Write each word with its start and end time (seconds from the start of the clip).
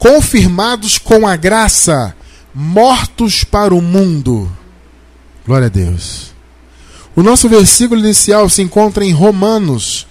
confirmados 0.00 0.96
com 0.96 1.28
a 1.28 1.36
graça, 1.36 2.16
mortos 2.54 3.44
para 3.44 3.74
o 3.74 3.82
mundo. 3.82 4.50
Glória 5.46 5.66
a 5.66 5.70
Deus. 5.70 6.32
O 7.14 7.22
nosso 7.22 7.50
versículo 7.50 8.00
inicial 8.00 8.48
se 8.48 8.62
encontra 8.62 9.04
em 9.04 9.12
Romanos, 9.12 10.06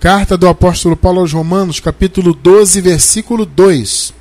carta 0.00 0.38
do 0.38 0.48
apóstolo 0.48 0.96
Paulo 0.96 1.20
aos 1.20 1.32
Romanos, 1.34 1.78
capítulo 1.78 2.32
12, 2.32 2.80
versículo 2.80 3.44
2. 3.44 4.14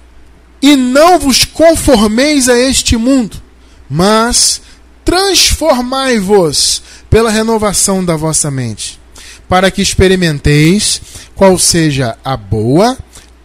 E 0.61 0.75
não 0.75 1.17
vos 1.17 1.45
conformeis 1.45 2.49
a 2.49 2.59
este 2.59 2.97
mundo, 2.97 3.41
mas 3.89 4.61
transformai-vos 5.05 6.83
pela 7.09 7.31
renovação 7.31 8.03
da 8.03 8.17
vossa 8.17 8.51
mente, 8.51 8.99
para 9.47 9.71
que 9.71 9.81
experimenteis 9.81 11.01
qual 11.33 11.57
seja 11.57 12.17
a 12.25 12.35
boa, 12.35 12.97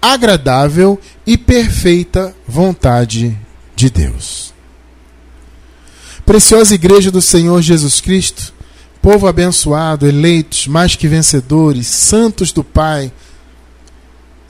agradável 0.03 0.99
e 1.29 1.37
perfeita 1.37 2.35
vontade 2.47 3.39
de 3.77 3.91
Deus. 3.91 4.55
Preciosa 6.25 6.75
Igreja 6.75 7.11
do 7.11 7.21
Senhor 7.21 7.61
Jesus 7.61 8.01
Cristo, 8.01 8.55
povo 9.03 9.27
abençoado, 9.27 10.09
eleitos, 10.09 10.67
mais 10.67 10.97
que 10.97 11.07
vencedores, 11.07 11.87
santos 11.87 12.51
do 12.51 12.65
Pai, 12.65 13.13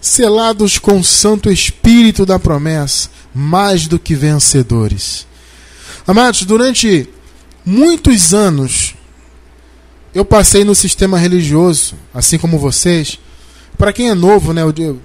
selados 0.01 0.79
com 0.79 1.01
o 1.01 1.05
Santo 1.05 1.51
Espírito 1.51 2.25
da 2.25 2.39
promessa, 2.39 3.11
mais 3.35 3.89
do 3.89 3.99
que 3.99 4.15
vencedores. 4.15 5.27
Amados, 6.07 6.43
durante 6.43 7.09
muitos 7.67 8.33
anos 8.33 8.95
eu 10.15 10.25
passei 10.25 10.63
no 10.63 10.77
sistema 10.77 11.19
religioso, 11.19 11.97
assim 12.15 12.39
como 12.39 12.57
vocês. 12.57 13.19
Para 13.77 13.93
quem 13.93 14.11
é 14.11 14.15
novo, 14.15 14.53
né, 14.53 14.63
eu, 14.63 15.01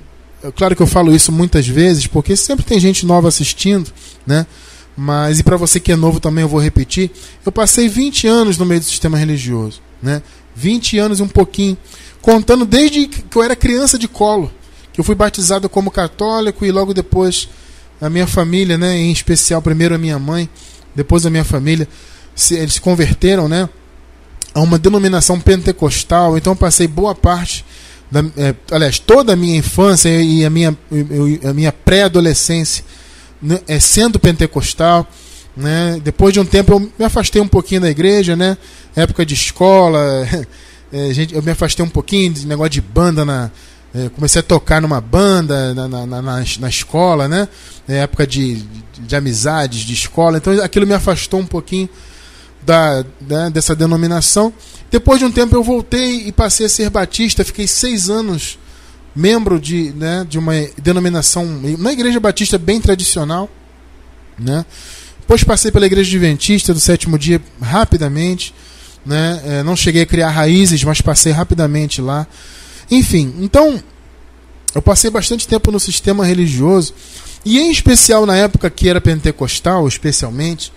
claro 0.52 0.76
que 0.76 0.82
eu 0.82 0.88
falo 0.88 1.16
isso 1.16 1.32
muitas 1.32 1.68
vezes, 1.68 2.08
porque 2.08 2.36
sempre 2.36 2.66
tem 2.66 2.80
gente 2.80 3.06
nova 3.06 3.28
assistindo, 3.28 3.92
né? 4.26 4.46
Mas 4.96 5.40
e 5.40 5.44
para 5.44 5.58
você 5.58 5.80
que 5.80 5.92
é 5.92 5.96
novo 5.96 6.20
também 6.20 6.44
eu 6.44 6.48
vou 6.48 6.60
repetir, 6.60 7.12
eu 7.46 7.52
passei 7.52 7.88
20 7.88 8.28
anos 8.28 8.58
no 8.58 8.66
meio 8.66 8.80
do 8.80 8.86
sistema 8.86 9.18
religioso, 9.18 9.82
né? 10.02 10.22
20 10.56 11.00
anos 11.00 11.20
e 11.20 11.24
um 11.24 11.28
pouquinho, 11.28 11.78
contando 12.22 12.66
desde 12.66 13.08
que 13.08 13.36
eu 13.36 13.44
era 13.44 13.56
criança 13.56 13.98
de 13.98 14.08
colo, 14.08 14.52
que 14.92 15.00
eu 15.00 15.04
fui 15.04 15.16
batizado 15.16 15.68
como 15.68 15.90
católico 15.90 16.66
e 16.66 16.72
logo 16.72 16.94
depois 16.94 17.50
a 18.00 18.10
minha 18.10 18.28
família, 18.28 18.78
né, 18.78 18.96
em 18.98 19.12
especial 19.12 19.62
primeiro 19.62 19.96
a 19.96 19.98
minha 19.98 20.20
mãe, 20.20 20.48
depois 20.94 21.26
a 21.26 21.30
minha 21.30 21.44
família, 21.44 21.88
se, 22.36 22.56
eles 22.56 22.76
se 22.76 22.82
converteram, 22.82 23.48
né, 23.48 23.68
a 24.54 24.62
uma 24.62 24.78
denominação 24.78 25.40
pentecostal. 25.40 26.38
Então 26.38 26.54
eu 26.54 26.58
passei 26.58 26.88
boa 26.88 27.16
parte 27.16 27.66
da, 28.14 28.24
é, 28.38 28.54
aliás, 28.72 29.00
toda 29.00 29.34
a 29.34 29.36
minha 29.36 29.58
infância 29.58 30.08
e 30.10 30.46
a 30.46 30.50
minha, 30.50 30.78
a 31.44 31.54
minha 31.54 31.72
pré-adolescência 31.72 32.86
né, 33.42 33.60
é, 33.68 33.80
sendo 33.80 34.20
pentecostal. 34.20 35.08
Né? 35.58 36.00
Depois 36.04 36.32
de 36.32 36.40
um 36.40 36.46
tempo 36.46 36.74
eu 36.74 36.80
me 36.80 37.06
afastei 37.06 37.42
um 37.42 37.48
pouquinho 37.48 37.82
da 37.82 37.90
igreja, 37.90 38.36
né? 38.36 38.56
época 38.96 39.26
de 39.26 39.34
escola, 39.34 40.00
é, 40.94 41.12
gente, 41.12 41.34
eu 41.34 41.42
me 41.42 41.52
afastei 41.52 41.84
um 41.84 41.90
pouquinho 41.90 42.34
de 42.34 42.46
negócio 42.46 42.70
de 42.70 42.82
banda 42.82 43.26
na, 43.26 43.50
é, 43.96 44.10
comecei 44.10 44.40
a 44.40 44.44
tocar 44.44 44.80
numa 44.80 45.02
banda 45.02 45.74
na, 45.74 45.88
na, 45.88 46.06
na, 46.06 46.22
na 46.22 46.70
escola, 46.70 47.28
né? 47.28 47.48
É, 47.88 47.98
época 47.98 48.26
de, 48.26 48.56
de, 48.56 49.02
de, 49.02 49.16
amizades, 49.16 49.82
de 49.82 49.94
escola. 49.94 50.38
Então 50.38 50.64
aquilo 50.64 50.86
me 50.86 50.94
afastou 50.94 51.40
um 51.40 51.46
pouquinho 51.46 51.90
da, 52.66 53.06
né, 53.22 53.50
dessa 53.50 53.76
denominação. 53.76 54.54
Depois 54.92 55.20
de 55.20 55.26
um 55.26 55.32
tempo 55.32 55.56
eu 55.56 55.64
voltei 55.64 56.28
e 56.28 56.32
passei 56.32 56.66
a 56.66 56.70
ser 56.70 56.90
batista. 56.90 57.44
Fiquei 57.44 57.68
seis 57.68 58.10
anos 58.10 58.58
membro 59.16 59.60
de, 59.60 59.92
né, 59.94 60.26
de 60.28 60.38
uma 60.40 60.54
denominação, 60.82 61.46
uma 61.46 61.92
igreja 61.92 62.20
batista 62.20 62.58
bem 62.58 62.80
tradicional. 62.80 63.50
Né? 64.38 64.66
Depois 65.20 65.44
passei 65.44 65.72
pela 65.72 65.86
igreja 65.86 66.10
adventista 66.10 66.74
do 66.74 66.80
sétimo 66.80 67.18
dia 67.18 67.42
rapidamente. 67.62 68.54
Né? 69.06 69.42
É, 69.46 69.64
não 69.64 69.76
cheguei 69.76 70.04
a 70.04 70.06
criar 70.06 70.30
raízes, 70.30 70.84
mas 70.84 71.02
passei 71.02 71.32
rapidamente 71.32 72.02
lá. 72.02 72.26
Enfim, 72.90 73.34
então 73.40 73.82
eu 74.76 74.82
passei 74.82 75.10
bastante 75.10 75.48
tempo 75.48 75.72
no 75.72 75.80
sistema 75.80 76.26
religioso 76.26 76.94
e 77.46 77.60
em 77.60 77.72
especial 77.72 78.26
na 78.26 78.36
época 78.36 78.70
que 78.70 78.90
era 78.90 79.02
pentecostal, 79.02 79.88
especialmente, 79.88 80.72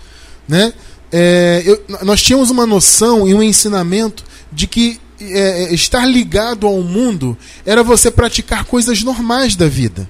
né? 0.49 0.73
É, 1.13 1.63
eu, 1.65 1.83
nós 2.03 2.23
tínhamos 2.23 2.51
uma 2.51 2.67
noção 2.67 3.29
e 3.29 3.35
um 3.35 3.43
ensinamento 3.43 4.25
de 4.53 4.67
que 4.67 5.01
é, 5.21 5.65
é, 5.65 5.75
estar 5.75 6.05
ligado 6.07 6.67
ao 6.67 6.83
mundo 6.83 7.37
era 7.65 7.83
você 7.83 8.11
praticar 8.11 8.65
coisas 8.65 9.03
normais 9.03 9.57
da 9.57 9.69
vida. 9.69 10.09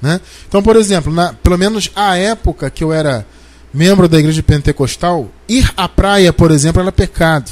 Né? 0.00 0.20
Então, 0.46 0.62
por 0.62 0.76
exemplo, 0.76 1.12
na, 1.12 1.32
pelo 1.32 1.56
menos 1.58 1.90
a 1.96 2.16
época 2.16 2.70
que 2.70 2.84
eu 2.84 2.92
era 2.92 3.26
membro 3.72 4.06
da 4.06 4.18
igreja 4.18 4.42
pentecostal, 4.42 5.28
ir 5.48 5.72
à 5.76 5.88
praia, 5.88 6.32
por 6.32 6.50
exemplo, 6.50 6.80
era 6.80 6.92
pecado. 6.92 7.50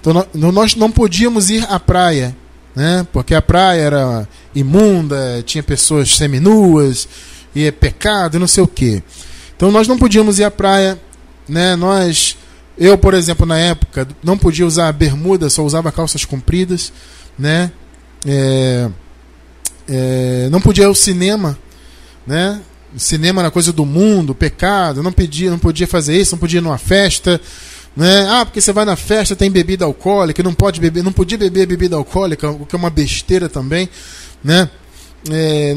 Então, 0.00 0.26
nós 0.52 0.76
não 0.76 0.92
podíamos 0.92 1.50
ir 1.50 1.66
à 1.68 1.80
praia 1.80 2.36
né? 2.78 3.04
Porque 3.12 3.34
a 3.34 3.42
praia 3.42 3.80
era 3.80 4.28
imunda, 4.54 5.42
tinha 5.44 5.64
pessoas 5.64 6.14
seminuas, 6.14 7.08
e 7.52 7.64
é 7.64 7.72
pecado, 7.72 8.38
não 8.38 8.46
sei 8.46 8.62
o 8.62 8.68
quê. 8.68 9.02
Então 9.56 9.72
nós 9.72 9.88
não 9.88 9.98
podíamos 9.98 10.38
ir 10.38 10.44
à 10.44 10.50
praia, 10.50 10.96
né? 11.48 11.76
Nós, 11.76 12.36
eu, 12.76 12.98
por 12.98 13.14
exemplo, 13.14 13.46
na 13.46 13.58
época, 13.58 14.06
não 14.22 14.36
podia 14.36 14.66
usar 14.66 14.92
bermuda, 14.92 15.48
só 15.48 15.64
usava 15.64 15.90
calças 15.90 16.24
compridas, 16.24 16.92
né? 17.38 17.72
É, 18.26 18.90
é, 19.88 20.48
não 20.50 20.60
podia 20.60 20.84
ir 20.84 20.86
ao 20.86 20.94
cinema, 20.94 21.58
né? 22.26 22.60
Cinema 22.96 23.42
era 23.42 23.50
coisa 23.50 23.72
do 23.72 23.84
mundo, 23.84 24.34
pecado, 24.34 25.02
não 25.02 25.12
podia, 25.12 25.50
não 25.50 25.58
podia 25.58 25.86
fazer 25.86 26.18
isso, 26.20 26.34
não 26.34 26.38
podia 26.38 26.58
ir 26.58 26.62
numa 26.62 26.78
festa, 26.78 27.40
né? 27.96 28.26
Ah, 28.30 28.44
porque 28.44 28.60
você 28.60 28.72
vai 28.72 28.84
na 28.84 28.96
festa, 28.96 29.34
tem 29.34 29.50
bebida 29.50 29.84
alcoólica, 29.84 30.42
não 30.42 30.54
pode 30.54 30.80
beber, 30.80 31.02
não 31.02 31.12
podia 31.12 31.38
beber 31.38 31.66
bebida 31.66 31.96
alcoólica, 31.96 32.50
o 32.50 32.66
que 32.66 32.74
é 32.74 32.78
uma 32.78 32.90
besteira 32.90 33.48
também, 33.48 33.88
né? 34.42 34.70
É, 35.30 35.76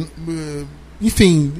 enfim, 1.02 1.52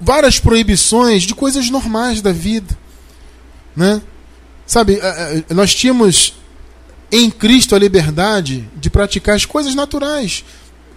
várias 0.00 0.38
proibições 0.38 1.22
de 1.22 1.34
coisas 1.34 1.70
normais 1.70 2.20
da 2.20 2.32
vida, 2.32 2.76
né? 3.76 4.00
Sabe, 4.66 4.98
nós 5.50 5.74
tínhamos 5.74 6.34
em 7.12 7.30
Cristo 7.30 7.74
a 7.74 7.78
liberdade 7.78 8.68
de 8.76 8.90
praticar 8.90 9.36
as 9.36 9.44
coisas 9.44 9.74
naturais. 9.74 10.44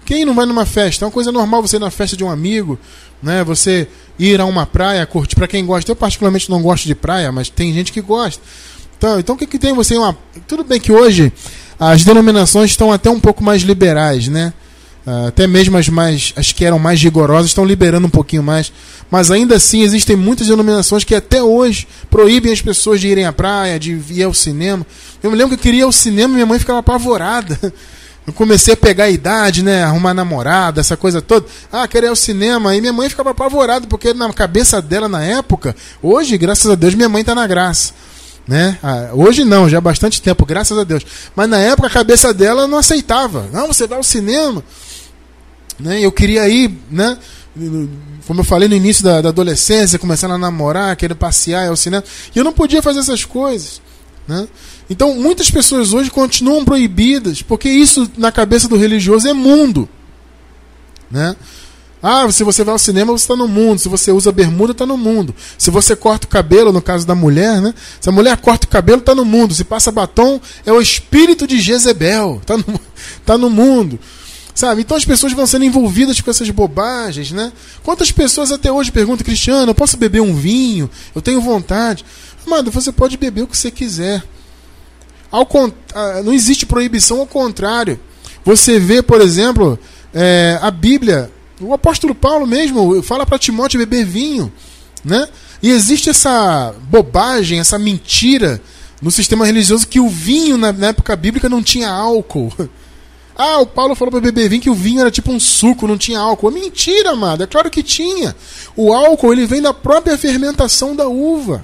Quem 0.05 0.23
não 0.23 0.33
vai 0.33 0.45
numa 0.45 0.65
festa? 0.65 1.03
É 1.03 1.05
uma 1.05 1.11
coisa 1.11 1.31
normal 1.31 1.61
você 1.61 1.75
ir 1.75 1.79
na 1.79 1.91
festa 1.91 2.15
de 2.15 2.23
um 2.23 2.31
amigo, 2.31 2.79
né? 3.21 3.43
Você 3.43 3.89
ir 4.17 4.39
a 4.39 4.45
uma 4.45 4.65
praia, 4.65 5.05
curtir. 5.05 5.35
Para 5.35 5.47
quem 5.47 5.65
gosta, 5.65 5.91
eu 5.91 5.95
particularmente 5.95 6.49
não 6.49 6.61
gosto 6.61 6.85
de 6.85 6.95
praia, 6.95 7.31
mas 7.31 7.49
tem 7.49 7.73
gente 7.73 7.91
que 7.91 7.99
gosta. 7.99 8.41
Então, 8.97 9.19
então 9.19 9.35
o 9.35 9.37
que, 9.37 9.45
que 9.45 9.59
tem 9.59 9.73
você 9.73 9.97
uma. 9.97 10.17
Tudo 10.47 10.63
bem 10.63 10.79
que 10.79 10.91
hoje 10.91 11.31
as 11.77 12.05
denominações 12.05 12.71
estão 12.71 12.91
até 12.91 13.09
um 13.09 13.19
pouco 13.19 13.43
mais 13.43 13.63
liberais, 13.63 14.27
né? 14.27 14.53
Ah, 15.09 15.27
até 15.29 15.47
mesmo 15.47 15.77
as 15.77 15.87
mais 15.87 16.33
as 16.35 16.51
que 16.51 16.65
eram 16.65 16.77
mais 16.77 17.01
rigorosas 17.01 17.47
estão 17.47 17.63
liberando 17.63 18.05
um 18.05 18.09
pouquinho 18.09 18.43
mais, 18.43 18.73
mas 19.09 19.31
ainda 19.31 19.55
assim 19.55 19.81
existem 19.81 20.17
muitas 20.17 20.47
denominações 20.47 21.05
que 21.05 21.15
até 21.15 21.41
hoje 21.41 21.87
proíbem 22.09 22.51
as 22.51 22.61
pessoas 22.61 22.99
de 22.99 23.07
irem 23.07 23.25
à 23.25 23.31
praia, 23.31 23.79
de 23.79 23.97
ir 24.09 24.23
ao 24.23 24.33
cinema. 24.33 24.85
Eu 25.23 25.31
me 25.31 25.37
lembro 25.37 25.55
que 25.55 25.61
eu 25.61 25.63
queria 25.63 25.79
ir 25.79 25.83
ao 25.83 25.93
cinema 25.93 26.31
e 26.31 26.35
minha 26.35 26.45
mãe 26.45 26.59
ficava 26.59 26.79
apavorada. 26.79 27.57
Eu 28.27 28.33
comecei 28.33 28.73
a 28.73 28.77
pegar 28.77 29.05
a 29.05 29.09
idade, 29.09 29.63
né? 29.63 29.85
Arrumar 29.85 30.13
namorada, 30.13 30.81
essa 30.81 30.97
coisa 30.97 31.21
toda. 31.21 31.45
Ah, 31.71 31.87
queria 31.87 32.07
ir 32.07 32.09
ao 32.09 32.15
cinema. 32.15 32.75
E 32.75 32.81
minha 32.81 32.91
mãe 32.91 33.07
ficava 33.07 33.29
apavorada, 33.29 33.87
porque 33.87 34.13
na 34.13 34.33
cabeça 34.33 34.81
dela 34.81 35.07
na 35.07 35.23
época, 35.23 35.73
hoje, 36.03 36.37
graças 36.37 36.69
a 36.69 36.75
Deus, 36.75 36.93
minha 36.93 37.07
mãe 37.07 37.21
está 37.21 37.33
na 37.33 37.47
graça. 37.47 37.93
Né? 38.45 38.77
Ah, 38.83 39.11
hoje 39.13 39.45
não, 39.45 39.69
já 39.69 39.77
há 39.77 39.81
bastante 39.81 40.21
tempo, 40.21 40.45
graças 40.45 40.77
a 40.77 40.83
Deus. 40.83 41.05
Mas 41.33 41.47
na 41.47 41.57
época 41.57 41.87
a 41.87 41.89
cabeça 41.91 42.33
dela 42.33 42.67
não 42.67 42.79
aceitava. 42.79 43.47
Não, 43.53 43.67
você 43.67 43.87
vai 43.87 43.97
ao 43.97 44.03
cinema. 44.03 44.61
Né? 45.79 46.01
Eu 46.01 46.11
queria 46.11 46.47
ir, 46.47 46.71
né? 46.89 47.17
Como 48.25 48.41
eu 48.41 48.43
falei 48.43 48.67
no 48.67 48.75
início 48.75 49.03
da, 49.03 49.21
da 49.21 49.29
adolescência, 49.29 49.97
começando 49.97 50.31
a 50.31 50.37
namorar, 50.37 50.95
querer 50.95 51.15
passear 51.15 51.67
ao 51.67 51.75
cinema. 51.75 52.03
E 52.35 52.37
eu 52.37 52.43
não 52.43 52.53
podia 52.53 52.81
fazer 52.81 52.99
essas 52.99 53.25
coisas. 53.25 53.81
Né? 54.27 54.47
Então, 54.89 55.15
muitas 55.15 55.49
pessoas 55.49 55.93
hoje 55.93 56.11
continuam 56.11 56.65
proibidas, 56.65 57.41
porque 57.41 57.69
isso 57.69 58.09
na 58.17 58.31
cabeça 58.31 58.67
do 58.67 58.77
religioso 58.77 59.27
é 59.27 59.33
mundo. 59.33 59.87
Né? 61.09 61.35
Ah, 62.01 62.29
se 62.31 62.43
você 62.43 62.63
vai 62.63 62.73
ao 62.73 62.79
cinema, 62.79 63.11
você 63.11 63.23
está 63.23 63.35
no 63.35 63.47
mundo. 63.47 63.79
Se 63.79 63.89
você 63.89 64.11
usa 64.11 64.31
bermuda, 64.31 64.71
está 64.71 64.85
no 64.85 64.97
mundo. 64.97 65.33
Se 65.57 65.71
você 65.71 65.95
corta 65.95 66.27
o 66.27 66.29
cabelo, 66.29 66.71
no 66.71 66.81
caso 66.81 67.07
da 67.07 67.15
mulher, 67.15 67.59
né? 67.59 67.73
Se 67.99 68.07
a 68.07 68.11
mulher 68.11 68.37
corta 68.37 68.67
o 68.67 68.69
cabelo, 68.69 68.99
está 68.99 69.15
no 69.15 69.25
mundo. 69.25 69.53
Se 69.53 69.63
passa 69.63 69.91
batom, 69.91 70.39
é 70.65 70.71
o 70.71 70.79
espírito 70.79 71.47
de 71.47 71.59
Jezebel. 71.59 72.37
Está 72.41 72.55
no, 72.55 72.65
tá 73.25 73.37
no 73.37 73.49
mundo. 73.49 73.99
Sabe? 74.57 74.81
Então 74.81 74.97
as 74.97 75.05
pessoas 75.05 75.33
vão 75.33 75.45
sendo 75.45 75.65
envolvidas 75.65 76.19
com 76.19 76.31
essas 76.31 76.49
bobagens, 76.49 77.31
né? 77.31 77.53
Quantas 77.83 78.11
pessoas 78.11 78.51
até 78.51 78.71
hoje 78.71 78.91
perguntam, 78.91 79.23
Cristiano, 79.23 79.69
eu 79.69 79.75
posso 79.75 79.97
beber 79.97 80.19
um 80.19 80.33
vinho? 80.33 80.89
Eu 81.13 81.21
tenho 81.21 81.39
vontade. 81.39 82.03
Amado, 82.43 82.71
você 82.71 82.91
pode 82.91 83.17
beber 83.17 83.43
o 83.43 83.47
que 83.47 83.55
você 83.55 83.69
quiser. 83.69 84.23
Ao, 85.31 85.47
não 86.25 86.33
existe 86.33 86.65
proibição, 86.65 87.19
ao 87.19 87.27
contrário. 87.27 87.99
Você 88.43 88.79
vê, 88.79 89.03
por 89.03 89.21
exemplo, 89.21 89.77
é, 90.11 90.57
a 90.59 90.71
Bíblia 90.71 91.31
O 91.61 91.71
apóstolo 91.71 92.15
Paulo 92.15 92.47
mesmo 92.47 93.03
fala 93.03 93.27
para 93.27 93.37
Timóteo 93.37 93.77
beber 93.77 94.05
vinho, 94.05 94.51
né? 95.05 95.27
E 95.61 95.69
existe 95.69 96.09
essa 96.09 96.73
bobagem, 96.89 97.59
essa 97.59 97.77
mentira 97.77 98.59
no 98.99 99.11
sistema 99.11 99.45
religioso 99.45 99.87
que 99.87 99.99
o 99.99 100.09
vinho 100.09 100.57
na, 100.57 100.69
época 100.87 101.15
bíblica 101.15 101.47
não 101.47 101.61
tinha 101.61 101.91
álcool. 101.91 102.51
Ah, 103.37 103.59
o 103.59 103.67
Paulo 103.67 103.93
falou 103.93 104.11
para 104.11 104.19
beber 104.19 104.49
vinho 104.49 104.61
que 104.61 104.69
o 104.69 104.73
vinho 104.73 104.99
era 104.99 105.11
tipo 105.11 105.31
um 105.31 105.39
suco, 105.39 105.87
não 105.87 105.97
tinha 105.97 106.19
álcool. 106.19 106.49
Mentira, 106.49 107.11
amado. 107.11 107.43
É 107.43 107.47
claro 107.47 107.69
que 107.69 107.83
tinha. 107.83 108.35
O 108.75 108.91
álcool 108.91 109.31
ele 109.31 109.45
vem 109.45 109.61
da 109.61 109.73
própria 109.73 110.17
fermentação 110.17 110.95
da 110.95 111.07
uva. 111.07 111.63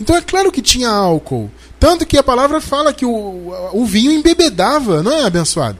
Então 0.00 0.16
é 0.16 0.22
claro 0.22 0.50
que 0.50 0.62
tinha 0.62 0.88
álcool. 0.88 1.50
Tanto 1.78 2.06
que 2.06 2.16
a 2.16 2.22
palavra 2.22 2.60
fala 2.60 2.92
que 2.92 3.04
o, 3.04 3.52
o 3.72 3.84
vinho 3.84 4.10
embebedava, 4.10 5.02
não 5.02 5.12
é 5.12 5.24
abençoado? 5.24 5.78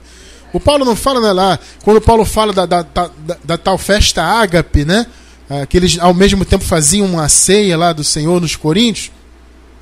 O 0.53 0.59
Paulo 0.59 0.85
não 0.85 0.95
fala 0.95 1.19
né, 1.19 1.31
lá, 1.31 1.59
quando 1.83 1.97
o 1.97 2.01
Paulo 2.01 2.25
fala 2.25 2.53
da, 2.53 2.65
da, 2.65 2.81
da, 2.81 3.09
da 3.43 3.57
tal 3.57 3.77
festa 3.77 4.23
ágape, 4.23 4.85
né? 4.85 5.07
Ah, 5.49 5.65
que 5.65 5.77
eles 5.77 5.97
ao 5.99 6.13
mesmo 6.13 6.45
tempo 6.45 6.63
faziam 6.63 7.07
uma 7.07 7.27
ceia 7.27 7.75
lá 7.75 7.91
do 7.93 8.03
Senhor 8.03 8.39
nos 8.39 8.55
Coríntios, 8.55 9.11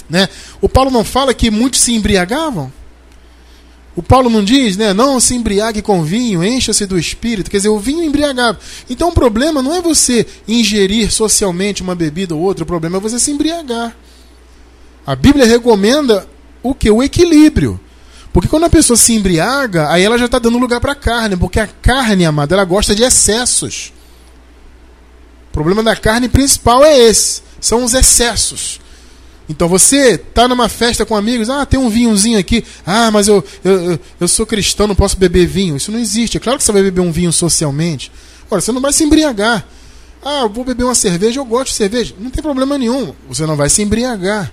né? 0.09 0.29
O 0.61 0.69
Paulo 0.69 0.89
não 0.89 1.03
fala 1.03 1.33
que 1.33 1.51
muitos 1.51 1.81
se 1.81 1.94
embriagavam? 1.94 2.71
O 3.97 4.03
Paulo 4.03 4.29
não 4.29 4.44
diz, 4.44 4.77
né? 4.77 4.94
Não 4.94 5.19
se 5.19 5.33
embriague 5.33 5.81
com 5.81 6.03
vinho, 6.03 6.44
encha-se 6.44 6.85
do 6.85 6.99
espírito. 6.99 7.49
Quer 7.49 7.57
dizer, 7.57 7.69
o 7.69 7.79
vinho 7.79 8.03
embriagava. 8.03 8.59
Então 8.88 9.09
o 9.09 9.11
problema 9.11 9.59
não 9.63 9.73
é 9.73 9.81
você 9.81 10.23
ingerir 10.47 11.11
socialmente 11.11 11.81
uma 11.81 11.95
bebida 11.95 12.35
ou 12.35 12.41
outra, 12.41 12.63
o 12.63 12.67
problema 12.67 12.97
é 12.97 12.99
você 12.99 13.17
se 13.17 13.31
embriagar. 13.31 13.97
A 15.03 15.15
Bíblia 15.15 15.47
recomenda 15.47 16.27
o 16.61 16.75
que? 16.75 16.91
O 16.91 17.01
equilíbrio. 17.01 17.79
Porque 18.31 18.47
quando 18.47 18.65
a 18.65 18.69
pessoa 18.69 18.95
se 18.95 19.13
embriaga, 19.13 19.89
aí 19.89 20.03
ela 20.03 20.19
já 20.19 20.25
está 20.25 20.38
dando 20.38 20.59
lugar 20.59 20.79
para 20.79 20.91
a 20.91 20.95
carne, 20.95 21.35
porque 21.35 21.59
a 21.59 21.65
carne, 21.65 22.23
amada, 22.23 22.53
ela 22.53 22.65
gosta 22.65 22.94
de 22.94 23.01
excessos. 23.01 23.91
O 25.49 25.53
problema 25.53 25.81
da 25.81 25.95
carne 25.95 26.29
principal 26.29 26.85
é 26.85 26.99
esse, 26.99 27.41
são 27.59 27.83
os 27.83 27.95
excessos. 27.95 28.79
Então 29.49 29.67
você 29.67 30.15
está 30.15 30.47
numa 30.47 30.67
festa 30.67 31.05
com 31.05 31.15
amigos, 31.15 31.49
ah, 31.49 31.65
tem 31.65 31.79
um 31.79 31.89
vinhozinho 31.89 32.38
aqui, 32.38 32.65
ah, 32.85 33.09
mas 33.11 33.27
eu, 33.27 33.44
eu, 33.63 33.99
eu 34.19 34.27
sou 34.27 34.45
cristão, 34.45 34.88
não 34.88 34.95
posso 34.95 35.17
beber 35.17 35.47
vinho. 35.47 35.77
Isso 35.77 35.91
não 35.91 35.99
existe. 35.99 36.38
É 36.38 36.39
claro 36.39 36.57
que 36.57 36.63
você 36.63 36.71
vai 36.71 36.83
beber 36.83 37.01
um 37.01 37.11
vinho 37.11 37.31
socialmente. 37.31 38.11
Agora, 38.45 38.61
você 38.61 38.71
não 38.71 38.81
vai 38.81 38.91
se 38.91 39.03
embriagar. 39.03 39.65
Ah, 40.23 40.41
eu 40.41 40.49
vou 40.49 40.65
beber 40.65 40.83
uma 40.83 40.95
cerveja, 40.95 41.39
eu 41.39 41.45
gosto 41.45 41.67
de 41.67 41.75
cerveja. 41.75 42.13
Não 42.19 42.29
tem 42.29 42.44
problema 42.44 42.77
nenhum. 42.77 43.13
Você 43.29 43.45
não 43.45 43.55
vai 43.55 43.69
se 43.69 43.81
embriagar. 43.81 44.51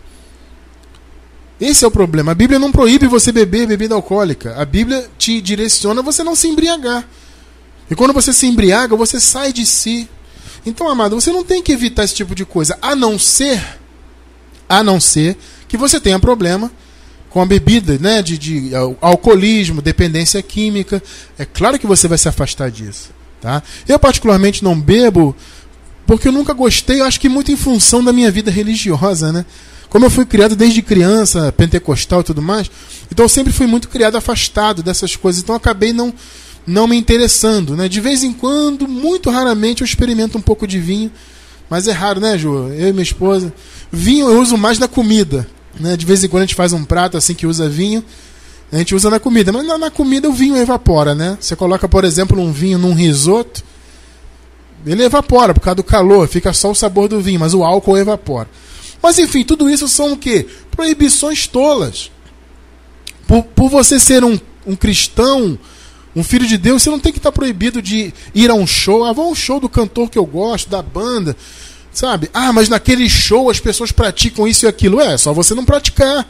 Esse 1.61 1.85
é 1.85 1.89
o 1.89 1.91
problema. 1.91 2.33
A 2.33 2.35
Bíblia 2.35 2.59
não 2.59 2.71
proíbe 2.71 3.07
você 3.07 3.33
beber 3.33 3.67
bebida 3.67 3.95
alcoólica. 3.95 4.55
A 4.57 4.65
Bíblia 4.65 5.09
te 5.17 5.41
direciona 5.41 6.01
a 6.01 6.05
você 6.05 6.23
não 6.23 6.35
se 6.35 6.49
embriagar. 6.49 7.09
E 7.91 7.95
quando 7.95 8.13
você 8.13 8.33
se 8.33 8.47
embriaga, 8.47 8.97
você 8.97 9.21
sai 9.21 9.53
de 9.53 9.65
si. 9.65 10.09
Então, 10.67 10.89
amado, 10.89 11.21
você 11.21 11.31
não 11.31 11.45
tem 11.45 11.63
que 11.63 11.73
evitar 11.73 12.05
esse 12.05 12.15
tipo 12.15 12.35
de 12.35 12.45
coisa, 12.45 12.79
a 12.81 12.97
não 12.97 13.19
ser, 13.19 13.63
a 14.69 14.83
não 14.83 15.01
ser 15.01 15.37
que 15.69 15.77
você 15.77 16.01
tenha 16.01 16.19
problema 16.19 16.71
com 17.31 17.43
a 17.43 17.47
bebida, 17.47 17.99
né, 17.99 18.23
de, 18.23 18.39
de 18.39 18.71
alcoolismo, 19.01 19.83
dependência 19.83 20.41
química. 20.41 21.03
É 21.37 21.45
claro 21.45 21.79
que 21.79 21.87
você 21.87 22.07
vai 22.07 22.17
se 22.17 22.29
afastar 22.29 22.71
disso, 22.71 23.11
tá? 23.41 23.63
Eu 23.89 23.99
particularmente 23.99 24.63
não 24.63 24.81
bebo 24.81 25.35
porque 26.07 26.29
eu 26.29 26.33
nunca 26.33 26.53
gostei, 26.53 27.01
acho 27.01 27.19
que 27.19 27.29
muito 27.29 27.51
em 27.51 27.57
função 27.57 28.05
da 28.05 28.13
minha 28.13 28.31
vida 28.31 28.51
religiosa, 28.51 29.33
né? 29.33 29.45
Como 29.89 30.05
eu 30.05 30.11
fui 30.11 30.27
criado 30.27 30.57
desde 30.57 30.83
criança, 30.83 31.53
pentecostal 31.53 32.21
e 32.21 32.25
tudo 32.25 32.43
mais, 32.43 32.71
então 33.11 33.25
eu 33.25 33.29
sempre 33.29 33.53
fui 33.53 33.67
muito 33.67 33.89
criado 33.89 34.17
afastado 34.17 34.83
dessas 34.83 35.15
coisas. 35.15 35.41
Então 35.41 35.55
acabei 35.55 35.93
não, 35.93 36.13
não 36.67 36.89
me 36.89 36.97
interessando. 36.97 37.77
Né? 37.77 37.89
De 37.89 38.01
vez 38.01 38.25
em 38.25 38.33
quando, 38.33 38.89
muito 38.89 39.31
raramente, 39.31 39.83
eu 39.83 39.85
experimento 39.85 40.37
um 40.37 40.41
pouco 40.41 40.67
de 40.67 40.81
vinho. 40.81 41.13
Mas 41.75 41.89
é 41.89 41.91
raro, 41.91 42.21
né, 42.21 42.39
Ju? 42.39 42.69
Eu 42.69 42.91
e 42.91 42.93
minha 42.93 43.03
esposa. 43.03 43.53
Vinho 43.91 44.29
eu 44.29 44.41
uso 44.41 44.57
mais 44.57 44.79
na 44.79 44.87
comida. 44.87 45.45
Né? 45.81 45.97
De 45.97 46.07
vez 46.07 46.23
em 46.23 46.29
quando 46.29 46.45
a 46.45 46.47
gente 46.47 46.55
faz 46.55 46.73
um 46.73 46.85
prato 46.85 47.17
assim 47.17 47.35
que 47.35 47.49
usa 47.49 47.69
vinho. 47.69 48.05
A 48.71 48.79
gente 48.79 48.95
usa 48.95 49.11
na 49.11 49.19
comida. 49.19 49.51
Mas 49.51 49.67
na, 49.67 49.77
na 49.77 49.91
comida 49.91 50.29
o 50.29 50.33
vinho 50.33 50.57
evapora, 50.57 51.17
né? 51.17 51.37
Você 51.41 51.57
coloca, 51.57 51.89
por 51.89 52.05
exemplo, 52.05 52.41
um 52.41 52.53
vinho 52.53 52.79
num 52.79 52.95
risoto. 52.95 53.65
Ele 54.87 55.03
evapora 55.03 55.53
por 55.53 55.63
causa 55.63 55.75
do 55.75 55.83
calor, 55.83 56.29
fica 56.29 56.53
só 56.53 56.71
o 56.71 56.77
sabor 56.77 57.09
do 57.09 57.21
vinho, 57.21 57.41
mas 57.41 57.55
o 57.55 57.65
álcool 57.65 57.99
evapora. 57.99 58.49
Mas 59.03 59.19
enfim, 59.19 59.43
tudo 59.43 59.69
isso 59.69 59.89
são 59.89 60.13
o 60.13 60.17
quê? 60.17 60.47
Proibições 60.71 61.49
tolas. 61.49 62.09
Por, 63.27 63.43
por 63.47 63.69
você 63.69 63.99
ser 63.99 64.23
um, 64.23 64.39
um 64.65 64.77
cristão, 64.77 65.59
um 66.15 66.23
filho 66.23 66.47
de 66.47 66.57
Deus, 66.57 66.83
você 66.83 66.91
não 66.91 67.01
tem 67.01 67.13
que 67.13 67.19
estar 67.19 67.33
proibido 67.33 67.83
de 67.83 68.13
ir 68.35 68.51
a 68.51 68.55
um 68.55 68.67
show. 68.67 69.05
Ah, 69.05 69.13
vou 69.13 69.27
a 69.27 69.29
um 69.29 69.35
show 69.35 69.59
do 69.59 69.69
cantor 69.69 70.11
que 70.11 70.19
eu 70.19 70.27
gosto, 70.27 70.71
da 70.71 70.83
banda. 70.83 71.37
Sabe? 71.93 72.31
Ah, 72.33 72.53
mas 72.53 72.69
naquele 72.69 73.09
show 73.09 73.51
as 73.51 73.61
pessoas 73.61 73.93
praticam 73.93 74.47
isso 74.47 74.67
e 74.67 74.69
aquilo. 74.69 75.01
É, 75.01 75.17
só 75.17 75.33
você 75.33 75.55
não 75.55 75.65
praticar. 75.65 76.29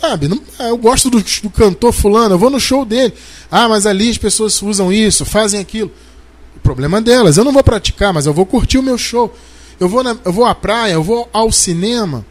Sabe? 0.00 0.28
Não, 0.28 0.40
ah, 0.58 0.68
eu 0.68 0.76
gosto 0.76 1.10
do, 1.10 1.20
do 1.20 1.50
cantor 1.50 1.92
fulano, 1.92 2.34
eu 2.34 2.38
vou 2.38 2.50
no 2.50 2.60
show 2.60 2.84
dele. 2.84 3.12
Ah, 3.50 3.68
mas 3.68 3.86
ali 3.86 4.08
as 4.08 4.18
pessoas 4.18 4.60
usam 4.62 4.92
isso, 4.92 5.24
fazem 5.24 5.60
aquilo. 5.60 5.90
O 6.56 6.60
problema 6.60 7.00
delas. 7.00 7.36
Eu 7.36 7.44
não 7.44 7.52
vou 7.52 7.62
praticar, 7.62 8.12
mas 8.12 8.26
eu 8.26 8.32
vou 8.32 8.46
curtir 8.46 8.78
o 8.78 8.82
meu 8.82 8.96
show 8.96 9.34
eu 9.80 9.88
vou, 9.88 10.02
na, 10.02 10.16
eu 10.24 10.32
vou 10.32 10.44
à 10.44 10.54
praia, 10.54 10.94
eu 10.94 11.02
vou 11.02 11.28
ao 11.32 11.52
cinema, 11.52 12.26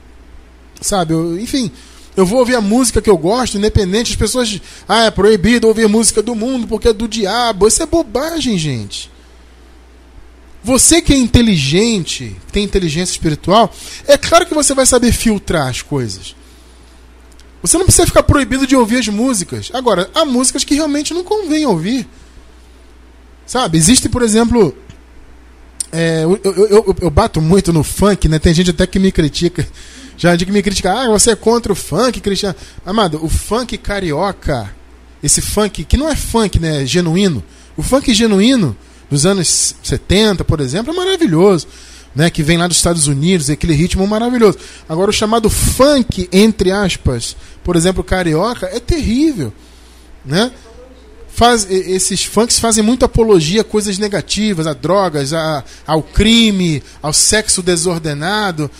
sabe? 0.81 1.13
Eu, 1.13 1.39
enfim, 1.39 1.71
eu 2.17 2.25
vou 2.25 2.39
ouvir 2.39 2.55
a 2.55 2.61
música 2.61 2.99
que 2.99 3.09
eu 3.09 3.17
gosto, 3.17 3.59
independente. 3.59 4.11
As 4.11 4.17
pessoas. 4.17 4.59
Ah, 4.87 5.05
é 5.05 5.11
proibido 5.11 5.67
ouvir 5.67 5.87
música 5.87 6.23
do 6.23 6.33
mundo 6.33 6.67
porque 6.67 6.87
é 6.87 6.93
do 6.93 7.07
diabo. 7.07 7.67
Isso 7.67 7.83
é 7.83 7.85
bobagem, 7.85 8.57
gente. 8.57 9.11
Você 10.63 10.99
que 10.99 11.13
é 11.13 11.17
inteligente, 11.17 12.35
tem 12.51 12.63
inteligência 12.63 13.11
espiritual, 13.11 13.71
é 14.07 14.17
claro 14.17 14.47
que 14.47 14.53
você 14.55 14.73
vai 14.73 14.85
saber 14.87 15.11
filtrar 15.13 15.67
as 15.67 15.83
coisas. 15.83 16.35
Você 17.61 17.77
não 17.77 17.85
precisa 17.85 18.07
ficar 18.07 18.23
proibido 18.23 18.65
de 18.65 18.75
ouvir 18.75 18.97
as 18.97 19.07
músicas. 19.07 19.69
Agora, 19.71 20.09
há 20.15 20.25
músicas 20.25 20.63
que 20.63 20.73
realmente 20.73 21.13
não 21.13 21.23
convém 21.23 21.67
ouvir. 21.67 22.07
Sabe? 23.45 23.77
Existe, 23.77 24.09
por 24.09 24.23
exemplo, 24.23 24.75
é, 25.91 26.23
eu, 26.23 26.39
eu, 26.43 26.67
eu, 26.67 26.95
eu, 27.01 27.09
bato 27.11 27.39
muito 27.39 27.71
no 27.71 27.83
funk, 27.83 28.27
né? 28.27 28.39
Tem 28.39 28.53
gente 28.53 28.71
até 28.71 28.87
que 28.87 28.97
me 28.99 29.11
critica. 29.11 29.65
Já 30.17 30.35
de 30.35 30.45
que 30.45 30.51
me 30.51 30.63
critica, 30.63 30.91
ah, 30.91 31.07
você 31.07 31.31
é 31.31 31.35
contra 31.35 31.71
o 31.71 31.75
funk, 31.75 32.19
Cristiano. 32.19 32.55
Amado, 32.85 33.23
o 33.23 33.29
funk 33.29 33.77
carioca, 33.77 34.73
esse 35.21 35.41
funk, 35.41 35.83
que 35.83 35.95
não 35.95 36.09
é 36.09 36.15
funk, 36.15 36.59
né? 36.59 36.85
Genuíno. 36.85 37.43
O 37.75 37.83
funk 37.83 38.13
genuíno 38.13 38.75
dos 39.09 39.25
anos 39.25 39.75
70, 39.83 40.43
por 40.43 40.59
exemplo, 40.59 40.91
é 40.91 40.95
maravilhoso. 40.95 41.67
Né, 42.15 42.31
que 42.31 42.41
vem 42.41 42.57
lá 42.57 42.67
dos 42.67 42.77
Estados 42.77 43.05
Unidos, 43.05 43.47
aquele 43.47 43.75
ritmo 43.75 44.07
maravilhoso. 44.07 44.57
Agora, 44.89 45.11
o 45.11 45.13
chamado 45.13 45.51
funk, 45.51 46.27
entre 46.31 46.71
aspas, 46.71 47.37
por 47.63 47.75
exemplo, 47.75 48.03
carioca, 48.03 48.65
é 48.65 48.79
terrível. 48.79 49.53
Né? 50.25 50.51
faz, 51.37 51.67
esses 51.69 52.25
funks 52.25 52.57
fazem 52.57 52.83
muita 52.83 53.05
apologia 53.05 53.61
a 53.61 53.63
coisas 53.63 53.99
negativas, 53.99 54.65
a 54.65 54.73
drogas, 54.73 55.33
a, 55.33 55.63
ao 55.85 56.01
crime, 56.01 56.81
ao 56.99 57.13
sexo 57.13 57.61
desordenado. 57.61 58.71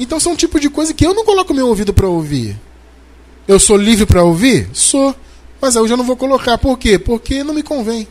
Então 0.00 0.18
são 0.18 0.32
um 0.32 0.36
tipo 0.36 0.58
de 0.58 0.70
coisa 0.70 0.94
que 0.94 1.06
eu 1.06 1.12
não 1.12 1.26
coloco 1.26 1.52
meu 1.52 1.68
ouvido 1.68 1.92
para 1.92 2.08
ouvir. 2.08 2.58
Eu 3.46 3.60
sou 3.60 3.76
livre 3.76 4.06
para 4.06 4.24
ouvir? 4.24 4.70
Sou. 4.72 5.14
Mas 5.60 5.76
eu 5.76 5.86
já 5.86 5.94
não 5.94 6.04
vou 6.04 6.16
colocar. 6.16 6.56
Por 6.56 6.78
quê? 6.78 6.98
Porque 6.98 7.44
não 7.44 7.52
me 7.52 7.62
convém. 7.62 8.08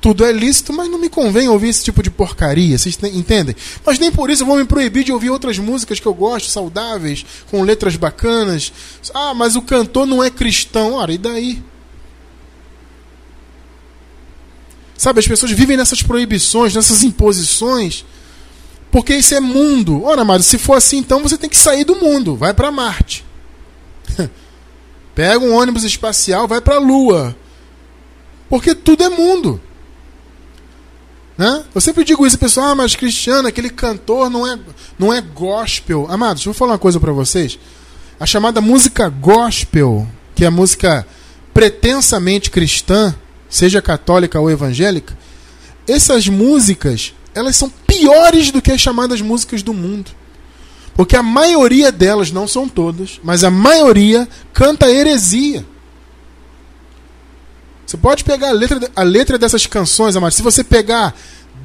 Tudo 0.00 0.24
é 0.24 0.30
lícito, 0.30 0.72
mas 0.72 0.88
não 0.88 1.00
me 1.00 1.08
convém 1.08 1.48
ouvir 1.48 1.70
esse 1.70 1.82
tipo 1.82 2.04
de 2.04 2.10
porcaria. 2.10 2.78
Vocês 2.78 2.96
entendem? 3.02 3.56
Mas 3.84 3.98
nem 3.98 4.12
por 4.12 4.30
isso 4.30 4.44
eu 4.44 4.46
vou 4.46 4.56
me 4.56 4.64
proibir 4.64 5.02
de 5.02 5.10
ouvir 5.10 5.28
outras 5.30 5.58
músicas 5.58 5.98
que 5.98 6.06
eu 6.06 6.14
gosto, 6.14 6.48
saudáveis, 6.48 7.26
com 7.50 7.62
letras 7.62 7.96
bacanas. 7.96 8.72
Ah, 9.12 9.34
mas 9.34 9.56
o 9.56 9.62
cantor 9.62 10.06
não 10.06 10.22
é 10.22 10.30
cristão. 10.30 10.94
Ora, 10.94 11.12
e 11.12 11.18
daí? 11.18 11.60
Sabe, 14.96 15.18
as 15.18 15.26
pessoas 15.26 15.50
vivem 15.50 15.76
nessas 15.76 16.00
proibições, 16.00 16.76
nessas 16.76 17.02
imposições, 17.02 18.04
porque 18.96 19.14
isso 19.14 19.34
é 19.34 19.40
mundo. 19.40 20.04
Ora, 20.04 20.22
amado, 20.22 20.42
se 20.42 20.56
for 20.56 20.72
assim, 20.72 20.96
então 20.96 21.22
você 21.22 21.36
tem 21.36 21.50
que 21.50 21.58
sair 21.58 21.84
do 21.84 21.96
mundo, 21.96 22.34
vai 22.34 22.54
para 22.54 22.72
Marte. 22.72 23.26
Pega 25.14 25.38
um 25.38 25.54
ônibus 25.54 25.84
espacial, 25.84 26.48
vai 26.48 26.62
para 26.62 26.76
a 26.76 26.78
Lua. 26.78 27.36
Porque 28.48 28.74
tudo 28.74 29.04
é 29.04 29.10
mundo. 29.10 29.60
Né? 31.36 31.62
Eu 31.74 31.80
sempre 31.82 32.04
digo 32.04 32.26
isso, 32.26 32.38
pessoal, 32.38 32.68
ah, 32.68 32.74
mas 32.74 32.96
Cristiano, 32.96 33.46
aquele 33.46 33.68
cantor 33.68 34.30
não 34.30 34.50
é, 34.50 34.58
não 34.98 35.12
é 35.12 35.20
gospel. 35.20 36.06
Amados, 36.08 36.36
deixa 36.36 36.48
eu 36.48 36.54
falar 36.54 36.72
uma 36.72 36.78
coisa 36.78 36.98
para 36.98 37.12
vocês. 37.12 37.58
A 38.18 38.24
chamada 38.24 38.62
música 38.62 39.10
gospel, 39.10 40.08
que 40.34 40.42
é 40.42 40.46
a 40.46 40.50
música 40.50 41.06
pretensamente 41.52 42.50
cristã, 42.50 43.14
seja 43.46 43.82
católica 43.82 44.40
ou 44.40 44.50
evangélica, 44.50 45.18
essas 45.86 46.26
músicas, 46.28 47.12
elas 47.36 47.54
são 47.56 47.68
piores 47.86 48.50
do 48.50 48.62
que 48.62 48.72
as 48.72 48.80
chamadas 48.80 49.20
músicas 49.20 49.62
do 49.62 49.74
mundo. 49.74 50.10
Porque 50.94 51.14
a 51.14 51.22
maioria 51.22 51.92
delas, 51.92 52.32
não 52.32 52.48
são 52.48 52.66
todas, 52.66 53.20
mas 53.22 53.44
a 53.44 53.50
maioria 53.50 54.26
canta 54.52 54.90
heresia. 54.90 55.64
Você 57.86 57.98
pode 57.98 58.24
pegar 58.24 58.48
a 58.48 58.52
letra, 58.52 58.90
a 58.96 59.02
letra 59.02 59.38
dessas 59.38 59.66
canções, 59.66 60.16
amado. 60.16 60.32
Se 60.32 60.42
você 60.42 60.64
pegar 60.64 61.14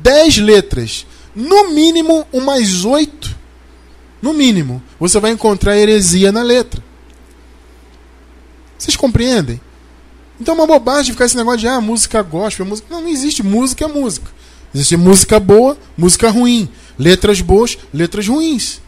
10 0.02 0.38
letras, 0.40 1.06
no 1.34 1.70
mínimo 1.70 2.28
umas 2.32 2.84
8, 2.84 3.38
no 4.22 4.34
mínimo, 4.34 4.84
você 5.00 5.20
vai 5.20 5.32
encontrar 5.32 5.78
heresia 5.78 6.32
na 6.32 6.44
letra. 6.44 6.84
Vocês 8.78 8.98
compreendem? 8.98 9.62
Então 10.40 10.56
é 10.56 10.58
uma 10.58 10.68
bobagem 10.68 11.14
ficar 11.14 11.26
esse 11.26 11.38
negócio 11.38 11.60
de 11.60 11.68
ah, 11.68 11.80
música 11.80 12.22
gospel, 12.22 12.66
música. 12.66 12.88
Não, 12.90 13.02
não 13.02 13.10
existe 13.10 13.42
música 13.42 13.86
é 13.86 13.88
música. 13.88 14.28
Existe 14.74 14.96
música 14.96 15.40
boa, 15.40 15.78
música 15.98 16.30
ruim. 16.30 16.70
Letras 16.98 17.42
boas, 17.42 17.78
letras 17.94 18.28
ruins. 18.28 18.82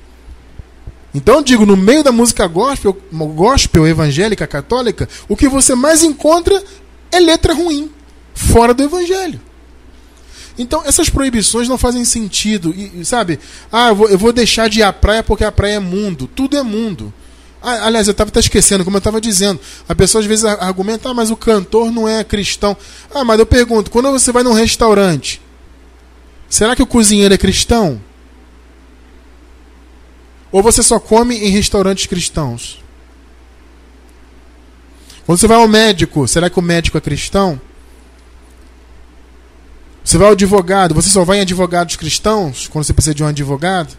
Então 1.13 1.35
eu 1.35 1.43
digo, 1.43 1.65
no 1.65 1.77
meio 1.77 2.03
da 2.03 2.11
música 2.11 2.47
gospel, 2.47 2.97
gospel 3.11 3.87
evangélica 3.87 4.47
católica, 4.47 5.07
o 5.27 5.35
que 5.35 5.47
você 5.47 5.75
mais 5.75 6.01
encontra 6.01 6.61
é 7.11 7.19
letra 7.19 7.53
ruim, 7.53 7.91
fora 8.33 8.73
do 8.73 8.83
evangelho. 8.83 9.39
Então 10.57 10.81
essas 10.85 11.09
proibições 11.09 11.67
não 11.67 11.77
fazem 11.77 12.03
sentido. 12.03 12.73
E, 12.75 13.05
sabe, 13.05 13.39
ah, 13.71 13.89
eu 13.89 13.95
vou, 13.95 14.09
eu 14.09 14.17
vou, 14.17 14.33
deixar 14.33 14.67
de 14.69 14.79
ir 14.79 14.83
à 14.83 14.91
praia 14.91 15.23
porque 15.23 15.43
a 15.43 15.51
praia 15.51 15.75
é 15.75 15.79
mundo. 15.79 16.27
Tudo 16.33 16.57
é 16.57 16.63
mundo. 16.63 17.13
Ah, 17.61 17.85
aliás, 17.85 18.07
eu 18.07 18.11
estava 18.11 18.29
até 18.29 18.39
esquecendo, 18.39 18.83
como 18.83 18.97
eu 18.97 18.99
estava 18.99 19.21
dizendo. 19.21 19.59
A 19.87 19.95
pessoa 19.95 20.19
às 20.19 20.27
vezes 20.27 20.45
argumenta, 20.45 21.09
ah, 21.09 21.13
mas 21.13 21.29
o 21.29 21.37
cantor 21.37 21.91
não 21.91 22.07
é 22.07 22.23
cristão. 22.23 22.75
Ah, 23.13 23.23
mas 23.23 23.39
eu 23.39 23.45
pergunto, 23.45 23.91
quando 23.91 24.11
você 24.11 24.31
vai 24.31 24.43
num 24.43 24.53
restaurante, 24.53 25.41
será 26.53 26.75
que 26.75 26.83
o 26.83 26.87
cozinheiro 26.87 27.33
é 27.33 27.37
cristão? 27.37 27.99
Ou 30.51 30.61
você 30.61 30.83
só 30.83 30.99
come 30.99 31.35
em 31.35 31.49
restaurantes 31.49 32.05
cristãos? 32.05 32.79
Quando 35.25 35.39
você 35.39 35.47
vai 35.47 35.57
ao 35.57 35.67
médico, 35.67 36.27
será 36.27 36.49
que 36.49 36.59
o 36.59 36.61
médico 36.61 36.97
é 36.97 37.01
cristão? 37.01 37.59
Você 40.03 40.17
vai 40.17 40.27
ao 40.27 40.33
advogado, 40.33 40.93
você 40.93 41.09
só 41.09 41.23
vai 41.23 41.39
em 41.39 41.41
advogados 41.41 41.95
cristãos 41.95 42.67
quando 42.67 42.85
você 42.85 42.93
precisa 42.93 43.15
de 43.15 43.23
um 43.23 43.27
advogado? 43.27 43.97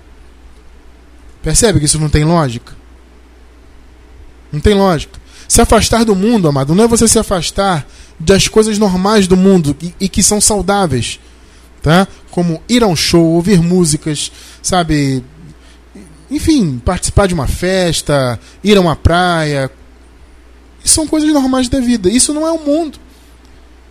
Percebe 1.43 1.81
que 1.81 1.87
isso 1.87 1.99
não 1.99 2.09
tem 2.09 2.25
lógica? 2.25 2.77
Não 4.53 4.61
tem 4.61 4.75
lógica. 4.75 5.19
Se 5.49 5.61
afastar 5.61 6.05
do 6.05 6.15
mundo, 6.15 6.47
amado, 6.47 6.75
não 6.75 6.85
é 6.85 6.89
você 6.89 7.09
se 7.09 7.19
afastar 7.19 7.85
das 8.19 8.47
coisas 8.47 8.79
normais 8.79 9.27
do 9.27 9.37
mundo 9.37 9.77
e, 9.83 9.95
e 10.03 10.09
que 10.09 10.23
são 10.23 10.41
saudáveis, 10.41 11.19
tá? 11.85 12.09
Como 12.31 12.63
ir 12.67 12.83
a 12.83 12.87
um 12.87 12.97
show, 12.97 13.23
ouvir 13.23 13.61
músicas, 13.61 14.33
sabe, 14.63 15.23
enfim, 16.31 16.81
participar 16.83 17.29
de 17.29 17.35
uma 17.35 17.47
festa, 17.47 18.41
ir 18.65 18.79
a 18.79 18.81
uma 18.81 18.97
praia. 18.97 19.71
São 20.83 21.07
coisas 21.07 21.31
normais 21.31 21.69
da 21.69 21.81
vida. 21.81 22.09
Isso 22.09 22.33
não 22.33 22.47
é 22.47 22.51
o 22.51 22.59
mundo. 22.59 22.99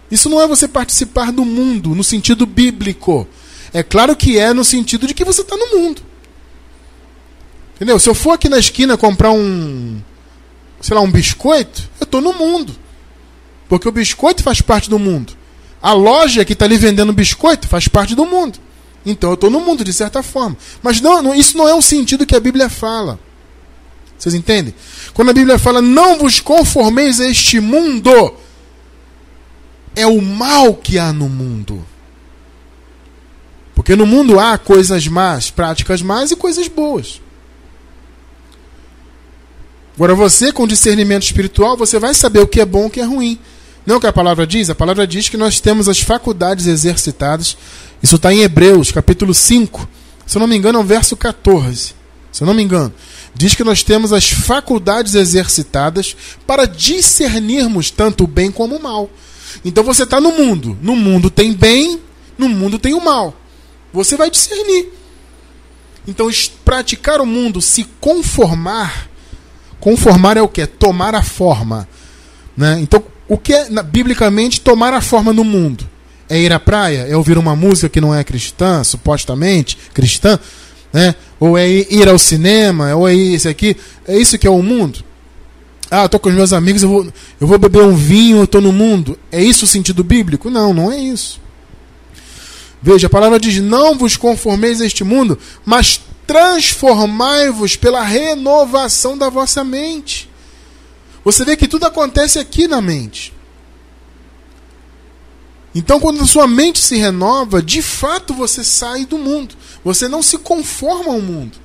Isso 0.09 0.27
não 0.27 0.41
é 0.41 0.47
você 0.47 0.67
participar 0.67 1.31
do 1.31 1.45
mundo 1.45 1.93
no 1.93 2.03
sentido 2.03 2.47
bíblico. 2.47 3.27
É 3.71 3.83
claro 3.83 4.15
que 4.15 4.39
é 4.39 4.53
no 4.53 4.63
sentido 4.63 5.05
de 5.05 5.13
que 5.13 5.23
você 5.23 5.41
está 5.41 5.55
no 5.55 5.77
mundo. 5.77 6.01
Entendeu? 7.75 7.99
Se 7.99 8.09
eu 8.09 8.15
for 8.15 8.31
aqui 8.31 8.49
na 8.49 8.57
esquina 8.57 8.97
comprar 8.97 9.31
um, 9.31 10.01
sei 10.81 10.95
lá, 10.95 11.01
um 11.01 11.11
biscoito, 11.11 11.87
eu 11.99 12.05
estou 12.05 12.21
no 12.21 12.33
mundo. 12.33 12.75
Porque 13.69 13.87
o 13.87 13.91
biscoito 13.91 14.41
faz 14.41 14.61
parte 14.61 14.89
do 14.89 14.97
mundo. 14.97 15.42
A 15.83 15.91
loja 15.91 16.45
que 16.45 16.53
está 16.53 16.63
ali 16.63 16.77
vendendo 16.77 17.11
biscoito 17.11 17.67
faz 17.67 17.89
parte 17.89 18.15
do 18.15 18.25
mundo. 18.25 18.57
Então 19.05 19.31
eu 19.31 19.33
estou 19.33 19.49
no 19.49 19.59
mundo, 19.59 19.83
de 19.83 19.91
certa 19.91 20.23
forma. 20.23 20.55
Mas 20.81 21.01
não, 21.01 21.21
não, 21.21 21.35
isso 21.35 21.57
não 21.57 21.67
é 21.67 21.75
o 21.75 21.81
sentido 21.81 22.25
que 22.25 22.37
a 22.37 22.39
Bíblia 22.39 22.69
fala. 22.69 23.19
Vocês 24.17 24.33
entendem? 24.33 24.73
Quando 25.13 25.31
a 25.31 25.33
Bíblia 25.33 25.59
fala, 25.59 25.81
não 25.81 26.19
vos 26.19 26.39
conformeis 26.39 27.19
a 27.19 27.27
este 27.27 27.59
mundo, 27.59 28.33
é 29.93 30.07
o 30.07 30.21
mal 30.21 30.73
que 30.73 30.97
há 30.97 31.11
no 31.11 31.27
mundo. 31.27 31.85
Porque 33.75 33.93
no 33.93 34.05
mundo 34.05 34.39
há 34.39 34.57
coisas 34.57 35.05
más, 35.09 35.51
práticas 35.51 36.01
más 36.01 36.31
e 36.31 36.37
coisas 36.37 36.69
boas. 36.69 37.19
Agora 39.95 40.15
você, 40.15 40.53
com 40.53 40.65
discernimento 40.65 41.23
espiritual, 41.23 41.75
você 41.75 41.99
vai 41.99 42.13
saber 42.13 42.39
o 42.39 42.47
que 42.47 42.61
é 42.61 42.65
bom 42.65 42.85
e 42.85 42.87
o 42.87 42.89
que 42.89 43.01
é 43.01 43.03
ruim. 43.03 43.37
Não 43.85 43.95
é 43.95 43.97
o 43.97 44.01
que 44.01 44.07
a 44.07 44.13
palavra 44.13 44.47
diz? 44.47 44.69
A 44.69 44.75
palavra 44.75 45.05
diz 45.05 45.29
que 45.29 45.37
nós 45.37 45.59
temos 45.59 45.89
as 45.89 45.99
faculdades 45.99 46.67
exercitadas 46.67 47.57
isso 48.03 48.17
está 48.17 48.33
em 48.33 48.41
Hebreus, 48.41 48.91
capítulo 48.91 49.33
5. 49.33 49.87
Se 50.27 50.35
eu 50.35 50.41
não 50.41 50.47
me 50.47 50.57
engano, 50.57 50.77
é 50.77 50.81
o 50.81 50.85
verso 50.85 51.15
14. 51.15 51.95
Se 52.33 52.43
eu 52.43 52.45
não 52.45 52.53
me 52.53 52.61
engano. 52.61 52.93
Diz 53.33 53.55
que 53.55 53.63
nós 53.63 53.81
temos 53.81 54.11
as 54.11 54.29
faculdades 54.29 55.15
exercitadas 55.15 56.13
para 56.45 56.65
discernirmos 56.65 57.89
tanto 57.89 58.25
o 58.25 58.27
bem 58.27 58.51
como 58.51 58.75
o 58.75 58.83
mal. 58.83 59.09
Então 59.63 59.85
você 59.85 60.03
está 60.03 60.19
no 60.19 60.33
mundo. 60.33 60.77
No 60.81 60.97
mundo 60.97 61.29
tem 61.29 61.53
bem, 61.53 62.01
no 62.37 62.49
mundo 62.49 62.77
tem 62.77 62.93
o 62.93 62.99
mal. 62.99 63.33
Você 63.93 64.17
vai 64.17 64.29
discernir. 64.29 64.89
Então, 66.05 66.29
praticar 66.65 67.21
o 67.21 67.25
mundo, 67.25 67.61
se 67.61 67.85
conformar. 68.01 69.09
Conformar 69.79 70.35
é 70.35 70.41
o 70.41 70.49
que? 70.49 70.67
Tomar 70.67 71.15
a 71.15 71.23
forma. 71.23 71.87
Né? 72.57 72.81
Então, 72.81 73.01
o 73.27 73.37
que 73.37 73.53
é, 73.53 73.67
biblicamente, 73.83 74.61
tomar 74.61 74.93
a 74.93 75.01
forma 75.01 75.31
no 75.31 75.43
mundo? 75.43 75.89
É 76.29 76.39
ir 76.39 76.51
à 76.51 76.59
praia? 76.59 77.05
É 77.09 77.15
ouvir 77.15 77.37
uma 77.37 77.55
música 77.55 77.89
que 77.89 78.01
não 78.01 78.13
é 78.13 78.23
cristã, 78.23 78.83
supostamente 78.83 79.77
cristã? 79.93 80.39
Né? 80.91 81.15
Ou 81.39 81.57
é 81.57 81.67
ir 81.67 82.07
ao 82.07 82.17
cinema? 82.17 82.95
Ou 82.95 83.07
é 83.07 83.13
isso 83.13 83.49
aqui? 83.49 83.75
É 84.07 84.17
isso 84.17 84.37
que 84.37 84.47
é 84.47 84.49
o 84.49 84.61
mundo? 84.61 85.03
Ah, 85.89 86.05
estou 86.05 86.19
com 86.19 86.29
os 86.29 86.35
meus 86.35 86.53
amigos, 86.53 86.81
eu 86.81 86.89
vou, 86.89 87.13
eu 87.39 87.45
vou 87.45 87.59
beber 87.59 87.83
um 87.83 87.95
vinho, 87.95 88.37
eu 88.37 88.45
estou 88.45 88.61
no 88.61 88.71
mundo. 88.71 89.17
É 89.31 89.43
isso 89.43 89.65
o 89.65 89.67
sentido 89.67 90.03
bíblico? 90.03 90.49
Não, 90.49 90.73
não 90.73 90.91
é 90.91 90.97
isso. 90.97 91.39
Veja, 92.81 93.07
a 93.07 93.09
palavra 93.09 93.39
diz: 93.39 93.59
Não 93.59 93.97
vos 93.97 94.17
conformeis 94.17 94.81
a 94.81 94.85
este 94.85 95.03
mundo, 95.03 95.37
mas 95.63 96.01
transformai-vos 96.25 97.75
pela 97.75 98.03
renovação 98.03 99.17
da 99.17 99.29
vossa 99.29 99.63
mente. 99.63 100.29
Você 101.23 101.45
vê 101.45 101.55
que 101.55 101.67
tudo 101.67 101.85
acontece 101.85 102.39
aqui 102.39 102.67
na 102.67 102.81
mente. 102.81 103.33
Então, 105.75 105.99
quando 105.99 106.21
a 106.21 106.27
sua 106.27 106.47
mente 106.47 106.79
se 106.79 106.97
renova, 106.97 107.61
de 107.61 107.81
fato 107.81 108.33
você 108.33 108.63
sai 108.63 109.05
do 109.05 109.17
mundo. 109.17 109.55
Você 109.83 110.07
não 110.07 110.21
se 110.21 110.37
conforma 110.37 111.13
ao 111.13 111.21
mundo. 111.21 111.57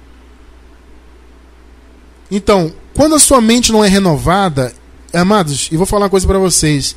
Então, 2.30 2.72
quando 2.94 3.14
a 3.14 3.18
sua 3.18 3.40
mente 3.40 3.70
não 3.70 3.84
é 3.84 3.88
renovada, 3.88 4.74
amados, 5.12 5.68
e 5.70 5.76
vou 5.76 5.86
falar 5.86 6.04
uma 6.04 6.10
coisa 6.10 6.26
para 6.26 6.38
vocês. 6.38 6.96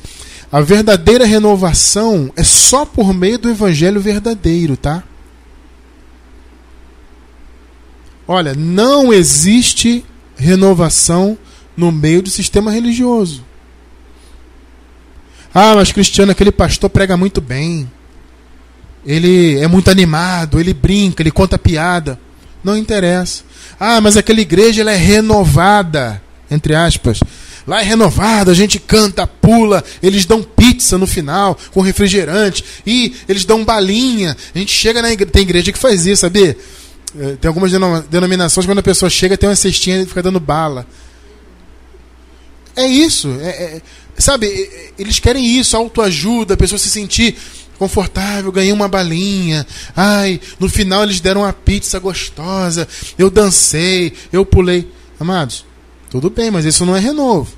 A 0.50 0.60
verdadeira 0.60 1.24
renovação 1.24 2.32
é 2.36 2.44
só 2.44 2.84
por 2.84 3.12
meio 3.14 3.38
do 3.38 3.50
evangelho 3.50 4.00
verdadeiro, 4.00 4.76
tá? 4.76 5.02
Olha, 8.26 8.54
não 8.54 9.12
existe 9.12 10.04
renovação 10.36 11.36
no 11.76 11.90
meio 11.90 12.22
do 12.22 12.30
sistema 12.30 12.70
religioso. 12.70 13.44
Ah, 15.54 15.74
mas 15.74 15.92
Cristiano, 15.92 16.32
aquele 16.32 16.50
pastor 16.50 16.88
prega 16.88 17.16
muito 17.16 17.40
bem. 17.40 17.90
Ele 19.04 19.58
é 19.58 19.66
muito 19.66 19.90
animado, 19.90 20.58
ele 20.58 20.72
brinca, 20.72 21.22
ele 21.22 21.30
conta 21.30 21.58
piada. 21.58 22.18
Não 22.62 22.76
interessa. 22.76 23.42
Ah, 23.78 24.00
mas 24.00 24.16
aquela 24.16 24.40
igreja 24.40 24.80
ela 24.80 24.92
é 24.92 24.96
renovada, 24.96 26.22
entre 26.50 26.74
aspas. 26.74 27.20
Lá 27.66 27.80
é 27.80 27.84
renovada, 27.84 28.50
a 28.50 28.54
gente 28.54 28.78
canta, 28.78 29.26
pula, 29.26 29.84
eles 30.02 30.24
dão 30.24 30.42
pizza 30.42 30.98
no 30.98 31.06
final 31.06 31.56
com 31.70 31.80
refrigerante 31.80 32.64
e 32.86 33.14
eles 33.28 33.44
dão 33.44 33.64
balinha. 33.64 34.36
A 34.54 34.58
gente 34.58 34.72
chega 34.72 35.02
na 35.02 35.12
igreja, 35.12 35.30
tem 35.30 35.42
igreja 35.42 35.72
que 35.72 35.78
faz 35.78 36.06
isso, 36.06 36.22
sabia? 36.22 36.56
Eh, 37.18 37.36
tem 37.40 37.48
algumas 37.48 37.70
denominações 38.08 38.66
quando 38.66 38.78
a 38.78 38.82
pessoa 38.82 39.10
chega 39.10 39.36
tem 39.36 39.48
uma 39.48 39.54
cestinha 39.54 40.02
e 40.02 40.06
fica 40.06 40.22
dando 40.22 40.40
bala. 40.40 40.86
É 42.76 42.86
isso. 42.86 43.28
É, 43.40 43.48
é, 43.48 43.82
Sabe, 44.18 44.92
eles 44.98 45.18
querem 45.18 45.44
isso, 45.44 45.76
autoajuda, 45.76 46.54
a 46.54 46.56
pessoa 46.56 46.78
se 46.78 46.88
sentir 46.90 47.36
confortável, 47.78 48.52
ganhei 48.52 48.72
uma 48.72 48.86
balinha. 48.86 49.66
Ai, 49.96 50.40
no 50.60 50.68
final 50.68 51.02
eles 51.02 51.20
deram 51.20 51.40
uma 51.40 51.52
pizza 51.52 51.98
gostosa. 51.98 52.86
Eu 53.18 53.30
dancei, 53.30 54.12
eu 54.32 54.44
pulei. 54.44 54.88
Amados, 55.18 55.64
tudo 56.10 56.30
bem, 56.30 56.50
mas 56.50 56.64
isso 56.64 56.84
não 56.84 56.94
é 56.94 57.00
renovo. 57.00 57.52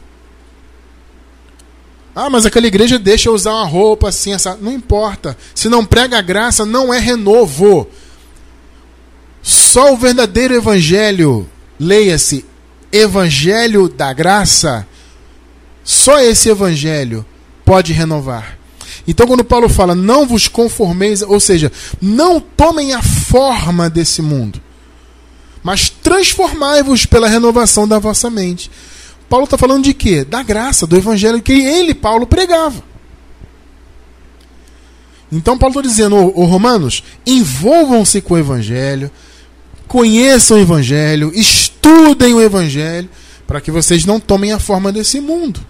Ah, 2.14 2.30
mas 2.30 2.46
aquela 2.46 2.66
igreja 2.66 2.98
deixa 2.98 3.28
eu 3.28 3.34
usar 3.34 3.52
uma 3.52 3.66
roupa 3.66 4.08
assim, 4.08 4.32
essa. 4.32 4.56
Não 4.56 4.72
importa. 4.72 5.36
Se 5.54 5.68
não 5.68 5.84
prega 5.84 6.18
a 6.18 6.22
graça, 6.22 6.64
não 6.64 6.94
é 6.94 6.98
renovo. 6.98 7.88
Só 9.42 9.92
o 9.92 9.96
verdadeiro 9.96 10.54
evangelho, 10.54 11.46
leia-se, 11.78 12.44
evangelho 12.92 13.88
da 13.88 14.12
graça, 14.12 14.86
só 15.84 16.18
esse 16.20 16.48
evangelho 16.48 17.24
pode 17.64 17.92
renovar. 17.92 18.58
Então, 19.06 19.26
quando 19.26 19.44
Paulo 19.44 19.68
fala, 19.68 19.94
não 19.94 20.26
vos 20.26 20.48
conformeis, 20.48 21.20
ou 21.22 21.38
seja, 21.38 21.70
não 22.00 22.40
tomem 22.40 22.94
a 22.94 23.02
forma 23.02 23.90
desse 23.90 24.22
mundo, 24.22 24.60
mas 25.62 25.90
transformai-vos 25.90 27.04
pela 27.04 27.28
renovação 27.28 27.86
da 27.86 27.98
vossa 27.98 28.30
mente. 28.30 28.70
Paulo 29.28 29.44
está 29.44 29.58
falando 29.58 29.84
de 29.84 29.92
quê? 29.94 30.24
Da 30.24 30.42
graça, 30.42 30.86
do 30.86 30.96
evangelho 30.96 31.42
que 31.42 31.52
ele, 31.52 31.94
Paulo, 31.94 32.26
pregava. 32.26 32.82
Então 35.34 35.58
Paulo 35.58 35.72
está 35.72 35.88
dizendo, 35.88 36.16
ô, 36.16 36.44
Romanos, 36.44 37.02
envolvam-se 37.26 38.20
com 38.20 38.34
o 38.34 38.38
Evangelho, 38.38 39.10
conheçam 39.88 40.56
o 40.56 40.60
Evangelho, 40.60 41.32
estudem 41.34 42.34
o 42.34 42.40
Evangelho, 42.40 43.10
para 43.44 43.60
que 43.60 43.70
vocês 43.70 44.04
não 44.04 44.20
tomem 44.20 44.52
a 44.52 44.60
forma 44.60 44.92
desse 44.92 45.20
mundo. 45.20 45.60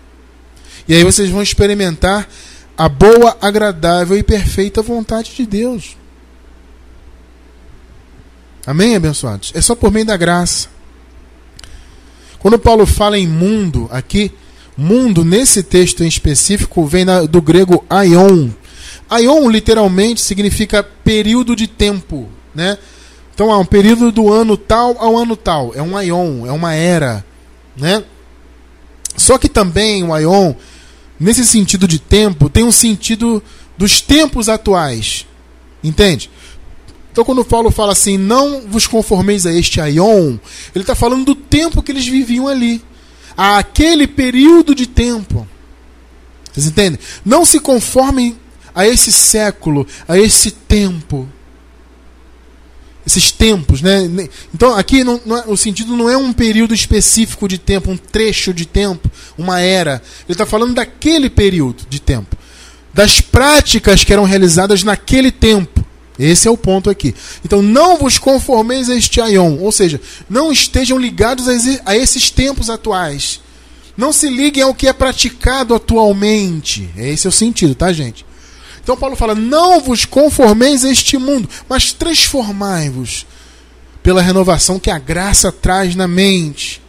E 0.87 0.95
aí 0.95 1.03
vocês 1.03 1.31
vão 1.31 1.43
experimentar 1.43 2.29
a 2.77 2.89
boa, 2.89 3.37
agradável 3.41 4.17
e 4.19 4.23
perfeita 4.23 4.83
vontade 4.83 5.35
de 5.35 5.47
Deus. 5.47 5.97
Amém, 8.67 8.97
abençoados? 8.97 9.53
É 9.55 9.61
só 9.61 9.75
por 9.75 9.91
meio 9.91 10.07
da 10.07 10.17
graça. 10.17 10.69
Quando 12.39 12.59
Paulo 12.59 12.85
fala 12.85 13.19
em 13.19 13.27
mundo 13.27 13.89
aqui, 13.91 14.33
mundo 14.77 15.25
nesse 15.25 15.63
texto 15.63 16.03
em 16.03 16.09
específico 16.09 16.85
vem 16.85 17.07
do 17.29 17.41
grego 17.41 17.85
aion. 17.89 18.51
Aion 19.09 19.49
literalmente 19.49 20.21
significa 20.21 20.83
período 20.83 21.55
de 21.55 21.67
tempo, 21.67 22.29
né? 22.55 22.79
Então 23.35 23.51
há 23.51 23.59
um 23.59 23.65
período 23.65 24.13
do 24.13 24.33
ano 24.33 24.57
tal 24.57 24.97
ao 24.99 25.17
ano 25.17 25.37
tal, 25.37 25.75
é 25.75 25.83
um 25.83 25.97
aion, 25.97 26.47
é 26.47 26.53
uma 26.53 26.75
era, 26.75 27.25
né? 27.77 28.05
Só 29.17 29.39
que 29.39 29.49
também 29.49 30.03
o 30.05 30.13
aion 30.13 30.55
nesse 31.25 31.45
sentido 31.47 31.89
de 31.89 31.99
tempo, 31.99 32.51
tem 32.51 32.65
um 32.65 32.71
sentido 32.71 33.43
dos 33.79 34.01
tempos 34.01 34.49
atuais. 34.49 35.27
Entende? 35.83 36.31
Então, 37.11 37.25
quando 37.25 37.45
Paulo 37.45 37.71
fala 37.71 37.93
assim, 37.93 38.19
não 38.19 38.63
vos 38.69 38.87
conformeis 38.87 39.47
a 39.47 39.53
este 39.53 39.81
aion, 39.81 40.37
ele 40.75 40.83
está 40.83 40.95
falando 40.95 41.25
do 41.25 41.35
tempo 41.35 41.83
que 41.83 41.93
eles 41.93 42.07
viviam 42.07 42.47
ali. 42.47 42.83
A 43.37 43.59
aquele 43.59 44.07
período 44.07 44.75
de 44.75 44.87
tempo. 44.87 45.49
Vocês 46.53 46.67
entendem? 46.67 47.01
Não 47.25 47.45
se 47.45 47.59
conformem 47.59 48.37
a 48.75 48.87
esse 48.87 49.11
século, 49.11 49.87
a 50.07 50.19
esse 50.19 50.51
tempo 50.51 51.29
esses 53.07 53.31
tempos, 53.31 53.83
né? 53.83 54.09
Então 54.55 54.75
aqui 54.77 55.05
não, 55.05 55.21
não 55.25 55.37
é, 55.37 55.45
o 55.47 55.57
sentido 55.57 55.97
não 55.97 56.09
é 56.09 56.17
um 56.17 56.33
período 56.33 56.75
específico 56.75 57.47
de 57.47 57.59
tempo, 57.59 57.91
um 57.91 57.97
trecho 57.97 58.53
de 58.55 58.67
tempo, 58.67 59.11
uma 59.37 59.61
era. 59.61 60.03
Ele 60.27 60.33
está 60.33 60.47
falando 60.47 60.75
daquele 60.75 61.29
período 61.29 61.85
de 61.89 62.01
tempo, 62.01 62.37
das 62.93 63.21
práticas 63.21 64.05
que 64.05 64.13
eram 64.13 64.25
realizadas 64.25 64.83
naquele 64.83 65.31
tempo. 65.31 65.85
Esse 66.19 66.47
é 66.47 66.51
o 66.51 66.57
ponto 66.57 66.89
aqui. 66.89 67.15
Então 67.45 67.61
não 67.61 67.99
vos 67.99 68.19
conformeis 68.19 68.89
a 68.89 68.95
este 68.95 69.21
aion, 69.21 69.59
ou 69.59 69.73
seja, 69.73 70.01
não 70.31 70.53
estejam 70.53 70.97
ligados 70.99 71.47
a 71.85 71.97
esses 71.97 72.31
tempos 72.31 72.71
atuais. 72.71 73.41
Não 73.97 74.13
se 74.13 74.29
liguem 74.29 74.63
ao 74.63 74.75
que 74.75 74.89
é 74.89 74.93
praticado 74.93 75.75
atualmente. 75.75 76.89
Esse 76.97 77.27
é 77.27 77.31
o 77.31 77.33
sentido, 77.33 77.75
tá, 77.75 77.93
gente? 77.93 78.25
Então 78.85 78.97
Paulo 78.97 79.17
fala: 79.17 79.35
não 79.35 79.81
vos 79.81 80.05
conformeis 80.05 80.85
a 80.85 80.91
este 80.91 81.19
mundo, 81.19 81.49
mas 81.69 81.91
transformai-vos 81.93 83.27
pela 84.03 84.23
renovação 84.23 84.79
que 84.79 84.91
a 84.91 84.99
graça 84.99 85.51
traz 85.51 85.97
na 85.97 86.07
mente. 86.07 86.81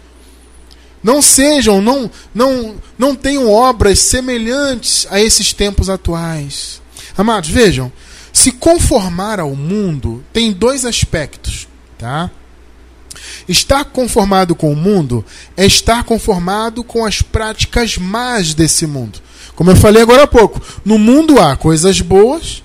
Não 1.01 1.21
sejam, 1.21 1.81
não, 1.81 2.11
não, 2.33 2.75
não 2.97 3.15
tenham 3.15 3.49
obras 3.49 3.99
semelhantes 3.99 5.07
a 5.09 5.21
esses 5.21 5.53
tempos 5.53 5.89
atuais. 5.89 6.81
Amados, 7.15 7.49
vejam, 7.49 7.91
se 8.33 8.51
conformar 8.51 9.39
ao 9.39 9.55
mundo 9.55 10.23
tem 10.33 10.51
dois 10.51 10.83
aspectos, 10.83 11.67
tá? 11.97 12.29
Estar 13.47 13.85
conformado 13.85 14.55
com 14.55 14.71
o 14.71 14.75
mundo 14.75 15.23
é 15.55 15.65
estar 15.65 16.03
conformado 16.03 16.83
com 16.83 17.05
as 17.05 17.21
práticas 17.21 17.97
más 17.97 18.53
desse 18.53 18.85
mundo. 18.85 19.21
Como 19.55 19.71
eu 19.71 19.75
falei 19.75 20.01
agora 20.01 20.23
há 20.23 20.27
pouco, 20.27 20.61
no 20.83 20.97
mundo 20.97 21.39
há 21.39 21.55
coisas 21.55 22.01
boas 22.01 22.61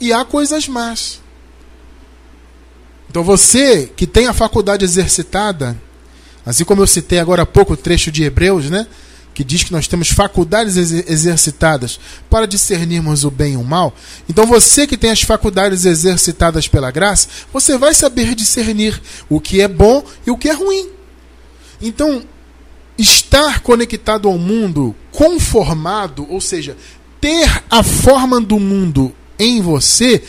e 0.00 0.12
há 0.12 0.24
coisas 0.24 0.68
más. 0.68 1.20
Então 3.10 3.24
você 3.24 3.90
que 3.96 4.06
tem 4.06 4.26
a 4.26 4.34
faculdade 4.34 4.84
exercitada, 4.84 5.76
assim 6.44 6.64
como 6.64 6.82
eu 6.82 6.86
citei 6.86 7.18
agora 7.18 7.42
há 7.42 7.46
pouco 7.46 7.72
o 7.72 7.76
trecho 7.76 8.12
de 8.12 8.22
Hebreus, 8.22 8.68
né? 8.68 8.86
Que 9.32 9.42
diz 9.44 9.62
que 9.62 9.72
nós 9.72 9.86
temos 9.86 10.10
faculdades 10.10 10.76
exercitadas 10.76 11.98
para 12.28 12.46
discernirmos 12.46 13.24
o 13.24 13.30
bem 13.30 13.54
e 13.54 13.56
o 13.56 13.64
mal. 13.64 13.94
Então 14.28 14.44
você 14.44 14.86
que 14.86 14.96
tem 14.96 15.10
as 15.10 15.22
faculdades 15.22 15.84
exercitadas 15.84 16.68
pela 16.68 16.90
graça, 16.90 17.28
você 17.52 17.78
vai 17.78 17.94
saber 17.94 18.34
discernir 18.34 19.00
o 19.28 19.40
que 19.40 19.60
é 19.60 19.68
bom 19.68 20.04
e 20.26 20.30
o 20.30 20.36
que 20.36 20.48
é 20.48 20.52
ruim. 20.52 20.90
Então, 21.80 22.22
estar 22.98 23.60
conectado 23.60 24.28
ao 24.28 24.36
mundo, 24.36 24.94
conformado, 25.12 26.26
ou 26.28 26.40
seja, 26.40 26.76
ter 27.20 27.62
a 27.70 27.82
forma 27.82 28.40
do 28.40 28.58
mundo 28.58 29.14
em 29.38 29.62
você, 29.62 30.22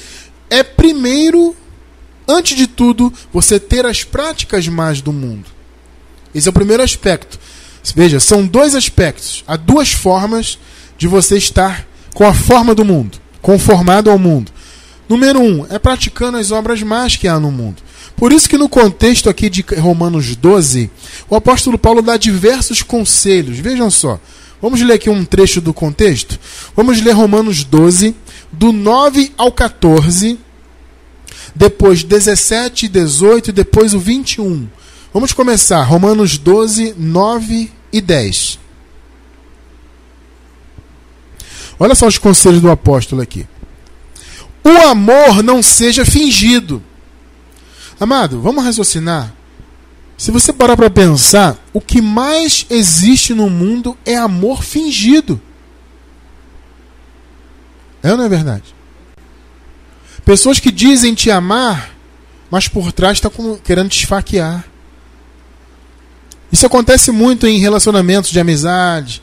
é 0.49 0.61
primeiro, 0.61 1.55
antes 2.27 2.55
de 2.55 2.67
tudo, 2.67 3.11
você 3.33 3.59
ter 3.59 3.85
as 3.85 4.03
práticas 4.03 4.67
mais 4.67 5.01
do 5.01 5.11
mundo. 5.11 5.45
Esse 6.33 6.47
é 6.47 6.51
o 6.51 6.53
primeiro 6.53 6.83
aspecto. 6.83 7.39
Veja, 7.95 8.19
são 8.19 8.45
dois 8.45 8.75
aspectos. 8.75 9.43
Há 9.47 9.55
duas 9.55 9.91
formas 9.91 10.59
de 10.97 11.07
você 11.07 11.37
estar 11.37 11.87
com 12.13 12.25
a 12.25 12.33
forma 12.33 12.75
do 12.75 12.85
mundo, 12.85 13.17
conformado 13.41 14.11
ao 14.11 14.19
mundo. 14.19 14.51
Número 15.09 15.41
um, 15.41 15.65
é 15.71 15.79
praticando 15.79 16.37
as 16.37 16.51
obras 16.51 16.83
más 16.83 17.15
que 17.15 17.27
há 17.27 17.39
no 17.39 17.51
mundo. 17.51 17.81
Por 18.15 18.31
isso 18.31 18.47
que 18.47 18.59
no 18.59 18.69
contexto 18.69 19.27
aqui 19.27 19.49
de 19.49 19.65
Romanos 19.79 20.35
12, 20.35 20.91
o 21.27 21.35
apóstolo 21.35 21.79
Paulo 21.79 22.03
dá 22.03 22.15
diversos 22.15 22.83
conselhos. 22.83 23.57
Vejam 23.57 23.89
só. 23.89 24.19
Vamos 24.61 24.81
ler 24.81 24.93
aqui 24.93 25.09
um 25.09 25.25
trecho 25.25 25.61
do 25.61 25.73
contexto? 25.73 26.39
Vamos 26.75 27.01
ler 27.01 27.13
Romanos 27.13 27.63
12, 27.63 28.15
do 28.51 28.71
9 28.71 29.31
ao 29.37 29.51
14, 29.51 30.37
depois 31.55 32.03
17, 32.03 32.87
18 32.87 33.49
e 33.49 33.53
depois 33.53 33.95
o 33.95 33.99
21. 33.99 34.67
Vamos 35.11 35.33
começar. 35.33 35.81
Romanos 35.83 36.37
12, 36.37 36.93
9 36.97 37.71
e 37.91 37.99
10. 37.99 38.59
Olha 41.79 41.95
só 41.95 42.05
os 42.05 42.17
conselhos 42.17 42.61
do 42.61 42.69
apóstolo 42.69 43.21
aqui. 43.21 43.47
O 44.63 44.87
amor 44.87 45.41
não 45.43 45.63
seja 45.63 46.05
fingido. 46.05 46.83
Amado, 47.99 48.41
vamos 48.41 48.63
raciocinar. 48.63 49.33
Se 50.17 50.31
você 50.31 50.51
parar 50.51 50.75
para 50.75 50.89
pensar, 50.89 51.57
o 51.71 51.79
que 51.79 52.01
mais 52.01 52.65
existe 52.69 53.33
no 53.33 53.49
mundo 53.49 53.97
é 54.05 54.15
amor 54.15 54.63
fingido. 54.63 55.41
É 58.03 58.11
ou 58.11 58.17
não 58.17 58.25
é 58.25 58.29
verdade? 58.29 58.75
Pessoas 60.25 60.59
que 60.59 60.71
dizem 60.71 61.13
te 61.13 61.31
amar, 61.31 61.91
mas 62.51 62.67
por 62.67 62.91
trás 62.91 63.17
estão 63.17 63.31
tá 63.31 63.61
querendo 63.63 63.89
te 63.89 63.99
esfaquear. 63.99 64.65
Isso 66.51 66.65
acontece 66.65 67.11
muito 67.11 67.47
em 67.47 67.59
relacionamentos 67.59 68.29
de 68.29 68.39
amizade, 68.39 69.21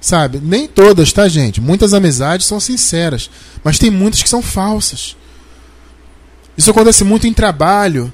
sabe? 0.00 0.40
Nem 0.42 0.66
todas, 0.66 1.12
tá, 1.12 1.28
gente? 1.28 1.60
Muitas 1.60 1.92
amizades 1.92 2.46
são 2.46 2.58
sinceras, 2.58 3.30
mas 3.62 3.78
tem 3.78 3.90
muitas 3.90 4.22
que 4.22 4.28
são 4.28 4.42
falsas. 4.42 5.16
Isso 6.56 6.70
acontece 6.70 7.04
muito 7.04 7.26
em 7.26 7.32
trabalho, 7.32 8.12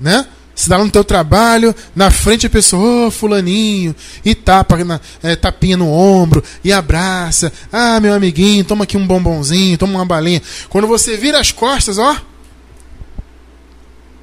né? 0.00 0.26
Você 0.54 0.64
está 0.64 0.76
no 0.76 0.90
teu 0.90 1.02
trabalho, 1.02 1.74
na 1.96 2.10
frente 2.10 2.46
a 2.46 2.50
pessoa, 2.50 3.06
oh, 3.06 3.10
fulaninho, 3.10 3.96
e 4.24 4.34
tapa, 4.34 4.84
na, 4.84 5.00
é, 5.22 5.34
tapinha 5.34 5.76
no 5.76 5.88
ombro, 5.88 6.44
e 6.62 6.70
abraça. 6.70 7.50
Ah, 7.72 7.98
meu 7.98 8.12
amiguinho, 8.12 8.64
toma 8.64 8.84
aqui 8.84 8.96
um 8.96 9.06
bombonzinho, 9.06 9.78
toma 9.78 9.94
uma 9.94 10.04
balinha. 10.04 10.42
Quando 10.68 10.86
você 10.86 11.16
vira 11.16 11.40
as 11.40 11.50
costas, 11.50 11.98
ó, 11.98 12.16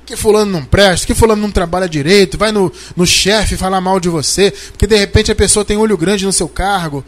que 0.09 0.15
fulano 0.15 0.51
não 0.51 0.65
presta, 0.65 1.05
que 1.05 1.13
fulano 1.13 1.39
não 1.39 1.51
trabalha 1.51 1.87
direito, 1.87 2.35
vai 2.35 2.51
no, 2.51 2.71
no 2.95 3.05
chefe 3.05 3.55
falar 3.55 3.79
mal 3.79 3.99
de 3.99 4.09
você, 4.09 4.49
porque 4.71 4.87
de 4.87 4.97
repente 4.97 5.31
a 5.31 5.35
pessoa 5.35 5.63
tem 5.63 5.77
olho 5.77 5.95
grande 5.95 6.25
no 6.25 6.33
seu 6.33 6.49
cargo, 6.49 7.05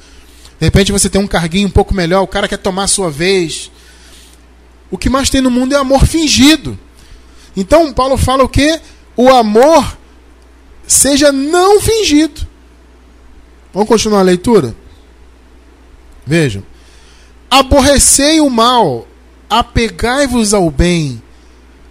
de 0.59 0.67
repente 0.67 0.91
você 0.91 1.09
tem 1.09 1.19
um 1.19 1.25
carguinho 1.25 1.67
um 1.67 1.71
pouco 1.71 1.95
melhor, 1.95 2.21
o 2.21 2.27
cara 2.27 2.47
quer 2.47 2.57
tomar 2.57 2.83
a 2.83 2.87
sua 2.87 3.09
vez. 3.09 3.71
O 4.91 4.99
que 4.99 5.09
mais 5.09 5.31
tem 5.31 5.41
no 5.41 5.49
mundo 5.49 5.73
é 5.73 5.77
amor 5.77 6.05
fingido. 6.05 6.77
Então, 7.57 7.91
Paulo 7.91 8.17
fala 8.17 8.43
o 8.43 8.49
que? 8.49 8.79
O 9.17 9.29
amor 9.29 9.97
seja 10.85 11.31
não 11.31 11.81
fingido. 11.81 12.47
Vamos 13.73 13.89
continuar 13.89 14.19
a 14.19 14.23
leitura? 14.23 14.75
Vejam. 16.23 16.61
Aborrecei 17.49 18.39
o 18.39 18.49
mal, 18.49 19.07
apegai-vos 19.49 20.53
ao 20.53 20.69
bem. 20.69 21.19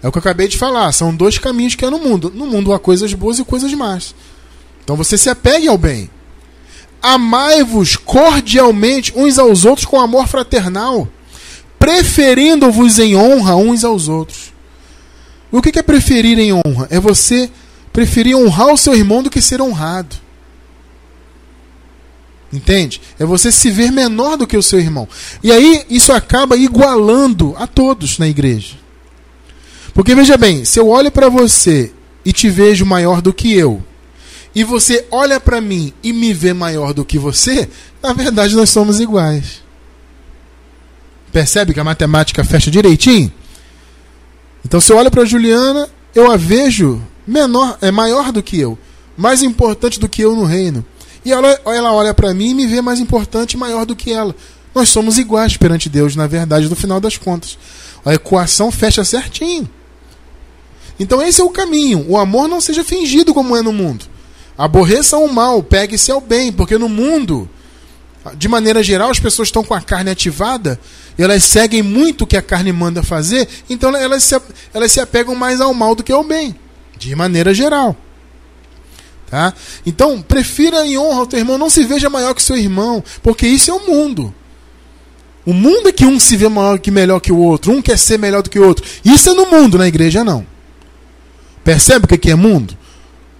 É 0.02 0.08
o 0.08 0.12
que 0.12 0.18
eu 0.18 0.20
acabei 0.20 0.48
de 0.48 0.56
falar. 0.56 0.92
São 0.92 1.14
dois 1.14 1.38
caminhos 1.38 1.74
que 1.74 1.84
há 1.84 1.90
no 1.90 1.98
mundo. 1.98 2.32
No 2.34 2.46
mundo 2.46 2.72
há 2.72 2.78
coisas 2.78 3.12
boas 3.12 3.38
e 3.38 3.44
coisas 3.44 3.72
más. 3.74 4.14
Então 4.82 4.96
você 4.96 5.18
se 5.18 5.28
apegue 5.28 5.68
ao 5.68 5.78
bem. 5.78 6.10
Amai-vos 7.02 7.96
cordialmente 7.96 9.12
uns 9.16 9.38
aos 9.38 9.64
outros 9.64 9.86
com 9.86 10.00
amor 10.00 10.26
fraternal 10.26 11.08
preferindo-vos 11.80 12.98
em 12.98 13.16
honra 13.16 13.56
uns 13.56 13.82
aos 13.82 14.06
outros. 14.06 14.52
O 15.50 15.62
que 15.62 15.76
é 15.76 15.82
preferir 15.82 16.38
em 16.38 16.52
honra? 16.52 16.86
É 16.90 17.00
você 17.00 17.50
preferir 17.90 18.36
honrar 18.36 18.68
o 18.68 18.76
seu 18.76 18.94
irmão 18.94 19.22
do 19.22 19.30
que 19.30 19.40
ser 19.40 19.62
honrado. 19.62 20.14
Entende? 22.52 23.00
É 23.18 23.24
você 23.24 23.50
se 23.50 23.70
ver 23.70 23.90
menor 23.90 24.36
do 24.36 24.46
que 24.46 24.56
o 24.56 24.62
seu 24.62 24.78
irmão. 24.78 25.08
E 25.42 25.50
aí 25.50 25.86
isso 25.88 26.12
acaba 26.12 26.54
igualando 26.54 27.54
a 27.56 27.66
todos 27.66 28.18
na 28.18 28.28
igreja. 28.28 28.76
Porque 30.00 30.14
veja 30.14 30.38
bem, 30.38 30.64
se 30.64 30.80
eu 30.80 30.88
olho 30.88 31.10
para 31.10 31.28
você 31.28 31.92
e 32.24 32.32
te 32.32 32.48
vejo 32.48 32.86
maior 32.86 33.20
do 33.20 33.34
que 33.34 33.52
eu, 33.52 33.82
e 34.54 34.64
você 34.64 35.04
olha 35.10 35.38
para 35.38 35.60
mim 35.60 35.92
e 36.02 36.10
me 36.10 36.32
vê 36.32 36.54
maior 36.54 36.94
do 36.94 37.04
que 37.04 37.18
você, 37.18 37.68
na 38.02 38.14
verdade 38.14 38.56
nós 38.56 38.70
somos 38.70 38.98
iguais. 38.98 39.62
Percebe 41.30 41.74
que 41.74 41.80
a 41.80 41.84
matemática 41.84 42.42
fecha 42.42 42.70
direitinho? 42.70 43.30
Então 44.64 44.80
se 44.80 44.90
eu 44.90 44.96
olho 44.96 45.10
para 45.10 45.26
Juliana, 45.26 45.86
eu 46.14 46.30
a 46.30 46.36
vejo 46.38 47.02
menor, 47.26 47.76
é 47.82 47.90
maior 47.90 48.32
do 48.32 48.42
que 48.42 48.58
eu, 48.58 48.78
mais 49.18 49.42
importante 49.42 50.00
do 50.00 50.08
que 50.08 50.22
eu 50.22 50.34
no 50.34 50.44
reino. 50.44 50.82
E 51.22 51.30
ela, 51.30 51.60
ela 51.66 51.92
olha 51.92 52.14
para 52.14 52.32
mim 52.32 52.52
e 52.52 52.54
me 52.54 52.66
vê 52.66 52.80
mais 52.80 53.00
importante 53.00 53.52
e 53.52 53.58
maior 53.58 53.84
do 53.84 53.94
que 53.94 54.10
ela. 54.10 54.34
Nós 54.74 54.88
somos 54.88 55.18
iguais 55.18 55.58
perante 55.58 55.90
Deus, 55.90 56.16
na 56.16 56.26
verdade, 56.26 56.70
no 56.70 56.74
final 56.74 57.00
das 57.02 57.18
contas. 57.18 57.58
A 58.02 58.14
equação 58.14 58.72
fecha 58.72 59.04
certinho. 59.04 59.68
Então 61.00 61.20
esse 61.20 61.40
é 61.40 61.44
o 61.44 61.50
caminho. 61.50 62.04
O 62.08 62.16
amor 62.16 62.46
não 62.46 62.60
seja 62.60 62.84
fingido 62.84 63.34
como 63.34 63.56
é 63.56 63.62
no 63.62 63.72
mundo. 63.72 64.04
Aborreça 64.56 65.16
o 65.16 65.26
mal, 65.26 65.60
pegue-se 65.62 66.12
ao 66.12 66.20
bem, 66.20 66.52
porque 66.52 66.78
no 66.78 66.88
mundo, 66.88 67.48
de 68.36 68.46
maneira 68.46 68.82
geral, 68.82 69.10
as 69.10 69.18
pessoas 69.18 69.48
estão 69.48 69.64
com 69.64 69.74
a 69.74 69.80
carne 69.80 70.10
ativada 70.10 70.78
elas 71.22 71.44
seguem 71.44 71.82
muito 71.82 72.24
o 72.24 72.26
que 72.26 72.36
a 72.36 72.42
carne 72.42 72.72
manda 72.72 73.02
fazer, 73.02 73.48
então 73.68 73.94
elas 73.94 74.22
se, 74.24 74.40
elas 74.72 74.92
se 74.92 75.00
apegam 75.00 75.34
mais 75.34 75.60
ao 75.60 75.74
mal 75.74 75.94
do 75.94 76.02
que 76.02 76.12
ao 76.12 76.24
bem, 76.24 76.54
de 76.96 77.14
maneira 77.14 77.52
geral. 77.52 77.96
Tá? 79.28 79.54
Então, 79.86 80.20
prefira 80.20 80.84
e 80.86 80.98
honra 80.98 81.22
o 81.22 81.26
teu 81.26 81.38
irmão, 81.38 81.58
não 81.58 81.70
se 81.70 81.84
veja 81.84 82.10
maior 82.10 82.34
que 82.34 82.42
seu 82.42 82.56
irmão, 82.56 83.02
porque 83.22 83.46
isso 83.46 83.70
é 83.70 83.74
o 83.74 83.86
mundo. 83.86 84.34
O 85.46 85.52
mundo 85.52 85.88
é 85.88 85.92
que 85.92 86.04
um 86.04 86.18
se 86.18 86.36
vê 86.36 86.48
maior 86.48 86.78
que 86.78 86.90
melhor 86.90 87.20
que 87.20 87.32
o 87.32 87.38
outro, 87.38 87.72
um 87.72 87.80
quer 87.80 87.98
ser 87.98 88.18
melhor 88.18 88.42
do 88.42 88.50
que 88.50 88.58
o 88.58 88.66
outro. 88.66 88.84
Isso 89.04 89.30
é 89.30 89.34
no 89.34 89.46
mundo, 89.46 89.78
na 89.78 89.86
igreja 89.86 90.24
não. 90.24 90.44
Percebe 91.70 92.04
o 92.04 92.18
que 92.18 92.32
é 92.32 92.34
mundo? 92.34 92.76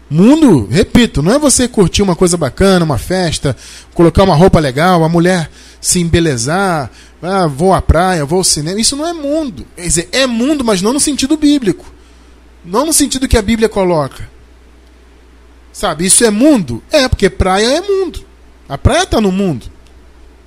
Mundo, 0.08 0.68
repito, 0.70 1.20
não 1.20 1.32
é 1.32 1.38
você 1.38 1.66
curtir 1.66 2.00
uma 2.00 2.14
coisa 2.14 2.36
bacana, 2.36 2.84
uma 2.84 2.96
festa, 2.96 3.56
colocar 3.92 4.22
uma 4.22 4.36
roupa 4.36 4.60
legal, 4.60 5.02
a 5.02 5.08
mulher 5.08 5.50
se 5.80 5.98
embelezar, 5.98 6.88
ah, 7.20 7.48
vou 7.48 7.74
à 7.74 7.82
praia, 7.82 8.24
vou 8.24 8.38
ao 8.38 8.44
cinema. 8.44 8.80
Isso 8.80 8.94
não 8.94 9.04
é 9.04 9.12
mundo. 9.12 9.66
Quer 9.74 9.82
dizer, 9.82 10.08
é 10.12 10.28
mundo, 10.28 10.62
mas 10.62 10.80
não 10.80 10.92
no 10.92 11.00
sentido 11.00 11.36
bíblico. 11.36 11.92
Não 12.64 12.86
no 12.86 12.92
sentido 12.92 13.26
que 13.26 13.36
a 13.36 13.42
Bíblia 13.42 13.68
coloca. 13.68 14.30
Sabe, 15.72 16.06
isso 16.06 16.24
é 16.24 16.30
mundo? 16.30 16.84
É, 16.92 17.08
porque 17.08 17.28
praia 17.28 17.78
é 17.78 17.80
mundo. 17.80 18.24
A 18.68 18.78
praia 18.78 19.02
está 19.02 19.20
no 19.20 19.32
mundo. 19.32 19.66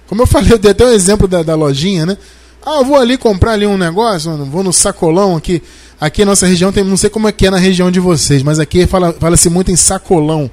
Como 0.08 0.22
eu 0.22 0.28
falei, 0.28 0.54
eu 0.54 0.58
dei 0.58 0.72
até 0.72 0.86
o 0.86 0.94
exemplo 0.94 1.28
da, 1.28 1.44
da 1.44 1.54
lojinha, 1.54 2.06
né? 2.06 2.18
Ah, 2.66 2.78
eu 2.78 2.86
vou 2.86 2.98
ali 2.98 3.18
comprar 3.18 3.54
ali 3.54 3.68
um 3.68 3.78
negócio, 3.78 4.36
vou 4.46 4.64
no 4.64 4.72
sacolão 4.72 5.36
aqui. 5.36 5.62
Aqui 6.00 6.24
na 6.24 6.32
nossa 6.32 6.46
região 6.46 6.72
tem, 6.72 6.84
não 6.84 6.98
sei 6.98 7.10
como 7.10 7.28
é 7.28 7.32
que 7.32 7.48
é 7.48 7.50
na 7.50 7.58
região 7.58 7.92
de 7.92 8.00
vocês, 8.00 8.42
mas 8.42 8.60
aqui 8.60 8.88
fala-se 8.88 9.20
fala 9.20 9.38
muito 9.50 9.72
em 9.72 9.76
sacolão. 9.76 10.50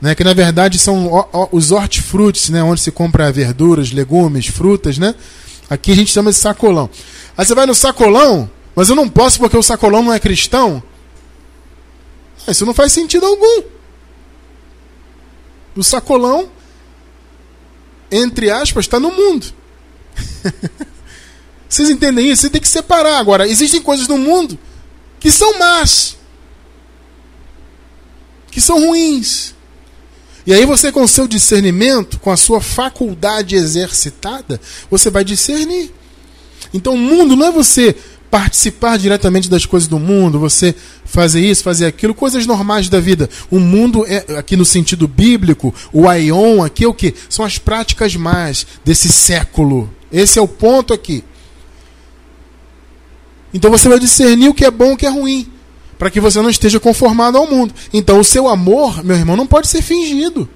Né, 0.00 0.14
que 0.14 0.22
na 0.22 0.34
verdade 0.34 0.78
são 0.78 1.26
os 1.50 1.70
hortifrutis, 1.70 2.50
né, 2.50 2.62
onde 2.62 2.80
se 2.80 2.90
compra 2.90 3.32
verduras, 3.32 3.90
legumes, 3.90 4.46
frutas, 4.48 4.98
né? 4.98 5.14
Aqui 5.70 5.92
a 5.92 5.94
gente 5.94 6.10
chama 6.10 6.30
de 6.30 6.36
sacolão. 6.36 6.90
Aí 7.38 7.46
você 7.46 7.54
vai 7.54 7.64
no 7.64 7.74
sacolão, 7.74 8.50
mas 8.76 8.90
eu 8.90 8.96
não 8.96 9.08
posso 9.08 9.38
porque 9.38 9.56
o 9.56 9.62
sacolão 9.62 10.02
não 10.02 10.12
é 10.12 10.18
cristão. 10.18 10.82
Isso 12.46 12.66
não 12.66 12.74
faz 12.74 12.92
sentido 12.92 13.24
algum. 13.24 13.62
O 15.74 15.82
sacolão, 15.82 16.50
entre 18.10 18.50
aspas, 18.50 18.84
está 18.84 19.00
no 19.00 19.10
mundo. 19.10 19.46
Vocês 21.74 21.90
entendem 21.90 22.30
isso? 22.30 22.42
Você 22.42 22.50
tem 22.50 22.60
que 22.60 22.68
separar. 22.68 23.18
Agora, 23.18 23.48
existem 23.48 23.82
coisas 23.82 24.06
no 24.06 24.16
mundo 24.16 24.56
que 25.18 25.28
são 25.28 25.58
más, 25.58 26.16
que 28.48 28.60
são 28.60 28.78
ruins. 28.86 29.54
E 30.46 30.54
aí 30.54 30.64
você, 30.64 30.92
com 30.92 31.02
o 31.02 31.08
seu 31.08 31.26
discernimento, 31.26 32.20
com 32.20 32.30
a 32.30 32.36
sua 32.36 32.60
faculdade 32.60 33.56
exercitada, 33.56 34.60
você 34.88 35.10
vai 35.10 35.24
discernir. 35.24 35.92
Então, 36.72 36.94
o 36.94 36.98
mundo 36.98 37.34
não 37.34 37.46
é 37.46 37.50
você 37.50 37.96
participar 38.30 38.96
diretamente 38.96 39.50
das 39.50 39.66
coisas 39.66 39.88
do 39.88 39.98
mundo, 39.98 40.38
você 40.38 40.76
fazer 41.04 41.40
isso, 41.40 41.64
fazer 41.64 41.86
aquilo, 41.86 42.14
coisas 42.14 42.46
normais 42.46 42.88
da 42.88 43.00
vida. 43.00 43.28
O 43.50 43.58
mundo 43.58 44.06
é 44.06 44.38
aqui 44.38 44.56
no 44.56 44.64
sentido 44.64 45.08
bíblico, 45.08 45.74
o 45.92 46.08
aion 46.08 46.62
aqui 46.62 46.84
é 46.84 46.88
o 46.88 46.94
que? 46.94 47.12
São 47.28 47.44
as 47.44 47.58
práticas 47.58 48.14
mais 48.14 48.64
desse 48.84 49.08
século. 49.08 49.92
Esse 50.12 50.38
é 50.38 50.42
o 50.42 50.46
ponto 50.46 50.94
aqui. 50.94 51.24
Então 53.54 53.70
você 53.70 53.88
vai 53.88 54.00
discernir 54.00 54.48
o 54.48 54.54
que 54.54 54.64
é 54.64 54.70
bom 54.70 54.90
e 54.90 54.94
o 54.94 54.96
que 54.96 55.06
é 55.06 55.10
ruim, 55.10 55.48
para 55.96 56.10
que 56.10 56.20
você 56.20 56.42
não 56.42 56.50
esteja 56.50 56.80
conformado 56.80 57.38
ao 57.38 57.46
mundo. 57.46 57.72
Então 57.92 58.18
o 58.18 58.24
seu 58.24 58.48
amor, 58.48 59.04
meu 59.04 59.16
irmão, 59.16 59.36
não 59.36 59.46
pode 59.46 59.68
ser 59.68 59.80
fingido. 59.80 60.48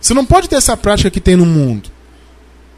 Você 0.00 0.14
não 0.14 0.24
pode 0.24 0.48
ter 0.48 0.54
essa 0.54 0.76
prática 0.76 1.10
que 1.10 1.20
tem 1.20 1.34
no 1.34 1.44
mundo. 1.44 1.90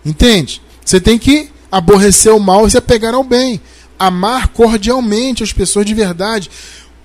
Entende? 0.03 0.63
Você 0.83 0.99
tem 0.99 1.19
que 1.19 1.51
aborrecer 1.71 2.35
o 2.35 2.41
mal 2.41 2.67
e 2.67 2.71
se 2.71 2.79
apegar 2.79 3.15
ao 3.15 3.23
bem. 3.23 3.61
Amar 3.99 4.49
cordialmente 4.49 5.43
as 5.43 5.53
pessoas 5.53 5.85
de 5.85 5.93
verdade. 5.93 6.51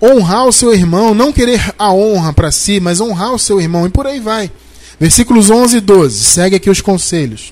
Honrar 0.02 0.48
o 0.48 0.54
seu 0.54 0.74
irmão, 0.74 1.14
não 1.14 1.34
querer 1.34 1.74
a 1.78 1.92
honra 1.92 2.32
para 2.32 2.52
si, 2.52 2.80
mas 2.80 3.02
honrar 3.02 3.34
o 3.34 3.40
seu 3.40 3.60
irmão. 3.60 3.86
E 3.86 3.90
por 3.90 4.08
aí 4.08 4.22
vai. 4.22 4.50
Versículos 4.98 5.50
11 5.50 5.78
e 5.78 5.82
12. 5.82 6.24
Segue 6.24 6.56
aqui 6.56 6.70
os 6.70 6.80
conselhos. 6.80 7.52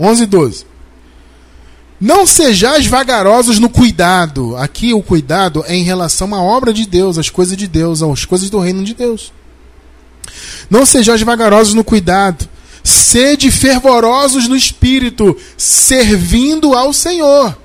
11 0.00 0.22
e 0.22 0.26
12. 0.26 0.66
Não 2.00 2.26
sejais 2.26 2.86
vagarosos 2.86 3.58
no 3.58 3.68
cuidado. 3.68 4.56
Aqui 4.56 4.94
o 4.94 5.02
cuidado 5.02 5.62
é 5.66 5.76
em 5.76 5.84
relação 5.84 6.34
à 6.34 6.42
obra 6.42 6.72
de 6.72 6.86
Deus, 6.86 7.18
às 7.18 7.28
coisas 7.28 7.56
de 7.56 7.68
Deus, 7.68 8.02
às 8.02 8.24
coisas 8.24 8.48
do 8.48 8.58
reino 8.58 8.82
de 8.82 8.94
Deus. 8.94 9.32
Não 10.70 10.86
sejais 10.86 11.20
vagarosos 11.20 11.74
no 11.74 11.84
cuidado 11.84 12.48
Sede 12.82 13.50
fervorosos 13.50 14.48
no 14.48 14.56
espírito, 14.56 15.36
servindo 15.56 16.74
ao 16.74 16.92
Senhor. 16.92 17.56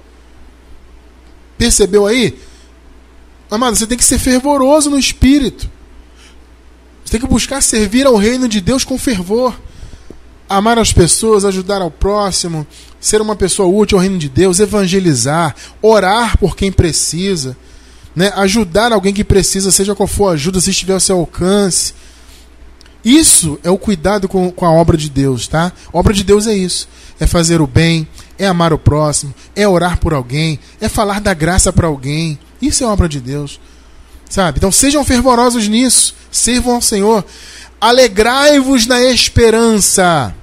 Percebeu 1.57 2.05
aí? 2.05 2.37
Amado, 3.49 3.75
você 3.75 3.87
tem 3.87 3.97
que 3.97 4.03
ser 4.03 4.19
fervoroso 4.19 4.89
no 4.89 4.99
espírito. 4.99 5.69
Você 7.03 7.11
tem 7.11 7.21
que 7.21 7.27
buscar 7.27 7.61
servir 7.61 8.05
ao 8.05 8.17
reino 8.17 8.47
de 8.47 8.59
Deus 8.59 8.83
com 8.83 8.97
fervor. 8.97 9.57
Amar 10.47 10.77
as 10.77 10.93
pessoas, 10.93 11.45
ajudar 11.45 11.81
ao 11.81 11.89
próximo, 11.89 12.65
ser 12.99 13.21
uma 13.21 13.35
pessoa 13.35 13.67
útil 13.67 13.97
ao 13.97 14.01
reino 14.01 14.17
de 14.17 14.29
Deus, 14.29 14.59
evangelizar, 14.59 15.55
orar 15.81 16.37
por 16.37 16.55
quem 16.55 16.71
precisa, 16.71 17.57
né? 18.15 18.31
ajudar 18.35 18.91
alguém 18.93 19.13
que 19.13 19.23
precisa, 19.23 19.71
seja 19.71 19.95
qual 19.95 20.07
for 20.07 20.29
a 20.29 20.33
ajuda, 20.33 20.61
se 20.61 20.69
estiver 20.69 20.93
ao 20.93 20.99
seu 20.99 21.17
alcance 21.17 21.93
isso 23.05 23.59
é 23.63 23.69
o 23.69 23.77
cuidado 23.77 24.27
com, 24.27 24.49
com 24.49 24.65
a 24.65 24.71
obra 24.71 24.97
de 24.97 25.11
Deus, 25.11 25.47
tá? 25.47 25.71
A 25.93 25.97
obra 25.97 26.11
de 26.11 26.23
Deus 26.23 26.47
é 26.47 26.55
isso: 26.55 26.89
é 27.19 27.27
fazer 27.27 27.61
o 27.61 27.67
bem, 27.67 28.07
é 28.39 28.47
amar 28.47 28.73
o 28.73 28.79
próximo, 28.79 29.31
é 29.55 29.67
orar 29.67 29.99
por 29.99 30.11
alguém, 30.11 30.59
é 30.81 30.89
falar 30.89 31.21
da 31.21 31.31
graça 31.31 31.71
para 31.71 31.85
alguém. 31.85 32.39
Isso 32.59 32.83
é 32.83 32.87
obra 32.87 33.07
de 33.07 33.19
Deus, 33.19 33.59
sabe? 34.27 34.57
Então 34.57 34.71
sejam 34.71 35.05
fervorosos 35.05 35.67
nisso, 35.67 36.15
sirvam 36.31 36.75
ao 36.75 36.81
Senhor, 36.81 37.23
alegrai-vos 37.89 38.85
na 38.85 39.03
esperança. 39.03 40.33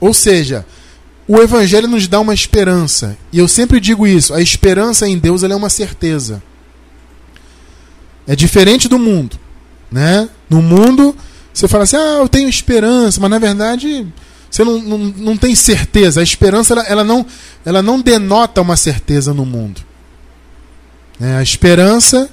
Ou 0.00 0.12
seja, 0.12 0.66
o 1.28 1.38
Evangelho 1.38 1.86
nos 1.86 2.08
dá 2.08 2.20
uma 2.20 2.34
esperança. 2.34 3.16
E 3.32 3.38
eu 3.38 3.46
sempre 3.46 3.80
digo 3.80 4.06
isso: 4.06 4.34
a 4.34 4.40
esperança 4.40 5.08
em 5.08 5.18
Deus 5.18 5.42
é 5.42 5.54
uma 5.54 5.70
certeza. 5.70 6.42
É 8.26 8.34
diferente 8.34 8.88
do 8.88 8.98
mundo. 8.98 9.38
Né? 9.90 10.28
No 10.48 10.62
mundo, 10.62 11.14
você 11.52 11.68
fala 11.68 11.84
assim, 11.84 11.96
ah, 11.96 12.18
eu 12.20 12.28
tenho 12.28 12.48
esperança, 12.48 13.20
mas 13.20 13.30
na 13.30 13.38
verdade 13.38 14.06
você 14.50 14.64
não, 14.64 14.78
não, 14.78 14.98
não 14.98 15.36
tem 15.36 15.54
certeza. 15.54 16.20
A 16.20 16.22
esperança 16.22 16.74
ela, 16.74 16.82
ela, 16.82 17.04
não, 17.04 17.24
ela 17.64 17.82
não 17.82 18.00
denota 18.00 18.60
uma 18.60 18.76
certeza 18.76 19.32
no 19.32 19.46
mundo. 19.46 19.80
É, 21.20 21.36
a 21.36 21.42
esperança, 21.42 22.28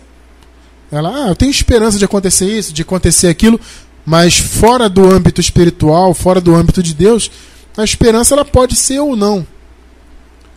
ela, 0.91 1.25
ah, 1.25 1.27
eu 1.29 1.35
tenho 1.35 1.51
esperança 1.51 1.97
de 1.97 2.05
acontecer 2.05 2.45
isso, 2.45 2.73
de 2.73 2.81
acontecer 2.81 3.27
aquilo, 3.27 3.59
mas 4.05 4.37
fora 4.37 4.89
do 4.89 5.09
âmbito 5.09 5.39
espiritual, 5.39 6.13
fora 6.13 6.41
do 6.41 6.55
âmbito 6.55 6.81
de 6.81 6.93
Deus, 6.93 7.29
a 7.77 7.83
esperança 7.83 8.33
ela 8.33 8.45
pode 8.45 8.75
ser 8.75 8.99
ou 8.99 9.15
não. 9.15 9.45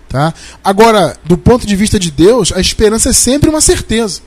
Tá? 0.09 0.35
Agora, 0.63 1.17
do 1.25 1.39
ponto 1.39 1.67
de 1.67 1.77
vista 1.77 1.99
de 1.99 2.11
Deus, 2.11 2.53
a 2.53 2.61
esperança 2.61 3.11
é 3.11 3.13
sempre 3.13 3.49
uma 3.49 3.61
certeza. 3.61 4.21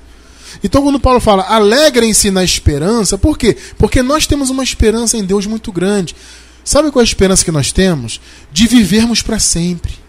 Então, 0.63 0.81
quando 0.81 0.99
Paulo 0.99 1.19
fala 1.19 1.43
alegrem-se 1.43 2.31
na 2.31 2.43
esperança, 2.43 3.17
por 3.17 3.37
quê? 3.37 3.57
Porque 3.77 4.01
nós 4.01 4.25
temos 4.25 4.49
uma 4.49 4.63
esperança 4.63 5.17
em 5.17 5.23
Deus 5.23 5.45
muito 5.45 5.71
grande. 5.71 6.15
Sabe 6.63 6.89
qual 6.89 7.01
é 7.01 7.03
a 7.03 7.07
esperança 7.07 7.45
que 7.45 7.51
nós 7.51 7.71
temos? 7.71 8.19
De 8.51 8.67
vivermos 8.67 9.21
para 9.21 9.37
sempre. 9.37 10.04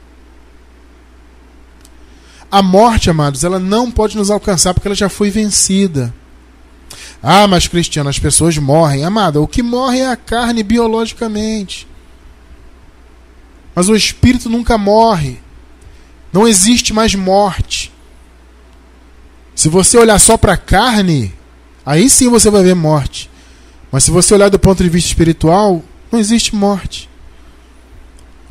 A 2.50 2.62
morte, 2.62 3.10
amados, 3.10 3.44
ela 3.44 3.58
não 3.58 3.90
pode 3.90 4.16
nos 4.16 4.30
alcançar 4.30 4.72
porque 4.72 4.88
ela 4.88 4.94
já 4.94 5.08
foi 5.08 5.30
vencida. 5.30 6.14
Ah, 7.22 7.46
mas 7.46 7.66
Cristiano, 7.66 8.08
as 8.08 8.18
pessoas 8.18 8.56
morrem. 8.58 9.04
Amada, 9.04 9.40
o 9.40 9.48
que 9.48 9.62
morre 9.62 10.00
é 10.00 10.08
a 10.08 10.16
carne 10.16 10.62
biologicamente. 10.62 11.86
Mas 13.74 13.88
o 13.88 13.96
espírito 13.96 14.48
nunca 14.48 14.78
morre. 14.78 15.40
Não 16.32 16.46
existe 16.46 16.92
mais 16.92 17.14
morte. 17.14 17.92
Se 19.54 19.68
você 19.68 19.98
olhar 19.98 20.18
só 20.18 20.36
para 20.36 20.52
a 20.52 20.58
carne, 20.58 21.34
aí 21.84 22.08
sim 22.08 22.28
você 22.28 22.50
vai 22.50 22.62
ver 22.62 22.74
morte. 22.74 23.30
Mas 23.90 24.04
se 24.04 24.10
você 24.10 24.34
olhar 24.34 24.48
do 24.48 24.58
ponto 24.58 24.82
de 24.82 24.88
vista 24.88 25.08
espiritual, 25.08 25.82
não 26.12 26.18
existe 26.18 26.54
morte. 26.54 27.08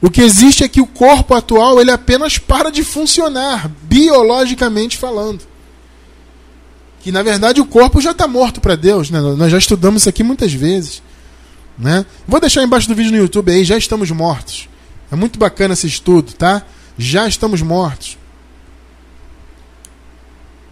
O 0.05 0.11
que 0.11 0.21
existe 0.21 0.63
é 0.63 0.67
que 0.67 0.79
o 0.79 0.85
corpo 0.85 1.33
atual 1.33 1.81
ele 1.81 1.89
apenas 1.89 2.37
para 2.37 2.69
de 2.69 2.83
funcionar, 2.83 3.67
biologicamente 3.81 4.97
falando. 4.97 5.41
Que 7.01 7.11
na 7.11 7.23
verdade 7.23 7.59
o 7.59 7.65
corpo 7.65 7.99
já 7.99 8.11
está 8.11 8.27
morto 8.27 8.61
para 8.61 8.75
Deus. 8.75 9.09
Né? 9.09 9.19
Nós 9.19 9.51
já 9.51 9.57
estudamos 9.57 10.03
isso 10.03 10.09
aqui 10.09 10.21
muitas 10.21 10.53
vezes. 10.53 11.01
Né? 11.75 12.05
Vou 12.27 12.39
deixar 12.39 12.61
embaixo 12.61 12.87
do 12.87 12.93
vídeo 12.93 13.11
no 13.13 13.17
YouTube 13.17 13.51
aí, 13.51 13.63
já 13.63 13.79
estamos 13.79 14.11
mortos. 14.11 14.69
É 15.11 15.15
muito 15.15 15.39
bacana 15.39 15.73
esse 15.73 15.87
estudo, 15.87 16.33
tá? 16.33 16.61
Já 16.95 17.27
estamos 17.27 17.63
mortos. 17.63 18.15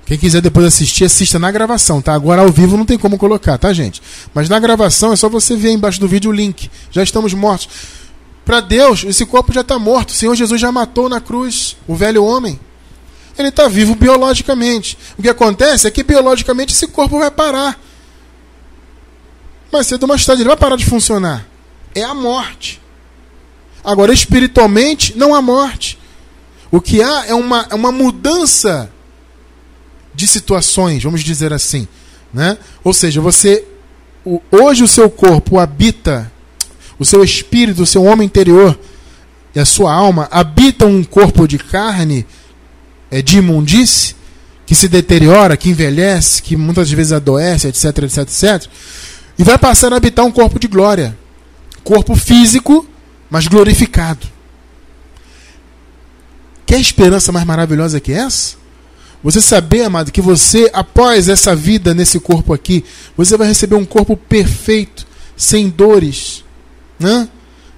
Quem 0.05 0.19
quiser 0.19 0.41
depois 0.41 0.67
assistir, 0.67 1.05
assista 1.05 1.39
na 1.39 1.49
gravação, 1.49 2.03
tá? 2.03 2.13
Agora 2.13 2.43
ao 2.43 2.51
vivo 2.51 2.77
não 2.77 2.85
tem 2.85 2.99
como 2.99 3.17
colocar, 3.17 3.57
tá, 3.57 3.73
gente? 3.73 3.99
Mas 4.31 4.47
na 4.47 4.59
gravação 4.59 5.11
é 5.11 5.15
só 5.15 5.27
você 5.27 5.55
ver 5.55 5.71
embaixo 5.71 5.99
do 5.99 6.07
vídeo 6.07 6.29
o 6.29 6.33
link. 6.33 6.69
Já 6.91 7.01
estamos 7.01 7.33
mortos. 7.33 7.67
Para 8.45 8.59
Deus, 8.59 9.03
esse 9.03 9.25
corpo 9.25 9.53
já 9.53 9.61
está 9.61 9.79
morto. 9.79 10.09
O 10.09 10.13
Senhor 10.13 10.35
Jesus 10.35 10.59
já 10.59 10.71
matou 10.71 11.07
na 11.07 11.21
cruz 11.21 11.77
o 11.87 11.95
velho 11.95 12.23
homem. 12.23 12.59
Ele 13.37 13.47
está 13.47 13.67
vivo 13.67 13.95
biologicamente. 13.95 14.97
O 15.17 15.21
que 15.21 15.29
acontece 15.29 15.87
é 15.87 15.91
que 15.91 16.03
biologicamente 16.03 16.73
esse 16.73 16.87
corpo 16.87 17.19
vai 17.19 17.31
parar. 17.31 17.79
Mas 19.71 19.87
cedo 19.87 20.03
ou 20.03 20.09
mais 20.09 20.25
tarde 20.25 20.43
ele 20.43 20.49
vai 20.49 20.57
parar 20.57 20.75
de 20.75 20.85
funcionar. 20.85 21.47
É 21.95 22.03
a 22.03 22.13
morte. 22.13 22.81
Agora, 23.83 24.13
espiritualmente, 24.13 25.17
não 25.17 25.33
há 25.33 25.41
morte. 25.41 25.97
O 26.71 26.79
que 26.79 27.01
há 27.01 27.25
é 27.27 27.33
uma, 27.33 27.67
é 27.69 27.75
uma 27.75 27.91
mudança 27.91 28.91
de 30.13 30.27
situações, 30.27 31.03
vamos 31.03 31.23
dizer 31.23 31.51
assim. 31.51 31.87
Né? 32.33 32.57
Ou 32.83 32.93
seja, 32.93 33.19
você. 33.19 33.65
O, 34.25 34.41
hoje 34.51 34.83
o 34.83 34.87
seu 34.87 35.09
corpo 35.09 35.59
habita, 35.59 36.31
o 37.03 37.05
seu 37.05 37.23
espírito, 37.23 37.83
o 37.83 37.85
seu 37.85 38.03
homem 38.03 38.25
interior 38.25 38.79
e 39.53 39.59
a 39.59 39.65
sua 39.65 39.93
alma 39.93 40.27
habitam 40.31 40.89
um 40.89 41.03
corpo 41.03 41.45
de 41.45 41.57
carne 41.57 42.25
é, 43.11 43.21
de 43.21 43.37
imundície, 43.37 44.15
que 44.65 44.73
se 44.73 44.87
deteriora, 44.87 45.57
que 45.57 45.69
envelhece, 45.69 46.41
que 46.41 46.55
muitas 46.55 46.89
vezes 46.89 47.11
adoece, 47.11 47.67
etc, 47.67 48.03
etc, 48.03 48.17
etc. 48.19 48.71
E 49.37 49.43
vai 49.43 49.57
passar 49.57 49.91
a 49.91 49.97
habitar 49.97 50.25
um 50.25 50.31
corpo 50.31 50.57
de 50.57 50.67
glória. 50.67 51.17
Corpo 51.83 52.15
físico 52.15 52.87
mas 53.29 53.47
glorificado. 53.47 54.27
Quer 56.65 56.79
esperança 56.79 57.31
mais 57.31 57.45
maravilhosa 57.45 57.99
que 57.99 58.13
essa? 58.13 58.55
Você 59.21 59.41
saber, 59.41 59.83
amado, 59.83 60.11
que 60.11 60.21
você, 60.21 60.69
após 60.71 61.27
essa 61.27 61.55
vida 61.55 61.93
nesse 61.93 62.19
corpo 62.19 62.53
aqui, 62.53 62.85
você 63.17 63.35
vai 63.35 63.47
receber 63.47 63.75
um 63.75 63.85
corpo 63.85 64.15
perfeito, 64.15 65.05
sem 65.35 65.67
dores, 65.67 66.43
né? 66.99 67.27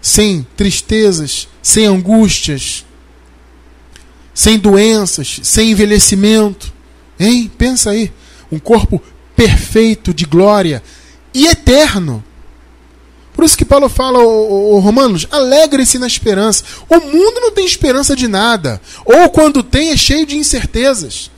sem 0.01 0.45
tristezas, 0.56 1.47
sem 1.62 1.86
angústias, 1.86 2.86
sem 4.36 4.60
doenças, 4.60 5.39
sem 5.41 5.71
envelhecimento. 5.71 6.71
Hein? 7.19 7.51
Pensa 7.58 7.89
aí. 7.89 8.12
Um 8.51 8.60
corpo 8.60 9.01
perfeito 9.36 10.13
de 10.13 10.25
glória 10.25 10.84
e 11.34 11.47
eterno. 11.47 12.23
Por 13.34 13.43
isso 13.43 13.58
que 13.58 13.65
Paulo 13.65 13.89
fala, 13.89 14.19
o, 14.19 14.80
Romanos, 14.80 15.28
alegre-se 15.32 15.97
na 15.97 16.08
esperança. 16.08 16.63
O 16.88 16.99
mundo 16.99 17.41
não 17.41 17.51
tem 17.51 17.65
esperança 17.65 18.15
de 18.15 18.28
nada. 18.28 18.80
Ou 19.04 19.30
quando 19.30 19.63
tem, 19.63 19.89
é 19.89 19.97
cheio 19.97 20.25
de 20.25 20.38
incertezas. 20.38 21.32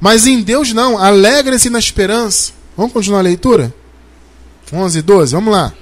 Mas 0.00 0.26
em 0.26 0.42
Deus 0.42 0.72
não, 0.72 0.98
alegre-se 0.98 1.70
na 1.70 1.78
esperança. 1.78 2.52
Vamos 2.76 2.92
continuar 2.92 3.20
a 3.20 3.22
leitura? 3.22 3.72
11 4.72 4.98
e 4.98 5.02
12, 5.02 5.34
vamos 5.34 5.52
lá. 5.52 5.72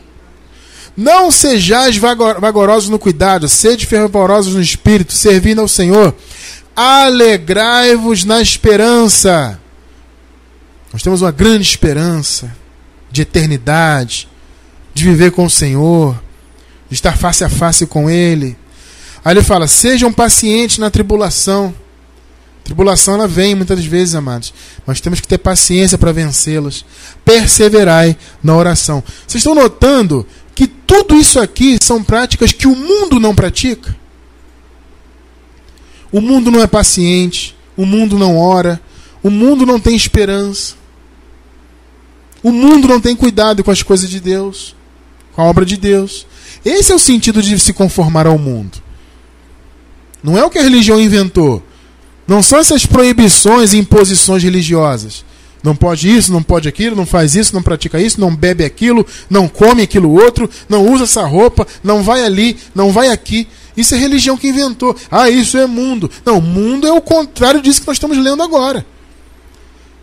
Não 0.97 1.31
sejais 1.31 1.97
vagarosos 1.99 2.89
no 2.89 2.99
cuidado, 2.99 3.49
sede 3.49 3.85
fervorosos 3.85 4.55
no 4.55 4.63
espírito, 4.63 5.13
servindo 5.13 5.61
ao 5.61 5.69
Senhor. 5.69 6.15
Alegrai-vos 6.75 8.25
na 8.25 8.41
esperança. 8.41 9.61
Nós 10.93 11.03
temos 11.03 11.21
uma 11.21 11.31
grande 11.31 11.69
esperança 11.69 12.55
de 13.11 13.23
eternidade 13.23 14.29
de 14.95 15.05
viver 15.05 15.31
com 15.31 15.45
o 15.45 15.51
Senhor, 15.51 16.19
de 16.89 16.95
estar 16.95 17.17
face 17.19 17.45
a 17.45 17.51
face 17.51 17.87
com 17.87 18.09
Ele. 18.09 18.57
Aí 19.23 19.35
ele 19.35 19.43
fala: 19.43 19.67
sejam 19.67 20.11
pacientes 20.11 20.79
na 20.79 20.89
tribulação. 20.91 21.75
Tribulação 22.65 23.15
ela 23.15 23.29
vem 23.29 23.55
muitas 23.55 23.85
vezes, 23.85 24.15
amados, 24.15 24.53
mas 24.85 25.01
temos 25.01 25.21
que 25.21 25.29
ter 25.29 25.39
paciência 25.39 25.97
para 25.97 26.11
vencê-las. 26.13 26.85
Perseverai 27.25 28.17
na 28.43 28.57
oração. 28.57 29.05
Vocês 29.27 29.41
estão 29.41 29.55
notando 29.55 30.27
que 30.57 30.67
tudo 30.67 31.15
isso 31.15 31.39
aqui 31.39 31.79
são 31.81 32.03
práticas 32.03 32.51
que 32.51 32.67
o 32.67 32.75
mundo 32.75 33.21
não 33.21 33.33
pratica? 33.33 33.97
O 36.11 36.21
mundo 36.21 36.51
não 36.51 36.61
é 36.61 36.67
paciente, 36.67 37.57
o 37.77 37.87
mundo 37.87 38.19
não 38.19 38.37
ora, 38.37 38.81
o 39.23 39.31
mundo 39.31 39.65
não 39.65 39.79
tem 39.79 39.95
esperança. 39.95 40.75
O 42.43 42.51
mundo 42.51 42.89
não 42.89 43.01
tem 43.01 43.15
cuidado 43.15 43.63
com 43.63 43.71
as 43.71 43.85
coisas 43.85 44.11
de 44.11 44.19
Deus 44.19 44.75
com 45.37 45.43
a 45.43 45.45
obra 45.45 45.67
de 45.67 45.77
Deus. 45.77 46.27
Esse 46.65 46.91
é 46.91 46.95
o 46.95 46.99
sentido 46.99 47.43
de 47.43 47.59
se 47.59 47.75
conformar 47.75 48.27
ao 48.27 48.39
mundo. 48.39 48.83
Não 50.23 50.37
é 50.37 50.43
o 50.43 50.49
que 50.49 50.59
a 50.59 50.63
religião 50.63 50.99
inventou. 50.99 51.63
Não 52.27 52.43
são 52.43 52.59
essas 52.59 52.87
proibições 52.87 53.75
e 53.75 53.77
imposições 53.77 54.43
religiosas. 54.43 55.25
Não 55.67 55.75
pode 55.75 56.09
isso, 56.09 56.31
não 56.33 56.45
pode 56.45 56.69
aquilo, 56.69 56.95
não 56.95 57.05
faz 57.05 57.35
isso, 57.35 57.53
não 57.53 57.61
pratica 57.61 58.01
isso, 58.01 58.21
não 58.21 58.33
bebe 58.35 58.65
aquilo, 58.65 59.05
não 59.29 59.49
come 59.49 59.83
aquilo 59.83 60.13
outro, 60.13 60.49
não 60.69 60.87
usa 60.87 61.03
essa 61.03 61.27
roupa, 61.27 61.67
não 61.83 62.05
vai 62.05 62.23
ali, 62.23 62.57
não 62.73 62.93
vai 62.93 63.09
aqui. 63.09 63.49
Isso 63.77 63.93
é 63.93 63.99
religião 63.99 64.37
que 64.37 64.47
inventou. 64.47 64.95
Ah, 65.11 65.29
isso 65.29 65.59
é 65.59 65.67
mundo. 65.67 66.09
Não, 66.25 66.41
mundo 66.41 66.87
é 66.87 66.93
o 66.93 67.01
contrário 67.01 67.61
disso 67.61 67.81
que 67.81 67.87
nós 67.89 67.97
estamos 67.97 68.17
lendo 68.17 68.45
agora. 68.45 68.87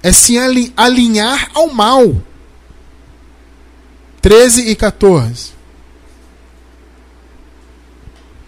É 0.03 0.11
se 0.11 0.35
alinhar 0.75 1.49
ao 1.53 1.69
mal. 1.69 2.13
13 4.21 4.67
e 4.67 4.75
14. 4.75 5.51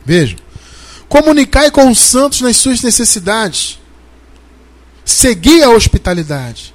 Vejam. 0.05 0.37
Comunicai 1.07 1.71
com 1.71 1.89
os 1.89 1.97
santos 1.97 2.41
nas 2.41 2.57
suas 2.57 2.81
necessidades. 2.81 3.79
Segui 5.05 5.63
a 5.63 5.69
hospitalidade. 5.69 6.74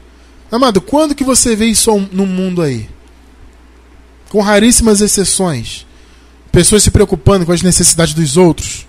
Amado, 0.51 0.81
quando 0.81 1.15
que 1.15 1.23
você 1.23 1.55
vê 1.55 1.67
isso 1.67 2.09
no 2.13 2.27
mundo 2.27 2.61
aí? 2.61 2.89
Com 4.29 4.41
raríssimas 4.41 5.01
exceções. 5.01 5.87
Pessoas 6.51 6.83
se 6.83 6.91
preocupando 6.91 7.47
com 7.47 7.53
as 7.53 7.63
necessidades 7.63 8.15
dos 8.15 8.37
outros. 8.37 8.87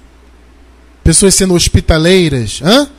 Pessoas 1.04 1.36
sendo 1.36 1.54
hospitaleiras. 1.54 2.62
Hã? 2.64 2.90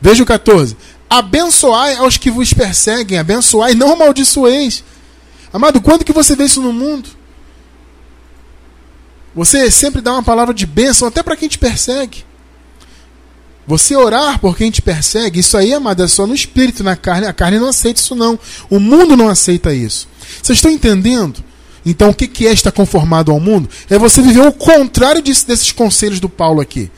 Veja 0.00 0.22
o 0.22 0.26
14. 0.26 0.76
Abençoai 1.08 1.94
aos 1.96 2.16
que 2.16 2.30
vos 2.30 2.52
perseguem. 2.52 3.18
Abençoai, 3.18 3.74
não 3.74 3.92
amaldiçoeis. 3.92 4.82
Amado, 5.52 5.80
quando 5.80 6.04
que 6.04 6.12
você 6.12 6.34
vê 6.34 6.44
isso 6.44 6.60
no 6.60 6.72
mundo? 6.72 7.08
Você 9.34 9.70
sempre 9.70 10.00
dá 10.00 10.12
uma 10.12 10.22
palavra 10.22 10.52
de 10.52 10.66
bênção 10.66 11.06
até 11.06 11.22
para 11.22 11.36
quem 11.36 11.48
te 11.48 11.58
persegue. 11.58 12.24
Você 13.66 13.94
orar 13.96 14.38
por 14.40 14.56
quem 14.56 14.70
te 14.70 14.82
persegue, 14.82 15.40
isso 15.40 15.56
aí, 15.56 15.72
amado, 15.72 16.02
é 16.02 16.08
só 16.08 16.26
no 16.26 16.34
espírito, 16.34 16.82
na 16.82 16.96
carne. 16.96 17.26
A 17.26 17.32
carne 17.32 17.58
não 17.58 17.68
aceita 17.68 18.00
isso, 18.00 18.14
não. 18.14 18.38
O 18.68 18.80
mundo 18.80 19.16
não 19.16 19.28
aceita 19.28 19.72
isso. 19.72 20.08
Vocês 20.42 20.58
estão 20.58 20.70
entendendo? 20.70 21.42
Então, 21.84 22.10
o 22.10 22.14
que 22.14 22.46
é 22.46 22.52
estar 22.52 22.72
conformado 22.72 23.30
ao 23.30 23.40
mundo? 23.40 23.68
É 23.88 23.98
você 23.98 24.20
viver 24.20 24.46
o 24.46 24.52
contrário 24.52 25.22
desses 25.22 25.72
conselhos 25.72 26.20
do 26.20 26.28
Paulo 26.28 26.60
aqui. 26.60 26.90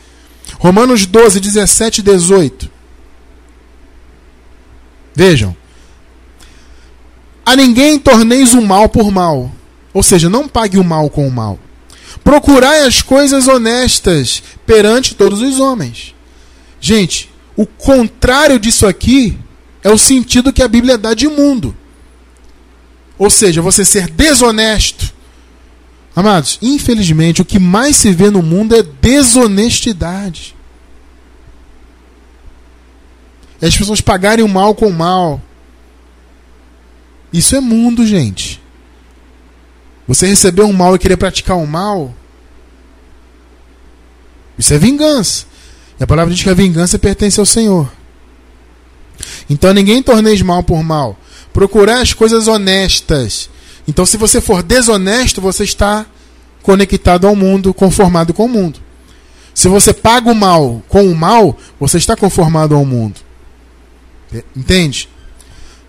Romanos 0.59 1.07
12, 1.07 1.41
17 1.41 1.99
e 1.99 2.03
18. 2.03 2.71
Vejam. 5.15 5.57
A 7.47 7.55
ninguém 7.55 7.99
torneis 7.99 8.55
o 8.55 8.63
mal 8.63 8.89
por 8.89 9.11
mal. 9.11 9.51
Ou 9.93 10.03
seja, 10.03 10.29
não 10.29 10.49
pague 10.49 10.79
o 10.79 10.85
mal 10.85 11.09
com 11.09 11.27
o 11.27 11.31
mal. 11.31 11.59
Procurai 12.23 12.87
as 12.87 13.03
coisas 13.03 13.49
honestas 13.49 14.43
perante 14.67 15.15
todos 15.15 15.41
os 15.41 15.61
homens. 15.61 16.15
Gente, 16.85 17.31
o 17.57 17.65
contrário 17.65 18.59
disso 18.59 18.87
aqui 18.87 19.39
é 19.83 19.89
o 19.89 19.97
sentido 19.97 20.53
que 20.53 20.63
a 20.63 20.69
Bíblia 20.69 20.99
dá 20.99 21.15
de 21.15 21.27
mundo. 21.27 21.75
Ou 23.17 23.31
seja, 23.31 23.63
você 23.63 23.87
ser 23.87 24.11
desonesto. 24.11 25.15
Amados, 26.15 26.59
infelizmente, 26.61 27.41
o 27.41 27.45
que 27.45 27.59
mais 27.59 27.97
se 27.97 28.13
vê 28.13 28.29
no 28.29 28.43
mundo 28.43 28.77
é 28.77 28.83
desonestidade. 28.83 30.55
É 33.63 33.67
as 33.67 33.75
pessoas 33.75 34.03
pagarem 34.03 34.45
o 34.45 34.49
mal 34.49 34.75
com 34.75 34.89
o 34.89 34.93
mal 34.93 35.41
Isso 37.33 37.57
é 37.57 37.61
mundo, 37.61 38.05
gente. 38.05 38.61
Você 40.07 40.27
recebeu 40.27 40.67
um 40.67 40.73
mal 40.75 40.95
e 40.95 40.99
querer 40.99 41.17
praticar 41.17 41.57
um 41.57 41.65
mal, 41.65 42.15
isso 44.59 44.75
é 44.75 44.79
vingança. 44.79 45.54
A 46.05 46.07
palavra 46.07 46.35
diz 46.35 46.43
que 46.43 46.51
a 46.51 46.55
vingança 46.55 46.99
pertence 46.99 47.41
ao 47.41 47.47
Senhor. 47.47 47.91
Então 49.49 49.73
ninguém 49.73 50.03
torneis 50.03 50.43
mal 50.43 50.63
por 50.63 50.85
mal. 50.85 51.19
Procurar 51.51 52.03
as 52.03 52.13
coisas 52.13 52.47
honestas. 52.47 53.49
Então, 53.89 54.05
se 54.05 54.19
você 54.19 54.39
for 54.39 54.63
desonesto, 54.63 55.41
você 55.41 55.65
está 55.65 56.05
conectado 56.63 57.27
ao 57.27 57.35
mundo, 57.35 57.73
conformado 57.73 58.35
com 58.35 58.45
o 58.45 58.49
mundo. 58.51 58.81
Se 59.55 59.67
você 59.67 59.95
paga 59.95 60.31
o 60.31 60.35
mal 60.35 60.83
com 60.89 61.09
o 61.09 61.15
mal, 61.15 61.57
você 61.81 61.97
está 61.97 62.15
conformado 62.15 62.75
ao 62.75 62.85
mundo. 62.85 63.23
Entende? 64.55 65.09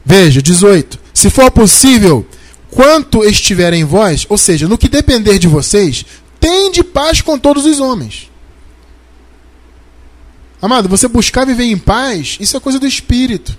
Veja, 0.05 0.41
18. 0.41 0.97
Se 1.13 1.29
for 1.29 1.51
possível, 1.51 2.25
quanto 2.71 3.21
estiver 3.25 3.73
em 3.73 3.83
vós, 3.83 4.25
ou 4.29 4.37
seja, 4.37 4.65
no 4.65 4.77
que 4.77 4.87
depender 4.87 5.37
de 5.37 5.49
vocês, 5.49 6.05
tende 6.39 6.85
paz 6.85 7.19
com 7.19 7.37
todos 7.37 7.65
os 7.65 7.81
homens. 7.81 8.33
Amado, 10.61 10.89
você 10.89 11.07
buscar 11.07 11.45
viver 11.45 11.65
em 11.65 11.77
paz, 11.77 12.37
isso 12.39 12.55
é 12.55 12.59
coisa 12.59 12.79
do 12.79 12.87
espírito. 12.87 13.57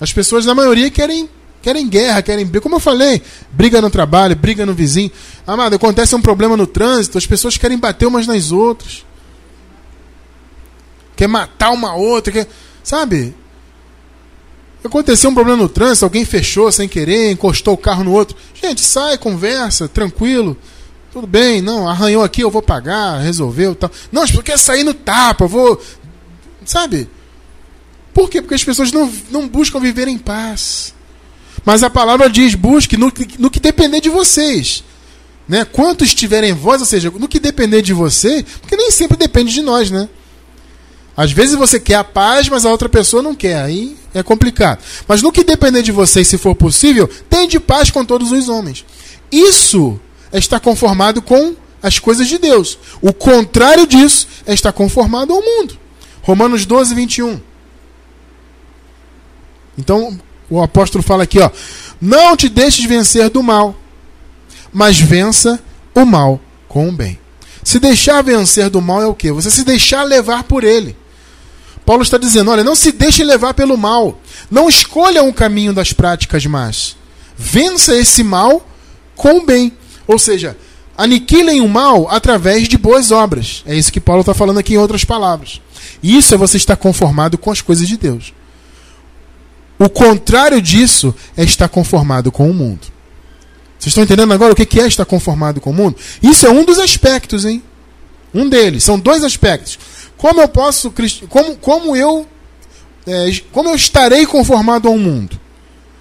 As 0.00 0.12
pessoas, 0.12 0.46
na 0.46 0.54
maioria, 0.54 0.90
querem, 0.90 1.28
querem 1.60 1.88
guerra, 1.88 2.22
querem 2.22 2.46
briga. 2.46 2.62
Como 2.62 2.76
eu 2.76 2.80
falei, 2.80 3.22
briga 3.50 3.80
no 3.80 3.90
trabalho, 3.90 4.34
briga 4.34 4.64
no 4.64 4.74
vizinho. 4.74 5.10
Amado, 5.46 5.76
acontece 5.76 6.14
um 6.14 6.22
problema 6.22 6.56
no 6.56 6.66
trânsito, 6.66 7.18
as 7.18 7.26
pessoas 7.26 7.56
querem 7.56 7.78
bater 7.78 8.06
umas 8.06 8.26
nas 8.26 8.50
outras. 8.50 9.04
Quer 11.14 11.28
matar 11.28 11.70
uma 11.70 11.94
outra, 11.94 12.32
quer. 12.32 12.48
Sabe? 12.82 13.34
Aconteceu 14.82 15.28
um 15.28 15.34
problema 15.34 15.62
no 15.62 15.68
trânsito, 15.68 16.06
alguém 16.06 16.24
fechou 16.24 16.72
sem 16.72 16.88
querer, 16.88 17.30
encostou 17.30 17.74
o 17.74 17.78
carro 17.78 18.02
no 18.02 18.12
outro. 18.12 18.34
Gente, 18.54 18.80
sai, 18.80 19.18
conversa, 19.18 19.86
tranquilo. 19.86 20.56
Tudo 21.12 21.26
bem, 21.26 21.60
não, 21.60 21.88
arranhou 21.88 22.22
aqui, 22.22 22.42
eu 22.42 22.50
vou 22.50 22.62
pagar, 22.62 23.18
resolveu 23.18 23.74
tal. 23.74 23.90
Não, 24.12 24.22
as 24.22 24.30
pessoas 24.30 24.44
querem 24.44 24.60
sair 24.60 24.84
no 24.84 24.94
tapa, 24.94 25.44
eu 25.44 25.48
vou. 25.48 25.82
Sabe? 26.64 27.08
Por 28.14 28.30
quê? 28.30 28.40
Porque 28.40 28.54
as 28.54 28.62
pessoas 28.62 28.92
não, 28.92 29.12
não 29.30 29.48
buscam 29.48 29.80
viver 29.80 30.06
em 30.06 30.18
paz. 30.18 30.94
Mas 31.64 31.82
a 31.82 31.90
palavra 31.90 32.30
diz: 32.30 32.54
busque 32.54 32.96
no, 32.96 33.12
no 33.38 33.50
que 33.50 33.58
depender 33.58 34.00
de 34.00 34.08
vocês. 34.08 34.84
Né? 35.48 35.64
Quanto 35.64 36.04
estiver 36.04 36.44
em 36.44 36.52
vós, 36.52 36.80
ou 36.80 36.86
seja, 36.86 37.10
no 37.10 37.26
que 37.26 37.40
depender 37.40 37.82
de 37.82 37.92
você, 37.92 38.44
porque 38.60 38.76
nem 38.76 38.92
sempre 38.92 39.16
depende 39.16 39.52
de 39.52 39.62
nós, 39.62 39.90
né? 39.90 40.08
Às 41.16 41.32
vezes 41.32 41.56
você 41.56 41.80
quer 41.80 41.96
a 41.96 42.04
paz, 42.04 42.48
mas 42.48 42.64
a 42.64 42.70
outra 42.70 42.88
pessoa 42.88 43.20
não 43.20 43.34
quer. 43.34 43.60
Aí 43.60 43.96
é 44.14 44.22
complicado. 44.22 44.78
Mas 45.08 45.22
no 45.22 45.32
que 45.32 45.42
depender 45.42 45.82
de 45.82 45.90
vocês, 45.90 46.28
se 46.28 46.38
for 46.38 46.54
possível, 46.54 47.10
de 47.48 47.58
paz 47.58 47.90
com 47.90 48.04
todos 48.04 48.30
os 48.30 48.48
homens. 48.48 48.84
Isso 49.30 50.00
é 50.32 50.38
estar 50.38 50.60
conformado 50.60 51.20
com 51.22 51.54
as 51.82 51.98
coisas 51.98 52.28
de 52.28 52.38
Deus. 52.38 52.78
O 53.00 53.12
contrário 53.12 53.86
disso 53.86 54.26
é 54.46 54.54
estar 54.54 54.72
conformado 54.72 55.32
ao 55.32 55.42
mundo. 55.42 55.78
Romanos 56.22 56.66
12, 56.66 56.94
21. 56.94 57.40
Então, 59.78 60.18
o 60.48 60.62
apóstolo 60.62 61.02
fala 61.02 61.22
aqui, 61.22 61.38
ó: 61.38 61.50
Não 62.00 62.36
te 62.36 62.48
deixes 62.48 62.84
vencer 62.84 63.30
do 63.30 63.42
mal, 63.42 63.74
mas 64.72 64.98
vença 65.00 65.60
o 65.94 66.04
mal 66.04 66.40
com 66.68 66.88
o 66.88 66.92
bem. 66.92 67.18
Se 67.62 67.78
deixar 67.78 68.22
vencer 68.22 68.70
do 68.70 68.80
mal 68.80 69.02
é 69.02 69.06
o 69.06 69.14
quê? 69.14 69.32
Você 69.32 69.50
se 69.50 69.64
deixar 69.64 70.02
levar 70.02 70.44
por 70.44 70.64
ele. 70.64 70.96
Paulo 71.84 72.02
está 72.02 72.18
dizendo: 72.18 72.50
olha, 72.50 72.64
não 72.64 72.74
se 72.74 72.92
deixe 72.92 73.24
levar 73.24 73.54
pelo 73.54 73.76
mal. 73.76 74.18
Não 74.50 74.68
escolha 74.68 75.22
um 75.22 75.32
caminho 75.32 75.72
das 75.72 75.92
práticas 75.92 76.44
más. 76.46 76.96
Vença 77.36 77.96
esse 77.96 78.22
mal 78.22 78.66
com 79.16 79.38
o 79.38 79.44
bem. 79.44 79.72
Ou 80.10 80.18
seja, 80.18 80.56
aniquilem 80.98 81.60
o 81.60 81.68
mal 81.68 82.10
através 82.10 82.66
de 82.66 82.76
boas 82.76 83.12
obras. 83.12 83.62
É 83.64 83.76
isso 83.76 83.92
que 83.92 84.00
Paulo 84.00 84.22
está 84.22 84.34
falando 84.34 84.58
aqui 84.58 84.74
em 84.74 84.78
outras 84.78 85.04
palavras. 85.04 85.60
Isso 86.02 86.34
é 86.34 86.36
você 86.36 86.56
estar 86.56 86.74
conformado 86.74 87.38
com 87.38 87.50
as 87.50 87.60
coisas 87.60 87.86
de 87.86 87.96
Deus. 87.96 88.34
O 89.78 89.88
contrário 89.88 90.60
disso 90.60 91.14
é 91.36 91.44
estar 91.44 91.68
conformado 91.68 92.32
com 92.32 92.50
o 92.50 92.52
mundo. 92.52 92.88
Vocês 93.78 93.92
estão 93.92 94.02
entendendo 94.02 94.34
agora 94.34 94.52
o 94.52 94.56
que 94.56 94.80
é 94.80 94.86
estar 94.86 95.04
conformado 95.04 95.60
com 95.60 95.70
o 95.70 95.74
mundo? 95.74 95.96
Isso 96.20 96.44
é 96.44 96.50
um 96.50 96.64
dos 96.64 96.80
aspectos, 96.80 97.44
hein? 97.44 97.62
Um 98.34 98.48
deles. 98.48 98.82
São 98.82 98.98
dois 98.98 99.22
aspectos. 99.22 99.78
Como 100.16 100.40
eu 100.40 100.48
posso. 100.48 100.92
Como, 101.28 101.56
como 101.56 101.96
eu. 101.96 102.26
É, 103.06 103.30
como 103.52 103.68
eu 103.70 103.76
estarei 103.76 104.26
conformado 104.26 104.88
ao 104.88 104.98
mundo? 104.98 105.40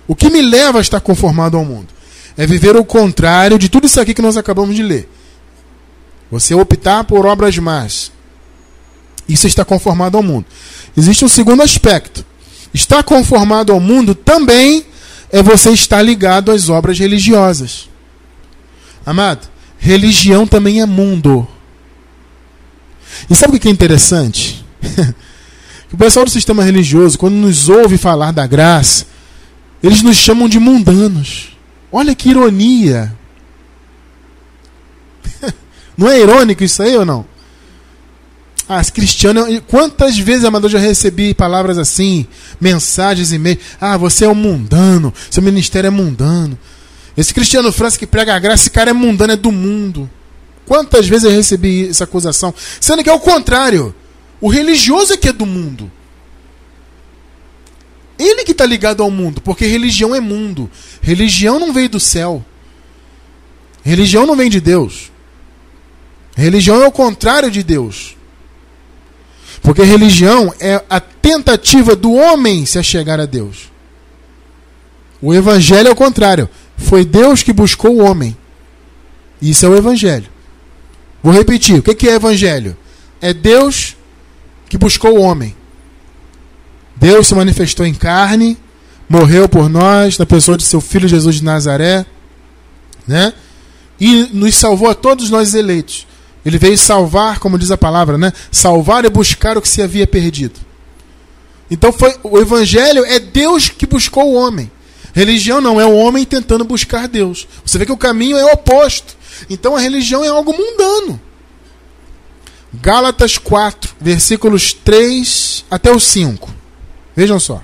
O 0.08 0.15
que 0.15 0.30
me 0.30 0.41
leva 0.41 0.80
a 0.80 0.82
estar 0.82 1.00
conformado 1.00 1.56
ao 1.56 1.63
mundo? 1.63 1.99
É 2.39 2.47
viver 2.47 2.78
o 2.78 2.86
contrário 2.86 3.60
de 3.60 3.67
tudo 3.67 3.86
isso 3.86 3.99
aqui 3.99 4.13
que 4.13 4.21
nós 4.21 4.38
acabamos 4.38 4.73
de 4.73 4.82
ler. 4.82 5.10
Você 6.32 6.56
optar 6.56 7.04
por 7.04 7.25
obras 7.25 7.58
más. 7.58 8.13
Isso 9.28 9.45
está 9.45 9.65
conformado 9.65 10.15
ao 10.15 10.23
mundo. 10.23 10.45
Existe 10.95 11.25
um 11.25 11.28
segundo 11.28 11.62
aspecto. 11.62 12.23
Estar 12.73 13.04
conformado 13.04 13.73
ao 13.73 13.80
mundo 13.82 14.15
também 14.15 14.86
é 15.30 15.43
você 15.43 15.71
estar 15.71 16.02
ligado 16.02 16.49
às 16.49 16.69
obras 16.69 16.97
religiosas. 16.97 17.89
Amado, 19.06 19.49
religião 19.78 20.47
também 20.47 20.80
é 20.80 20.86
mundo. 20.86 21.45
E 23.30 23.36
sabe 23.36 23.58
o 23.58 23.60
que 23.60 23.67
é 23.67 23.71
interessante? 23.71 24.65
o 25.91 25.97
pessoal 25.97 26.23
do 26.23 26.32
sistema 26.32 26.63
religioso, 26.63 27.19
quando 27.19 27.36
nos 27.36 27.67
ouve 27.67 27.97
falar 27.97 28.32
da 28.32 28.47
graça, 28.47 29.08
eles 29.84 30.02
nos 30.02 30.15
chamam 30.15 30.47
de 30.47 30.58
mundanos. 30.58 31.59
Olha 31.91 32.15
que 32.15 32.30
ironia. 32.30 33.15
Não 35.97 36.08
é 36.08 36.19
irônico 36.19 36.63
isso 36.63 36.82
aí 36.82 36.95
ou 36.95 37.06
não? 37.06 37.25
Ah, 38.67 38.84
cristiano. 38.86 39.45
Quantas 39.63 40.17
vezes, 40.17 40.45
amador, 40.45 40.69
já 40.69 40.78
recebi 40.78 41.34
palavras 41.34 41.80
assim, 41.80 42.28
mensagens, 42.62 43.32
e-mails. 43.32 43.60
Ah, 43.82 43.97
você 43.97 44.25
é 44.25 44.30
um 44.30 44.36
mundano, 44.36 45.12
seu 45.32 45.41
ministério 45.41 45.88
é 45.88 45.91
mundano. 45.91 46.58
Esse 47.17 47.34
Cristiano 47.34 47.71
França 47.71 47.97
que 47.97 48.06
prega 48.06 48.36
a 48.36 48.39
graça, 48.39 48.63
esse 48.63 48.69
cara 48.69 48.91
é 48.91 48.93
mundano, 48.93 49.34
é 49.34 49.36
do 49.36 49.52
mundo. 49.52 50.08
Quantas 50.67 51.08
vezes 51.08 51.23
eu 51.23 51.32
recebi 51.32 51.89
essa 51.89 52.04
acusação? 52.04 52.54
Sendo 52.80 53.04
que 53.04 53.10
é 53.10 53.13
o 53.13 53.19
contrário. 53.19 53.93
O 54.39 54.47
religioso 54.47 55.13
é 55.13 55.17
que 55.17 55.30
é 55.30 55.34
do 55.34 55.47
mundo. 55.47 55.91
Ele 58.19 58.43
que 58.43 58.51
está 58.51 58.65
ligado 58.65 59.01
ao 59.01 59.10
mundo, 59.10 59.39
porque 59.39 59.65
religião 59.65 60.13
é 60.13 60.19
mundo. 60.19 60.69
Religião 61.01 61.58
não 61.58 61.71
veio 61.71 61.88
do 61.88 62.01
céu. 62.01 62.43
Religião 63.82 64.25
não 64.25 64.36
vem 64.36 64.49
de 64.49 64.60
Deus. 64.60 65.10
Religião 66.36 66.84
é 66.84 66.88
o 66.88 66.91
contrário 66.91 67.49
de 67.49 67.63
Deus. 67.63 68.17
Porque 69.62 69.84
religião 69.84 70.53
é 70.60 70.84
a 70.89 70.99
tentativa 70.99 71.95
do 71.95 72.13
homem 72.13 72.65
se 72.65 72.77
achegar 72.77 73.19
a 73.19 73.25
Deus. 73.25 73.71
O 75.21 75.34
evangelho 75.34 75.88
é 75.88 75.91
o 75.91 75.95
contrário. 75.95 76.49
Foi 76.77 77.05
Deus 77.05 77.41
que 77.41 77.53
buscou 77.53 77.95
o 77.95 78.03
homem. 78.03 78.38
Isso 79.41 79.65
é 79.65 79.69
o 79.69 79.77
evangelho. 79.77 80.27
Vou 81.23 81.34
repetir. 81.34 81.79
O 81.79 81.84
que 81.84 82.08
é 82.08 82.15
evangelho? 82.15 82.75
É 83.21 83.34
Deus 83.34 83.95
que 84.67 84.77
buscou 84.77 85.17
o 85.17 85.21
homem. 85.21 85.55
Deus 87.00 87.28
se 87.28 87.36
manifestou 87.36 87.86
em 87.86 87.94
carne, 87.94 88.58
morreu 89.08 89.48
por 89.48 89.70
nós, 89.70 90.18
na 90.18 90.26
pessoa 90.26 90.58
de 90.58 90.64
seu 90.64 90.82
filho 90.82 91.08
Jesus 91.08 91.38
de 91.38 91.44
Nazaré, 91.44 92.06
né? 93.08 93.34
E 94.00 94.30
nos 94.34 94.56
salvou 94.56 94.90
a 94.90 94.94
todos 94.94 95.30
nós 95.30 95.54
eleitos. 95.54 96.06
Ele 96.46 96.58
veio 96.58 96.78
salvar, 96.78 97.40
como 97.40 97.58
diz 97.58 97.72
a 97.72 97.78
palavra, 97.78 98.18
né? 98.18 98.32
Salvar 98.52 99.06
e 99.06 99.10
buscar 99.10 99.58
o 99.58 99.62
que 99.62 99.68
se 99.68 99.82
havia 99.82 100.06
perdido. 100.06 100.60
Então 101.72 101.92
foi 101.92 102.16
o 102.24 102.38
evangelho 102.39 103.06
é 103.06 103.20
Deus 103.20 103.70
que 103.70 103.86
buscou 103.86 104.26
o 104.26 104.34
homem. 104.34 104.72
Religião 105.14 105.60
não 105.60 105.80
é 105.80 105.86
o 105.86 105.95
homem 105.95 106.26
tentando 106.26 106.64
buscar 106.64 107.08
Deus. 107.08 107.47
Você 107.66 107.78
vê 107.78 107.86
que 107.86 107.91
o 107.91 107.97
caminho 107.97 108.38
é 108.38 108.54
oposto. 108.54 109.18
Então 109.50 109.76
a 109.76 109.80
religião 109.80 110.24
é 110.24 110.28
algo 110.28 110.54
mundano. 110.54 111.20
Gálatas 112.74 113.38
4, 113.38 113.95
versículos 114.00 114.74
3 114.74 115.66
até 115.70 115.91
o 115.91 116.00
5. 116.00 116.59
Vejam 117.20 117.38
só. 117.38 117.61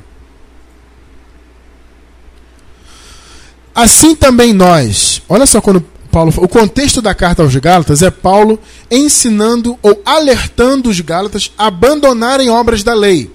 Assim 3.73 4.13
também 4.13 4.51
nós. 4.51 5.21
Olha 5.29 5.45
só 5.45 5.61
quando 5.61 5.79
Paulo. 6.11 6.33
O 6.35 6.47
contexto 6.49 7.01
da 7.01 7.15
carta 7.15 7.41
aos 7.41 7.55
Gálatas 7.55 8.01
é 8.01 8.11
Paulo 8.11 8.59
ensinando 8.91 9.79
ou 9.81 10.01
alertando 10.05 10.89
os 10.89 10.99
Gálatas 10.99 11.53
a 11.57 11.67
abandonarem 11.67 12.49
obras 12.49 12.83
da 12.83 12.93
lei. 12.93 13.31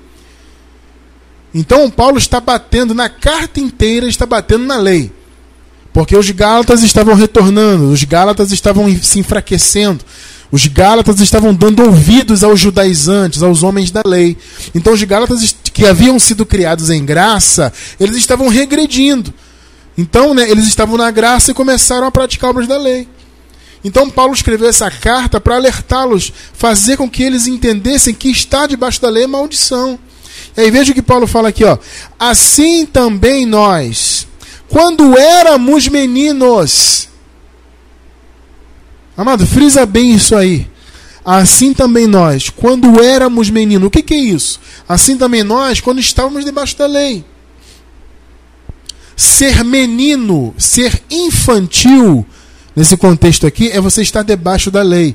Então 1.55 1.91
Paulo 1.91 2.19
está 2.19 2.39
batendo 2.39 2.93
na 2.93 3.09
carta 3.09 3.59
inteira, 3.59 4.07
está 4.07 4.27
batendo 4.27 4.67
na 4.67 4.77
lei. 4.77 5.11
Porque 5.91 6.15
os 6.15 6.29
Gálatas 6.29 6.83
estavam 6.83 7.15
retornando, 7.15 7.91
os 7.91 8.05
Gálatas 8.05 8.53
estavam 8.53 8.95
se 9.01 9.19
enfraquecendo, 9.19 10.05
os 10.53 10.67
Gálatas 10.67 11.21
estavam 11.21 11.55
dando 11.55 11.83
ouvidos 11.83 12.43
aos 12.43 12.59
judaizantes, 12.59 13.43
aos 13.43 13.63
homens 13.63 13.91
da 13.91 14.03
lei. 14.05 14.37
Então 14.75 14.93
os 14.93 15.03
Gálatas 15.03 15.55
que 15.73 15.87
haviam 15.87 16.19
sido 16.19 16.45
criados 16.45 16.91
em 16.91 17.05
graça, 17.05 17.73
eles 17.99 18.17
estavam 18.17 18.49
regredindo. 18.49 19.33
Então, 19.97 20.35
né, 20.35 20.51
eles 20.51 20.67
estavam 20.67 20.97
na 20.97 21.11
graça 21.11 21.51
e 21.51 21.55
começaram 21.55 22.07
a 22.07 22.11
praticar 22.11 22.51
obras 22.51 22.67
da 22.67 22.79
lei. 22.79 23.07
Então, 23.85 24.11
Paulo 24.11 24.33
escreveu 24.33 24.69
essa 24.69 24.91
carta 24.91 25.41
para 25.41 25.57
alertá-los, 25.57 26.33
fazer 26.53 26.97
com 26.97 27.09
que 27.09 27.23
eles 27.23 27.47
entendessem 27.47 28.15
que 28.15 28.31
estar 28.31 28.67
debaixo 28.67 29.01
da 29.01 29.09
lei 29.09 29.25
é 29.25 29.27
maldição. 29.27 29.99
E 30.57 30.63
aí 30.63 30.71
veja 30.71 30.93
o 30.93 30.95
que 30.95 31.03
Paulo 31.03 31.27
fala 31.27 31.49
aqui, 31.49 31.65
ó. 31.65 31.79
Assim 32.19 32.87
também 32.87 33.47
nós, 33.47 34.27
quando 34.69 35.19
éramos 35.19 35.89
meninos. 35.89 37.10
Amado, 39.21 39.47
frisa 39.47 39.85
bem 39.85 40.15
isso 40.15 40.35
aí. 40.35 40.67
Assim 41.23 41.75
também 41.75 42.07
nós, 42.07 42.49
quando 42.49 43.03
éramos 43.03 43.51
meninos. 43.51 43.87
O 43.87 43.91
que, 43.91 44.01
que 44.01 44.15
é 44.15 44.19
isso? 44.19 44.59
Assim 44.89 45.19
também 45.19 45.43
nós, 45.43 45.79
quando 45.79 46.01
estávamos 46.01 46.43
debaixo 46.43 46.79
da 46.79 46.87
lei. 46.87 47.23
Ser 49.15 49.63
menino, 49.63 50.55
ser 50.57 51.03
infantil, 51.11 52.25
nesse 52.75 52.97
contexto 52.97 53.47
aqui, 53.47 53.69
é 53.69 53.79
você 53.79 54.01
estar 54.01 54.23
debaixo 54.23 54.71
da 54.71 54.81
lei. 54.81 55.15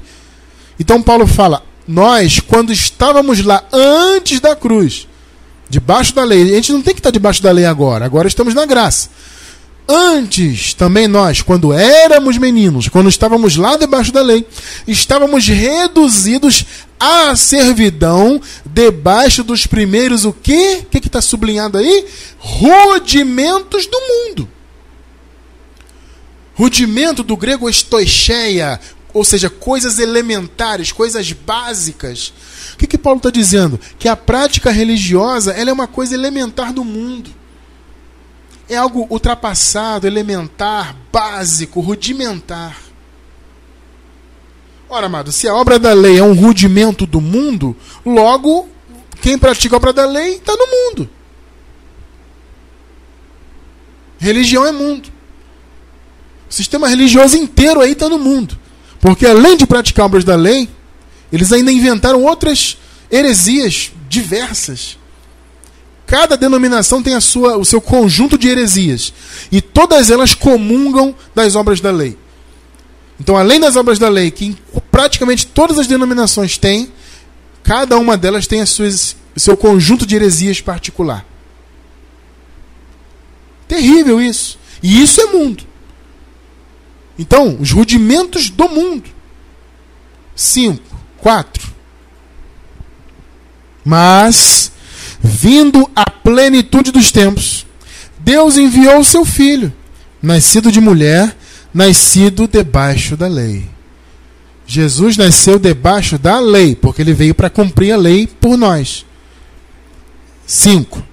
Então 0.79 1.01
Paulo 1.01 1.25
fala: 1.25 1.63
nós, 1.87 2.39
quando 2.39 2.71
estávamos 2.71 3.43
lá 3.43 3.63
antes 3.73 4.39
da 4.39 4.55
cruz, 4.55 5.07
debaixo 5.67 6.13
da 6.13 6.23
lei, 6.23 6.43
a 6.43 6.55
gente 6.57 6.73
não 6.73 6.83
tem 6.83 6.93
que 6.93 6.99
estar 6.99 7.09
debaixo 7.09 7.41
da 7.41 7.49
lei 7.49 7.65
agora, 7.65 8.05
agora 8.05 8.27
estamos 8.27 8.53
na 8.53 8.67
graça. 8.67 9.09
Antes, 9.87 10.73
também 10.73 11.07
nós, 11.07 11.43
quando 11.43 11.71
éramos 11.71 12.37
meninos, 12.39 12.87
quando 12.87 13.07
estávamos 13.07 13.55
lá 13.55 13.77
debaixo 13.77 14.11
da 14.11 14.21
lei, 14.21 14.45
estávamos 14.87 15.47
reduzidos 15.47 16.65
à 16.99 17.35
servidão 17.35 18.41
debaixo 18.65 19.43
dos 19.43 19.67
primeiros 19.67 20.25
o 20.25 20.33
quê? 20.33 20.81
O 20.83 20.85
que 20.85 20.97
está 20.97 21.21
sublinhado 21.21 21.77
aí? 21.77 22.05
Rudimentos 22.39 23.85
do 23.85 23.99
mundo. 23.99 24.49
Rudimento 26.55 27.21
do 27.21 27.37
grego 27.37 27.69
estoicheia, 27.69 28.79
ou 29.13 29.23
seja, 29.23 29.51
coisas 29.51 29.99
elementares, 29.99 30.91
coisas 30.91 31.31
básicas. 31.31 32.33
O 32.73 32.77
que, 32.77 32.87
que 32.87 32.97
Paulo 32.97 33.17
está 33.17 33.29
dizendo? 33.29 33.79
Que 33.99 34.07
a 34.07 34.15
prática 34.15 34.71
religiosa 34.71 35.51
ela 35.51 35.69
é 35.69 35.73
uma 35.73 35.87
coisa 35.87 36.15
elementar 36.15 36.73
do 36.73 36.83
mundo. 36.83 37.29
É 38.67 38.75
algo 38.75 39.07
ultrapassado, 39.09 40.07
elementar, 40.07 40.95
básico, 41.11 41.79
rudimentar. 41.79 42.77
Ora, 44.89 45.07
amado, 45.07 45.31
se 45.31 45.47
a 45.47 45.55
obra 45.55 45.77
da 45.77 45.93
lei 45.93 46.17
é 46.17 46.23
um 46.23 46.33
rudimento 46.33 47.05
do 47.05 47.19
mundo, 47.19 47.75
logo 48.05 48.69
quem 49.21 49.37
pratica 49.37 49.75
a 49.75 49.77
obra 49.77 49.91
da 49.91 50.05
lei 50.05 50.35
está 50.35 50.53
no 50.55 50.67
mundo. 50.67 51.09
Religião 54.17 54.65
é 54.65 54.71
mundo. 54.71 55.09
O 56.49 56.53
sistema 56.53 56.87
religioso 56.87 57.35
inteiro 57.37 57.81
aí 57.81 57.91
está 57.91 58.07
no 58.07 58.17
mundo. 58.17 58.57
Porque 58.99 59.25
além 59.25 59.57
de 59.57 59.67
praticar 59.67 60.05
obras 60.05 60.23
da 60.23 60.35
lei, 60.35 60.69
eles 61.31 61.51
ainda 61.51 61.71
inventaram 61.71 62.23
outras 62.23 62.77
heresias 63.11 63.91
diversas. 64.07 64.97
Cada 66.05 66.37
denominação 66.37 67.01
tem 67.01 67.15
a 67.15 67.21
sua, 67.21 67.57
o 67.57 67.65
seu 67.65 67.81
conjunto 67.81 68.37
de 68.37 68.47
heresias. 68.47 69.13
E 69.51 69.61
todas 69.61 70.11
elas 70.11 70.35
comungam 70.35 71.15
das 71.33 71.55
obras 71.55 71.81
da 71.81 71.91
lei. 71.91 72.17
Então, 73.19 73.35
além 73.35 73.59
das 73.59 73.75
obras 73.75 73.97
da 73.97 74.09
lei, 74.09 74.29
que 74.29 74.55
praticamente 74.91 75.47
todas 75.47 75.79
as 75.79 75.87
denominações 75.87 76.57
têm, 76.57 76.91
cada 77.63 77.97
uma 77.97 78.17
delas 78.17 78.45
tem 78.45 78.61
as 78.61 78.69
suas, 78.69 79.15
o 79.35 79.39
seu 79.39 79.57
conjunto 79.57 80.05
de 80.05 80.15
heresias 80.15 80.61
particular. 80.61 81.25
Terrível 83.67 84.21
isso. 84.21 84.59
E 84.83 85.01
isso 85.01 85.19
é 85.21 85.25
mundo. 85.27 85.63
Então, 87.17 87.57
os 87.59 87.71
rudimentos 87.71 88.49
do 88.49 88.69
mundo. 88.69 89.09
Cinco, 90.35 90.83
quatro. 91.17 91.73
Mas 93.83 94.71
Vindo 95.27 95.89
a 95.95 96.07
plenitude 96.07 96.91
dos 96.91 97.11
tempos, 97.11 97.65
Deus 98.19 98.57
enviou 98.57 98.99
o 98.99 99.03
seu 99.03 99.25
filho, 99.25 99.73
nascido 100.21 100.71
de 100.71 100.79
mulher, 100.79 101.35
nascido 101.73 102.47
debaixo 102.47 103.17
da 103.17 103.27
lei. 103.27 103.67
Jesus 104.67 105.17
nasceu 105.17 105.57
debaixo 105.57 106.19
da 106.19 106.39
lei, 106.39 106.75
porque 106.75 107.01
ele 107.01 107.11
veio 107.11 107.33
para 107.33 107.49
cumprir 107.49 107.91
a 107.91 107.97
lei 107.97 108.27
por 108.27 108.55
nós. 108.55 109.03
5. 110.45 111.03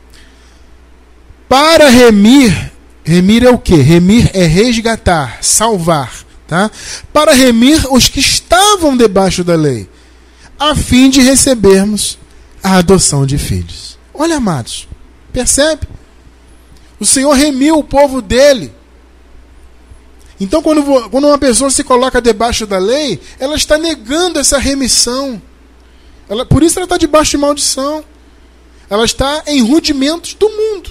Para 1.49 1.89
remir, 1.89 2.71
remir 3.03 3.45
é 3.45 3.51
o 3.51 3.59
que? 3.59 3.77
Remir 3.77 4.31
é 4.35 4.45
resgatar, 4.45 5.39
salvar, 5.41 6.13
tá? 6.47 6.71
Para 7.15 7.33
remir 7.33 7.91
os 7.91 8.09
que 8.09 8.21
estavam 8.21 8.95
debaixo 8.95 9.43
da 9.43 9.55
lei, 9.55 9.89
a 10.59 10.75
fim 10.75 11.09
de 11.09 11.23
recebermos 11.23 12.19
a 12.63 12.77
adoção 12.77 13.25
de 13.25 13.39
filhos. 13.39 14.02
Olha, 14.15 14.37
amados, 14.37 14.89
percebe? 15.33 15.89
O 17.01 17.07
Senhor 17.07 17.33
remiu 17.33 17.79
o 17.79 17.85
povo 17.85 18.23
dele. 18.23 18.73
Então, 20.41 20.63
quando, 20.63 21.09
quando 21.09 21.27
uma 21.27 21.39
pessoa 21.39 21.71
se 21.71 21.85
coloca 21.85 22.21
debaixo 22.21 22.67
da 22.67 22.79
lei, 22.79 23.21
ela 23.39 23.55
está 23.57 23.79
negando 23.79 24.39
essa 24.39 24.59
remissão. 24.59 25.41
Ela, 26.29 26.45
por 26.45 26.63
isso 26.63 26.79
ela 26.79 26.85
está 26.85 26.97
debaixo 26.97 27.33
de 27.33 27.39
maldição. 27.39 28.05
Ela 28.91 29.05
está 29.05 29.45
em 29.47 29.63
rudimentos 29.63 30.35
do 30.35 30.49
mundo. 30.49 30.91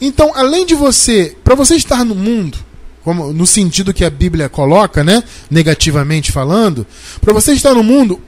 Então, 0.00 0.32
além 0.34 0.64
de 0.64 0.74
você, 0.74 1.36
para 1.42 1.54
você 1.54 1.76
estar 1.76 2.04
no 2.04 2.14
mundo, 2.14 2.58
como 3.02 3.32
no 3.32 3.46
sentido 3.46 3.94
que 3.94 4.04
a 4.04 4.10
Bíblia 4.10 4.48
coloca, 4.48 5.02
né, 5.02 5.24
negativamente 5.50 6.30
falando, 6.30 6.86
para 7.20 7.32
você 7.32 7.52
estar 7.52 7.74
no 7.74 7.82
mundo, 7.82 8.20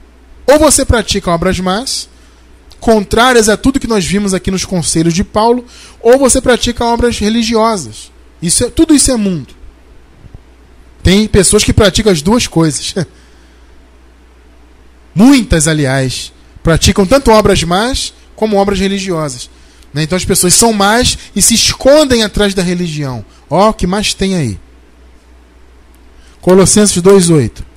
ou 0.45 0.59
você 0.59 0.83
pratica 0.83 1.31
obras 1.31 1.59
más, 1.59 2.09
contrárias 2.81 3.47
a 3.47 3.55
tudo 3.55 3.79
que 3.79 3.87
nós 3.87 4.03
vimos 4.03 4.33
aqui 4.33 4.49
nos 4.49 4.65
conselhos 4.65 5.13
de 5.13 5.23
Paulo, 5.23 5.63
ou 6.01 6.17
você 6.17 6.41
pratica 6.41 6.83
obras 6.83 7.19
religiosas. 7.19 8.11
Isso 8.41 8.65
é, 8.65 8.69
tudo 8.69 8.93
isso 8.93 9.11
é 9.11 9.15
mundo. 9.15 9.53
Tem 11.03 11.27
pessoas 11.27 11.63
que 11.63 11.71
praticam 11.71 12.11
as 12.11 12.23
duas 12.23 12.47
coisas. 12.47 12.95
Muitas, 15.13 15.67
aliás, 15.67 16.33
praticam 16.63 17.05
tanto 17.05 17.31
obras 17.31 17.63
más 17.63 18.13
como 18.35 18.57
obras 18.57 18.79
religiosas. 18.79 19.47
Né? 19.93 20.03
Então 20.03 20.15
as 20.15 20.25
pessoas 20.25 20.55
são 20.55 20.73
más 20.73 21.17
e 21.35 21.41
se 21.41 21.53
escondem 21.53 22.23
atrás 22.23 22.55
da 22.55 22.63
religião. 22.63 23.23
Ó, 23.47 23.69
o 23.69 23.73
que 23.73 23.85
mais 23.85 24.15
tem 24.15 24.35
aí. 24.35 24.59
Colossenses 26.41 27.01
2,8. 27.01 27.70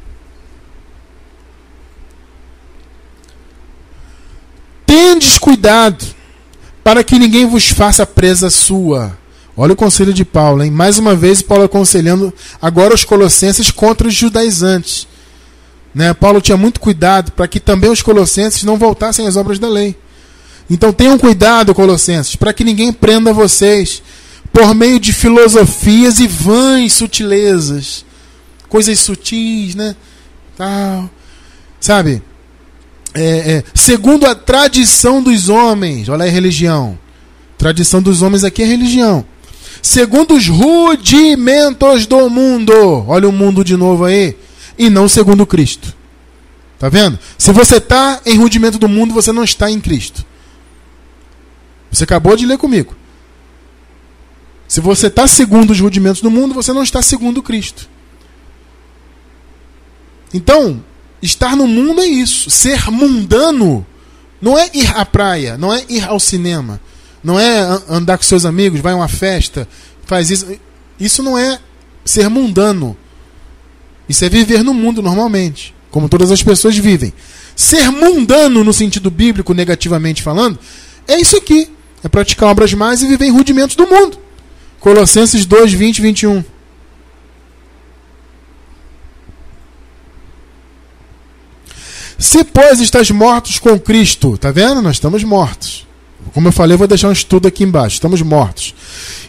Tendes 4.97 5.39
cuidado, 5.39 6.05
para 6.85 7.03
que 7.03 7.19
ninguém 7.19 7.47
vos 7.47 7.69
faça 7.69 8.07
presa 8.07 8.49
sua. 8.49 9.19
Olha 9.57 9.73
o 9.73 9.77
conselho 9.77 10.15
de 10.15 10.25
Paulo, 10.25 10.63
hein? 10.63 10.71
Mais 10.71 11.01
uma 11.01 11.17
vez, 11.17 11.43
Paulo 11.43 11.65
aconselhando 11.65 12.33
agora 12.63 12.95
os 12.95 13.05
colossenses 13.05 13.73
contra 13.73 14.07
os 14.07 14.15
judaizantes. 14.15 15.09
Né? 15.93 16.15
Paulo 16.15 16.41
tinha 16.41 16.57
muito 16.57 16.79
cuidado 16.79 17.33
para 17.33 17.49
que 17.49 17.59
também 17.59 17.91
os 17.91 18.03
colossenses 18.03 18.63
não 18.63 18.77
voltassem 18.77 19.27
às 19.27 19.35
obras 19.35 19.59
da 19.59 19.69
lei. 19.69 19.97
Então 20.71 20.93
tenham 20.93 21.19
cuidado, 21.19 21.75
colossenses, 21.75 22.37
para 22.37 22.53
que 22.53 22.63
ninguém 22.63 22.93
prenda 22.93 23.33
vocês 23.33 24.01
por 24.53 24.73
meio 24.77 25.01
de 25.01 25.13
filosofias 25.13 26.21
e 26.21 26.29
vãs 26.29 26.93
sutilezas. 26.93 28.05
Coisas 28.69 29.01
sutis, 29.01 29.75
né? 29.75 29.97
Tal. 30.57 31.11
Sabe? 31.81 32.23
É, 33.15 33.53
é, 33.53 33.65
segundo 33.73 34.27
a 34.27 34.35
tradição 34.35 35.23
dos 35.23 35.49
homens, 35.49 36.09
olha 36.09 36.25
aí 36.25 36.31
religião. 36.31 36.99
Tradição 37.57 38.03
dos 38.03 38.23
homens 38.23 38.43
aqui 38.43 38.63
é 38.63 38.67
religião. 38.67 39.25
Segundo 39.81 40.35
os 40.35 40.49
rudimentos 40.49 42.07
do 42.07 42.29
mundo, 42.29 43.05
olha 43.07 43.29
o 43.29 43.33
mundo 43.33 43.65
de 43.65 43.77
novo 43.77 44.05
aí, 44.05 44.37
e 44.77 44.91
não 44.91 45.09
segundo 45.09 45.47
Cristo. 45.47 45.95
Tá 46.79 46.89
vendo? 46.89 47.19
Se 47.39 47.53
você 47.53 47.77
está 47.77 48.21
em 48.27 48.37
rudimento 48.37 48.79
do 48.79 48.89
mundo, 48.89 49.15
você 49.15 49.31
não 49.31 49.45
está 49.45 49.71
em 49.71 49.81
Cristo. 49.81 50.25
Você 51.91 52.05
acabou 52.05 52.37
de 52.37 52.45
ler 52.45 52.59
comigo. 52.59 52.97
Se 54.67 54.81
você 54.81 55.07
está 55.07 55.27
segundo 55.29 55.71
os 55.71 55.81
rudimentos 55.81 56.21
do 56.21 56.31
mundo, 56.31 56.53
você 56.53 56.73
não 56.73 56.83
está 56.83 57.01
segundo 57.01 57.43
Cristo. 57.43 57.89
Então, 60.33 60.83
Estar 61.25 61.57
no 61.57 61.67
mundo 61.67 62.03
é 62.03 62.07
isso. 62.07 62.51
Ser 62.51 62.91
mundano 62.91 63.85
não 64.43 64.59
é 64.59 64.69
ir 64.75 64.87
à 64.95 65.07
praia, 65.07 65.57
não 65.57 65.73
é 65.73 65.83
ir 65.89 66.05
ao 66.05 66.21
cinema, 66.21 66.79
não 67.23 67.41
é 67.41 67.81
andar 67.89 68.19
com 68.19 68.25
seus 68.25 68.45
amigos, 68.45 68.81
vai 68.81 68.93
a 68.93 68.97
uma 68.97 69.09
festa, 69.09 69.67
faz 70.05 70.31
isso. 70.31 70.47
Isso 71.01 71.23
não 71.23 71.39
é 71.39 71.59
ser 72.05 72.29
mundano. 72.29 72.95
Isso 74.07 74.23
é 74.23 74.29
viver 74.29 74.63
no 74.63 74.75
mundo 74.75 75.01
normalmente, 75.01 75.75
como 75.91 76.11
todas 76.11 76.31
as 76.31 76.43
pessoas 76.43 76.77
vivem. 76.77 77.11
Ser 77.57 77.91
mundano 77.91 78.63
no 78.63 78.73
sentido 78.75 79.11
bíblico, 79.11 79.55
negativamente 79.55 80.23
falando, 80.23 80.59
é 81.09 81.19
isso 81.19 81.39
aqui. 81.39 81.71
É 82.03 82.09
praticar 82.09 82.51
obras 82.51 82.75
mais 82.75 83.03
e 83.03 83.07
viver 83.07 83.25
em 83.25 83.33
rudimentos 83.33 83.77
do 83.77 83.87
mundo. 83.87 84.19
Colossenses 84.79 85.47
2, 85.47 85.73
20 85.73 85.99
e 85.99 86.03
21. 86.03 86.45
Se, 92.25 92.43
pois, 92.43 92.81
estás 92.81 93.11
mortos 93.11 93.59
com 93.59 93.79
Cristo, 93.79 94.39
tá 94.39 94.51
vendo? 94.51 94.81
Nós 94.81 94.97
estamos 94.97 95.23
mortos. 95.23 95.87
Como 96.33 96.49
eu 96.49 96.53
falei, 96.53 96.73
eu 96.75 96.79
vou 96.79 96.87
deixar 96.87 97.09
um 97.09 97.13
estudo 97.13 97.47
aqui 97.47 97.63
embaixo. 97.63 97.97
Estamos 97.97 98.23
mortos. 98.23 98.75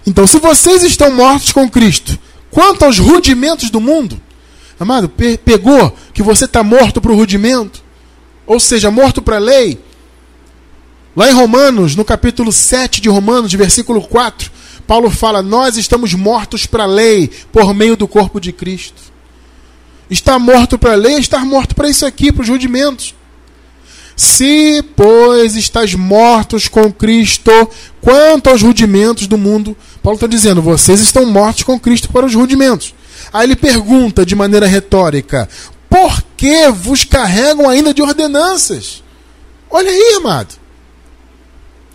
Então, 0.08 0.26
se 0.26 0.40
vocês 0.40 0.82
estão 0.82 1.14
mortos 1.14 1.52
com 1.52 1.70
Cristo, 1.70 2.18
quanto 2.50 2.86
aos 2.86 2.98
rudimentos 2.98 3.70
do 3.70 3.82
mundo, 3.82 4.18
amado, 4.80 5.10
pe 5.10 5.38
pegou 5.38 5.94
que 6.14 6.24
você 6.24 6.46
está 6.46 6.64
morto 6.64 7.02
para 7.02 7.12
o 7.12 7.18
rudimento, 7.18 7.84
ou 8.48 8.62
seja, 8.62 8.90
morto 8.90 9.22
para 9.22 9.36
a 9.36 9.40
lei. 9.40 9.78
Lá 11.18 11.30
em 11.30 11.34
Romanos, 11.34 11.98
no 11.98 12.06
capítulo 12.06 12.50
7 12.50 13.02
de 13.02 13.10
Romanos, 13.10 13.52
de 13.52 13.58
versículo 13.58 14.02
4, 14.08 14.50
Paulo 14.88 15.10
fala: 15.10 15.42
Nós 15.42 15.76
estamos 15.76 16.14
mortos 16.14 16.66
para 16.66 16.84
a 16.84 16.88
lei 16.88 17.30
por 17.52 17.74
meio 17.74 17.98
do 17.98 18.08
corpo 18.08 18.40
de 18.40 18.54
Cristo. 18.54 19.05
Estar 20.10 20.38
morto 20.38 20.78
para 20.78 20.94
a 20.94 20.96
lei 20.96 21.16
é 21.16 21.20
estar 21.20 21.46
morto 21.46 21.76
para 21.76 21.90
isso 21.90 22.06
aqui, 22.06 22.32
para 22.32 22.44
os 22.44 22.50
rudimentos. 22.50 23.16
Se, 24.16 24.82
pois, 24.96 25.56
estás 25.56 25.94
mortos 25.94 26.68
com 26.68 26.92
Cristo, 26.92 27.52
quanto 28.00 28.50
aos 28.50 28.62
rudimentos 28.62 29.28
do 29.28 29.38
mundo, 29.38 29.76
Paulo 30.02 30.16
está 30.16 30.28
dizendo, 30.28 30.62
vocês 30.62 31.02
estão 31.02 31.26
mortos 31.26 31.64
com 31.64 31.80
Cristo 31.80 32.10
para 32.10 32.26
os 32.26 32.34
rudimentos. 32.34 32.94
Aí 33.34 33.46
ele 33.46 33.56
pergunta 33.56 34.26
de 34.26 34.36
maneira 34.36 34.68
retórica: 34.68 35.50
por 35.90 36.24
que 36.38 36.70
vos 36.70 37.04
carregam 37.04 37.70
ainda 37.70 37.94
de 37.94 38.02
ordenanças? 38.02 39.04
Olha 39.70 39.90
aí, 39.90 40.16
amado. 40.18 40.56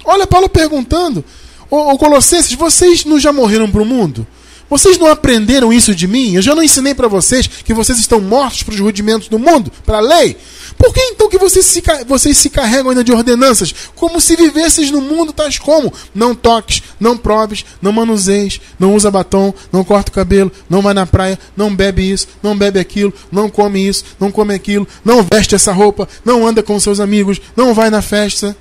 Olha 0.05 0.27
Paulo 0.27 0.49
perguntando: 0.49 1.25
Ô, 1.71 1.97
Colossenses, 1.97 2.53
vocês 2.55 3.05
não 3.05 3.19
já 3.19 3.33
morreram 3.33 3.71
para 3.71 3.83
o 3.83 3.87
mundo? 3.87 4.27
Vocês 4.71 4.97
não 4.97 5.09
aprenderam 5.09 5.73
isso 5.73 5.93
de 5.93 6.07
mim? 6.07 6.35
Eu 6.35 6.43
já 6.43 6.55
não 6.55 6.63
ensinei 6.63 6.95
para 6.95 7.09
vocês 7.09 7.49
que 7.49 7.75
vocês 7.75 7.99
estão 7.99 8.21
mortos 8.21 8.63
para 8.63 8.73
os 8.73 8.79
rudimentos 8.79 9.27
do 9.27 9.37
mundo, 9.37 9.73
para 9.85 9.99
a 9.99 10.01
lei? 10.01 10.37
Por 10.79 10.95
que 10.95 11.01
então 11.01 11.29
que 11.29 11.37
vocês 11.37 11.67
se, 11.67 11.83
vocês 12.07 12.39
se 12.39 12.49
carregam 12.49 12.91
ainda 12.91 13.03
de 13.03 13.11
ordenanças? 13.11 13.75
Como 13.97 14.21
se 14.21 14.37
vivesses 14.37 14.91
no 14.93 15.01
mundo 15.01 15.33
tais 15.33 15.59
como? 15.59 15.93
Não 16.15 16.37
toques, 16.37 16.85
não 17.01 17.19
proves, 17.19 17.65
não 17.83 17.91
manuseis, 17.91 18.61
não 18.79 18.95
usa 18.95 19.11
batom, 19.11 19.53
não 19.73 19.83
corta 19.83 20.11
o 20.11 20.15
cabelo, 20.15 20.53
não 20.71 20.81
vai 20.81 20.95
na 20.95 21.05
praia, 21.05 21.37
não 21.57 21.75
bebe 21.75 22.09
isso, 22.09 22.29
não 22.41 22.57
bebe 22.57 22.79
aquilo, 22.79 23.13
não 23.33 23.51
come 23.51 23.87
isso, 23.87 24.05
não 24.21 24.31
come 24.31 24.55
aquilo, 24.55 24.87
não 25.05 25.23
veste 25.23 25.57
essa 25.57 25.73
roupa, 25.73 26.09
não 26.25 26.47
anda 26.47 26.63
com 26.63 26.79
seus 26.79 27.01
amigos, 27.01 27.41
não 27.57 27.75
vai 27.75 27.91
na 27.91 28.01
festa. 28.01 28.57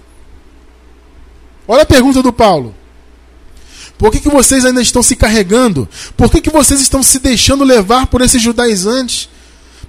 Olha 1.68 1.84
a 1.84 1.86
pergunta 1.86 2.24
do 2.24 2.34
Paulo. 2.34 2.79
Por 4.00 4.14
que, 4.14 4.22
que 4.22 4.30
vocês 4.30 4.66
ainda 4.66 4.82
estão 4.82 5.04
se 5.04 5.14
carregando? 5.14 5.86
Por 6.16 6.32
que, 6.32 6.40
que 6.40 6.50
vocês 6.50 6.80
estão 6.80 7.04
se 7.04 7.20
deixando 7.20 7.66
levar 7.66 8.08
por 8.08 8.22
esses 8.22 8.42
judaizantes? 8.42 9.28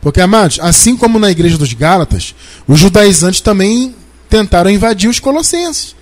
Porque, 0.00 0.20
amados, 0.20 0.58
assim 0.60 0.96
como 0.96 1.16
na 1.16 1.30
igreja 1.30 1.56
dos 1.56 1.72
Gálatas, 1.72 2.34
os 2.66 2.80
judaizantes 2.80 3.40
também 3.40 3.94
tentaram 4.28 4.68
invadir 4.68 5.08
os 5.08 5.20
colossenses. 5.20 5.94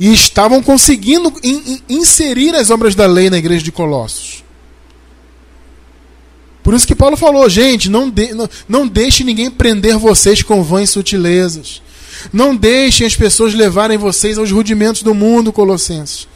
E 0.00 0.12
estavam 0.12 0.60
conseguindo 0.60 1.32
in, 1.44 1.62
in, 1.64 1.82
inserir 2.00 2.56
as 2.56 2.70
obras 2.70 2.96
da 2.96 3.06
lei 3.06 3.30
na 3.30 3.38
igreja 3.38 3.62
de 3.62 3.70
Colossos. 3.70 4.42
Por 6.60 6.74
isso 6.74 6.88
que 6.88 6.94
Paulo 6.96 7.16
falou, 7.16 7.48
gente, 7.48 7.88
não, 7.88 8.10
de, 8.10 8.34
não, 8.34 8.50
não 8.68 8.88
deixe 8.88 9.22
ninguém 9.22 9.48
prender 9.48 9.96
vocês 9.96 10.42
com 10.42 10.60
vãs 10.64 10.90
sutilezas. 10.90 11.80
Não 12.32 12.56
deixem 12.56 13.06
as 13.06 13.14
pessoas 13.14 13.54
levarem 13.54 13.96
vocês 13.96 14.38
aos 14.38 14.50
rudimentos 14.50 15.04
do 15.04 15.14
mundo, 15.14 15.52
Colossenses. 15.52 16.31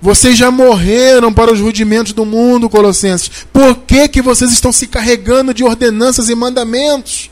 Vocês 0.00 0.38
já 0.38 0.50
morreram 0.50 1.32
para 1.32 1.52
os 1.52 1.60
rudimentos 1.60 2.12
do 2.12 2.24
mundo, 2.24 2.70
Colossenses. 2.70 3.30
Por 3.52 3.76
que, 3.78 4.08
que 4.08 4.22
vocês 4.22 4.52
estão 4.52 4.72
se 4.72 4.86
carregando 4.86 5.52
de 5.52 5.64
ordenanças 5.64 6.28
e 6.28 6.34
mandamentos? 6.34 7.30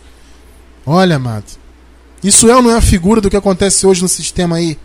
Olha, 0.85 1.17
amado. 1.17 1.45
Isso 2.23 2.49
é 2.51 2.57
ou 2.57 2.63
não 2.63 2.71
é 2.71 2.77
a 2.77 2.81
figura 2.81 3.21
do 3.21 3.31
que 3.31 3.37
acontece 3.37 3.87
hoje 3.87 4.03
no 4.03 4.09
sistema 4.09 4.57
aí? 4.57 4.77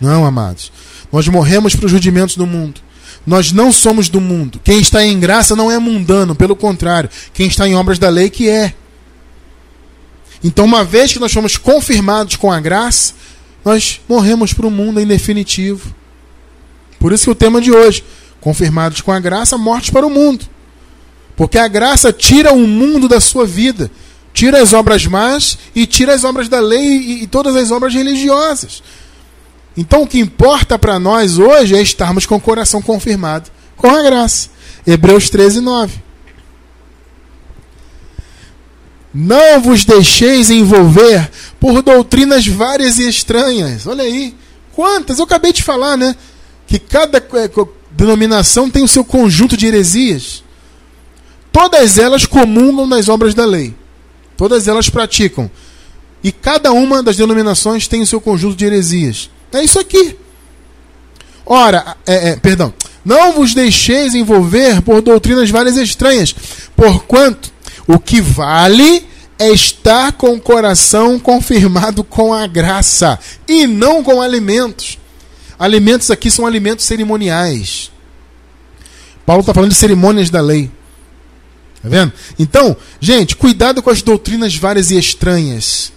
Não, 0.00 0.24
amados. 0.24 0.72
Nós 1.12 1.28
morremos 1.28 1.74
para 1.74 1.86
os 1.86 1.92
rudimentos 1.92 2.36
do 2.36 2.46
mundo. 2.46 2.80
Nós 3.26 3.52
não 3.52 3.70
somos 3.70 4.08
do 4.08 4.20
mundo. 4.20 4.60
Quem 4.64 4.80
está 4.80 5.04
em 5.04 5.18
graça 5.20 5.54
não 5.54 5.70
é 5.70 5.78
mundano, 5.78 6.34
pelo 6.34 6.56
contrário. 6.56 7.10
Quem 7.34 7.48
está 7.48 7.68
em 7.68 7.74
obras 7.74 7.98
da 7.98 8.08
lei 8.08 8.30
que 8.30 8.48
é. 8.48 8.72
Então, 10.42 10.64
uma 10.64 10.84
vez 10.84 11.12
que 11.12 11.18
nós 11.18 11.32
fomos 11.32 11.56
confirmados 11.56 12.36
com 12.36 12.50
a 12.50 12.60
graça, 12.60 13.12
nós 13.64 14.00
morremos 14.08 14.52
para 14.52 14.66
o 14.66 14.70
mundo 14.70 15.00
em 15.00 15.06
definitivo. 15.06 15.94
Por 16.98 17.12
isso 17.12 17.24
que 17.24 17.30
o 17.30 17.34
tema 17.34 17.60
de 17.60 17.70
hoje, 17.70 18.04
confirmados 18.40 19.00
com 19.00 19.12
a 19.12 19.20
graça, 19.20 19.56
mortos 19.58 19.90
para 19.90 20.06
o 20.06 20.10
mundo. 20.10 20.46
Porque 21.36 21.58
a 21.58 21.68
graça 21.68 22.12
tira 22.12 22.52
o 22.52 22.66
mundo 22.66 23.08
da 23.08 23.20
sua 23.20 23.46
vida, 23.46 23.90
tira 24.32 24.60
as 24.60 24.72
obras 24.72 25.06
más 25.06 25.58
e 25.74 25.86
tira 25.86 26.14
as 26.14 26.24
obras 26.24 26.48
da 26.48 26.60
lei 26.60 26.98
e, 26.98 27.22
e 27.22 27.26
todas 27.26 27.54
as 27.54 27.70
obras 27.70 27.94
religiosas. 27.94 28.82
Então 29.76 30.02
o 30.02 30.06
que 30.06 30.18
importa 30.18 30.78
para 30.78 30.98
nós 30.98 31.38
hoje 31.38 31.76
é 31.76 31.80
estarmos 31.80 32.26
com 32.26 32.34
o 32.34 32.40
coração 32.40 32.82
confirmado 32.82 33.50
com 33.76 33.88
a 33.88 34.02
graça. 34.02 34.50
Hebreus 34.86 35.30
13, 35.30 35.60
9. 35.60 36.07
Não 39.12 39.60
vos 39.60 39.84
deixeis 39.84 40.50
envolver 40.50 41.30
por 41.58 41.82
doutrinas 41.82 42.46
várias 42.46 42.98
e 42.98 43.08
estranhas. 43.08 43.86
Olha 43.86 44.04
aí. 44.04 44.34
Quantas? 44.72 45.18
Eu 45.18 45.24
acabei 45.24 45.52
de 45.52 45.62
falar, 45.62 45.96
né? 45.96 46.14
Que 46.66 46.78
cada 46.78 47.18
é, 47.18 47.50
denominação 47.90 48.70
tem 48.70 48.84
o 48.84 48.88
seu 48.88 49.04
conjunto 49.04 49.56
de 49.56 49.66
heresias. 49.66 50.44
Todas 51.50 51.98
elas 51.98 52.26
comungam 52.26 52.86
nas 52.86 53.08
obras 53.08 53.34
da 53.34 53.44
lei. 53.44 53.74
Todas 54.36 54.68
elas 54.68 54.88
praticam. 54.88 55.50
E 56.22 56.30
cada 56.30 56.72
uma 56.72 57.02
das 57.02 57.16
denominações 57.16 57.88
tem 57.88 58.02
o 58.02 58.06
seu 58.06 58.20
conjunto 58.20 58.56
de 58.56 58.64
heresias. 58.64 59.30
É 59.52 59.62
isso 59.62 59.78
aqui. 59.78 60.16
Ora, 61.44 61.96
é, 62.06 62.30
é, 62.30 62.36
perdão. 62.36 62.72
Não 63.04 63.32
vos 63.32 63.54
deixeis 63.54 64.14
envolver 64.14 64.82
por 64.82 65.00
doutrinas 65.00 65.48
várias 65.48 65.76
e 65.76 65.82
estranhas, 65.82 66.34
porquanto 66.76 67.50
o 67.88 67.98
que 67.98 68.20
vale 68.20 69.04
é 69.38 69.50
estar 69.50 70.12
com 70.12 70.34
o 70.34 70.40
coração 70.40 71.18
confirmado 71.18 72.04
com 72.04 72.34
a 72.34 72.46
graça 72.46 73.18
e 73.48 73.66
não 73.66 74.04
com 74.04 74.20
alimentos. 74.20 74.98
Alimentos 75.58 76.10
aqui 76.10 76.30
são 76.30 76.46
alimentos 76.46 76.84
cerimoniais. 76.84 77.90
Paulo 79.24 79.40
está 79.40 79.54
falando 79.54 79.70
de 79.70 79.76
cerimônias 79.76 80.28
da 80.28 80.40
lei. 80.40 80.70
Tá 81.82 81.88
vendo? 81.88 82.12
Então, 82.38 82.76
gente, 83.00 83.34
cuidado 83.34 83.82
com 83.82 83.90
as 83.90 84.02
doutrinas 84.02 84.54
várias 84.54 84.90
e 84.90 84.98
estranhas. 84.98 85.92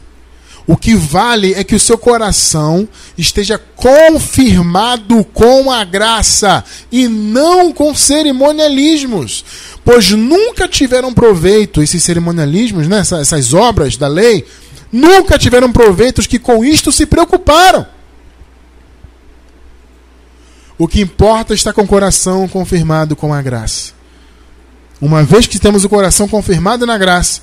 O 0.67 0.77
que 0.77 0.95
vale 0.95 1.53
é 1.53 1.63
que 1.63 1.75
o 1.75 1.79
seu 1.79 1.97
coração 1.97 2.87
esteja 3.17 3.57
confirmado 3.57 5.23
com 5.25 5.71
a 5.71 5.83
graça 5.83 6.63
e 6.91 7.07
não 7.07 7.73
com 7.73 7.93
cerimonialismos 7.95 9.43
pois 9.83 10.11
nunca 10.11 10.67
tiveram 10.67 11.13
proveito, 11.13 11.81
esses 11.81 12.03
cerimonialismos, 12.03 12.87
né, 12.87 12.99
essas, 12.99 13.21
essas 13.21 13.53
obras 13.53 13.97
da 13.97 14.07
lei, 14.07 14.45
nunca 14.91 15.37
tiveram 15.37 15.71
proveitos 15.71 16.27
que 16.27 16.39
com 16.39 16.63
isto 16.63 16.91
se 16.91 17.05
preocuparam. 17.05 17.85
O 20.77 20.87
que 20.87 21.01
importa 21.01 21.53
é 21.53 21.55
estar 21.55 21.73
com 21.73 21.81
o 21.81 21.87
coração 21.87 22.47
confirmado 22.47 23.15
com 23.15 23.33
a 23.33 23.41
graça. 23.41 23.93
Uma 24.99 25.23
vez 25.23 25.47
que 25.47 25.59
temos 25.59 25.83
o 25.83 25.89
coração 25.89 26.27
confirmado 26.27 26.85
na 26.85 26.97
graça, 26.97 27.41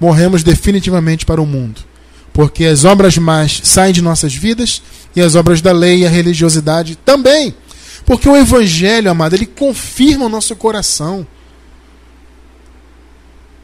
morremos 0.00 0.42
definitivamente 0.42 1.26
para 1.26 1.40
o 1.40 1.46
mundo. 1.46 1.87
Porque 2.38 2.66
as 2.66 2.84
obras 2.84 3.18
más 3.18 3.60
saem 3.64 3.92
de 3.92 4.00
nossas 4.00 4.32
vidas 4.32 4.80
e 5.16 5.20
as 5.20 5.34
obras 5.34 5.60
da 5.60 5.72
lei 5.72 6.02
e 6.02 6.06
a 6.06 6.08
religiosidade 6.08 6.94
também. 6.94 7.52
Porque 8.06 8.28
o 8.28 8.36
Evangelho, 8.36 9.10
amado, 9.10 9.34
ele 9.34 9.44
confirma 9.44 10.26
o 10.26 10.28
nosso 10.28 10.54
coração. 10.54 11.26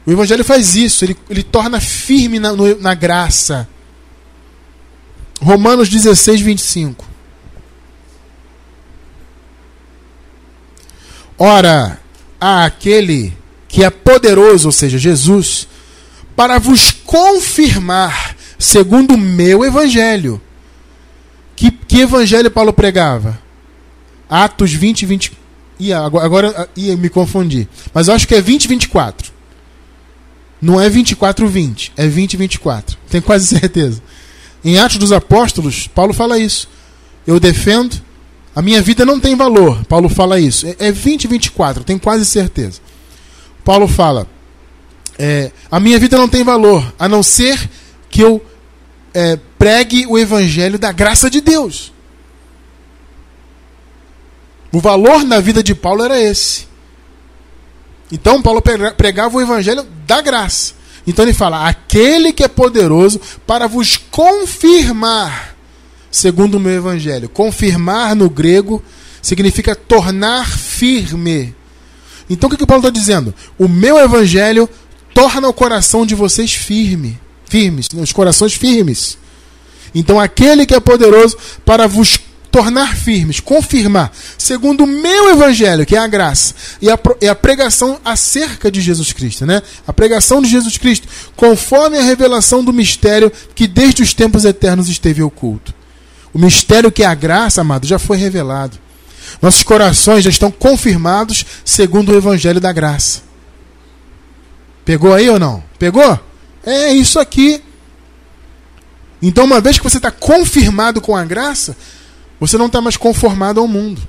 O 0.05 0.11
Evangelho 0.11 0.43
faz 0.43 0.75
isso, 0.75 1.05
ele, 1.05 1.15
ele 1.29 1.41
torna 1.41 1.79
firme 1.79 2.37
na, 2.37 2.51
no, 2.51 2.77
na 2.81 2.93
graça. 2.93 3.65
Romanos 5.41 5.87
16, 5.87 6.41
25. 6.41 7.05
Ora, 11.39 11.97
há 12.41 12.65
aquele 12.65 13.33
que 13.69 13.85
é 13.85 13.89
poderoso, 13.89 14.67
ou 14.67 14.71
seja, 14.73 14.97
Jesus, 14.97 15.65
para 16.35 16.59
vos 16.59 16.91
confirmar, 16.91 18.24
segundo 18.57 19.15
o 19.15 19.17
meu 19.17 19.63
evangelho. 19.63 20.41
Que, 21.55 21.71
que 21.71 22.01
evangelho 22.01 22.51
Paulo 22.51 22.73
pregava? 22.73 23.39
Atos 24.29 24.73
20, 24.73 25.05
20. 25.05 25.31
Ih, 25.79 25.93
agora, 25.93 26.25
agora 26.25 26.69
ia 26.75 26.95
me 26.97 27.09
confundir. 27.09 27.67
Mas 27.93 28.09
acho 28.09 28.27
que 28.27 28.35
é 28.35 28.41
20, 28.41 28.67
24. 28.67 29.33
Não 30.61 30.81
é 30.81 30.89
24, 30.89 31.47
20, 31.47 31.93
é 31.95 32.07
20, 32.07 32.37
24. 32.37 32.97
Tenho 33.09 33.23
quase 33.23 33.47
certeza. 33.59 34.01
Em 34.63 34.79
Atos 34.79 34.97
dos 34.97 35.11
Apóstolos, 35.11 35.87
Paulo 35.87 36.13
fala 36.13 36.39
isso. 36.39 36.67
Eu 37.25 37.39
defendo, 37.39 38.01
a 38.55 38.61
minha 38.61 38.81
vida 38.81 39.05
não 39.05 39.19
tem 39.19 39.35
valor. 39.35 39.83
Paulo 39.85 40.09
fala 40.09 40.39
isso. 40.39 40.65
É, 40.67 40.87
é 40.87 40.91
20, 40.91 41.27
24, 41.27 41.83
tenho 41.83 41.99
quase 41.99 42.25
certeza. 42.25 42.79
Paulo 43.63 43.87
fala: 43.87 44.27
é, 45.17 45.51
a 45.69 45.79
minha 45.79 45.99
vida 45.99 46.17
não 46.17 46.27
tem 46.27 46.43
valor, 46.43 46.93
a 46.97 47.07
não 47.07 47.23
ser 47.23 47.69
que 48.09 48.21
eu 48.21 48.43
é, 49.13 49.39
pregue 49.57 50.05
o 50.07 50.17
evangelho 50.17 50.77
da 50.77 50.91
graça 50.91 51.29
de 51.29 51.41
Deus. 51.41 51.93
O 54.71 54.79
valor 54.79 55.23
na 55.23 55.39
vida 55.39 55.63
de 55.63 55.73
Paulo 55.73 56.03
era 56.03 56.19
esse. 56.19 56.67
Então, 58.11 58.41
Paulo 58.41 58.61
pregava 58.97 59.37
o 59.37 59.41
evangelho 59.41 59.87
da 60.05 60.21
graça. 60.21 60.73
Então, 61.07 61.23
ele 61.23 61.33
fala: 61.33 61.67
aquele 61.67 62.33
que 62.33 62.43
é 62.43 62.47
poderoso 62.47 63.19
para 63.47 63.67
vos 63.67 63.95
confirmar, 63.95 65.55
segundo 66.11 66.55
o 66.55 66.59
meu 66.59 66.73
evangelho. 66.73 67.29
Confirmar 67.29 68.15
no 68.15 68.29
grego 68.29 68.83
significa 69.21 69.75
tornar 69.75 70.45
firme. 70.47 71.55
Então, 72.29 72.47
o 72.47 72.51
que, 72.51 72.57
que 72.57 72.65
Paulo 72.65 72.81
está 72.81 72.89
dizendo? 72.89 73.33
O 73.57 73.67
meu 73.67 73.97
evangelho 73.97 74.69
torna 75.13 75.47
o 75.47 75.53
coração 75.53 76.05
de 76.05 76.13
vocês 76.15 76.53
firme, 76.53 77.19
firmes, 77.55 77.87
os 77.93 78.11
corações 78.11 78.53
firmes. 78.53 79.17
Então, 79.93 80.19
aquele 80.19 80.65
que 80.65 80.75
é 80.75 80.79
poderoso 80.81 81.37
para 81.63 81.87
vos 81.87 82.19
tornar 82.51 82.95
firmes, 82.95 83.39
confirmar, 83.39 84.11
segundo 84.37 84.83
o 84.83 84.87
meu 84.87 85.29
evangelho, 85.29 85.85
que 85.85 85.95
é 85.95 85.99
a 85.99 86.07
graça, 86.07 86.53
e 86.81 86.89
a, 86.89 86.99
e 87.21 87.27
a 87.29 87.35
pregação 87.35 87.97
acerca 88.03 88.69
de 88.69 88.81
Jesus 88.81 89.13
Cristo, 89.13 89.45
né? 89.45 89.61
A 89.87 89.93
pregação 89.93 90.41
de 90.41 90.49
Jesus 90.49 90.77
Cristo, 90.77 91.07
conforme 91.33 91.97
a 91.97 92.03
revelação 92.03 92.61
do 92.61 92.73
mistério 92.73 93.31
que 93.53 93.67
desde 93.67 94.03
os 94.03 94.13
tempos 94.13 94.43
eternos 94.43 94.89
esteve 94.89 95.23
oculto. 95.23 95.73
O 96.33 96.39
mistério 96.39 96.91
que 96.91 97.03
é 97.03 97.05
a 97.05 97.15
graça, 97.15 97.61
amado, 97.61 97.87
já 97.87 97.97
foi 97.97 98.17
revelado. 98.17 98.77
Nossos 99.41 99.63
corações 99.63 100.25
já 100.25 100.29
estão 100.29 100.51
confirmados 100.51 101.45
segundo 101.63 102.11
o 102.11 102.17
evangelho 102.17 102.59
da 102.59 102.73
graça. 102.73 103.21
Pegou 104.83 105.13
aí 105.13 105.29
ou 105.29 105.39
não? 105.39 105.63
Pegou? 105.79 106.19
É 106.65 106.91
isso 106.91 107.19
aqui. 107.19 107.61
Então, 109.21 109.45
uma 109.45 109.61
vez 109.61 109.77
que 109.77 109.83
você 109.83 109.97
está 109.97 110.11
confirmado 110.11 110.99
com 110.99 111.15
a 111.15 111.23
graça, 111.23 111.75
você 112.39 112.57
não 112.57 112.65
está 112.65 112.81
mais 112.81 112.97
conformado 112.97 113.59
ao 113.59 113.67
mundo. 113.67 114.01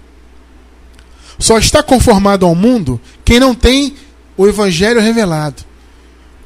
Só 1.39 1.59
está 1.59 1.83
conformado 1.83 2.47
ao 2.47 2.55
mundo 2.55 3.01
quem 3.25 3.39
não 3.39 3.55
tem 3.55 3.95
o 4.37 4.47
evangelho 4.47 5.01
revelado. 5.01 5.65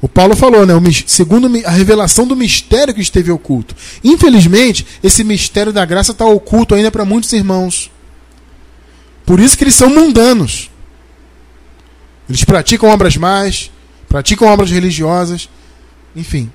O 0.01 0.09
Paulo 0.09 0.35
falou, 0.35 0.65
né? 0.65 0.73
Segundo 1.05 1.47
a 1.65 1.69
revelação 1.69 2.25
do 2.25 2.35
mistério 2.35 2.93
que 2.93 3.01
esteve 3.01 3.31
oculto. 3.31 3.75
Infelizmente, 4.03 4.85
esse 5.03 5.23
mistério 5.23 5.71
da 5.71 5.85
graça 5.85 6.11
está 6.11 6.25
oculto 6.25 6.73
ainda 6.73 6.89
para 6.91 7.05
muitos 7.05 7.31
irmãos. 7.33 7.91
Por 9.25 9.39
isso 9.39 9.55
que 9.55 9.63
eles 9.63 9.75
são 9.75 9.89
mundanos. 9.89 10.71
Eles 12.27 12.43
praticam 12.43 12.89
obras 12.89 13.15
mais, 13.15 13.71
praticam 14.09 14.47
obras 14.47 14.71
religiosas, 14.71 15.47
enfim. 16.15 16.51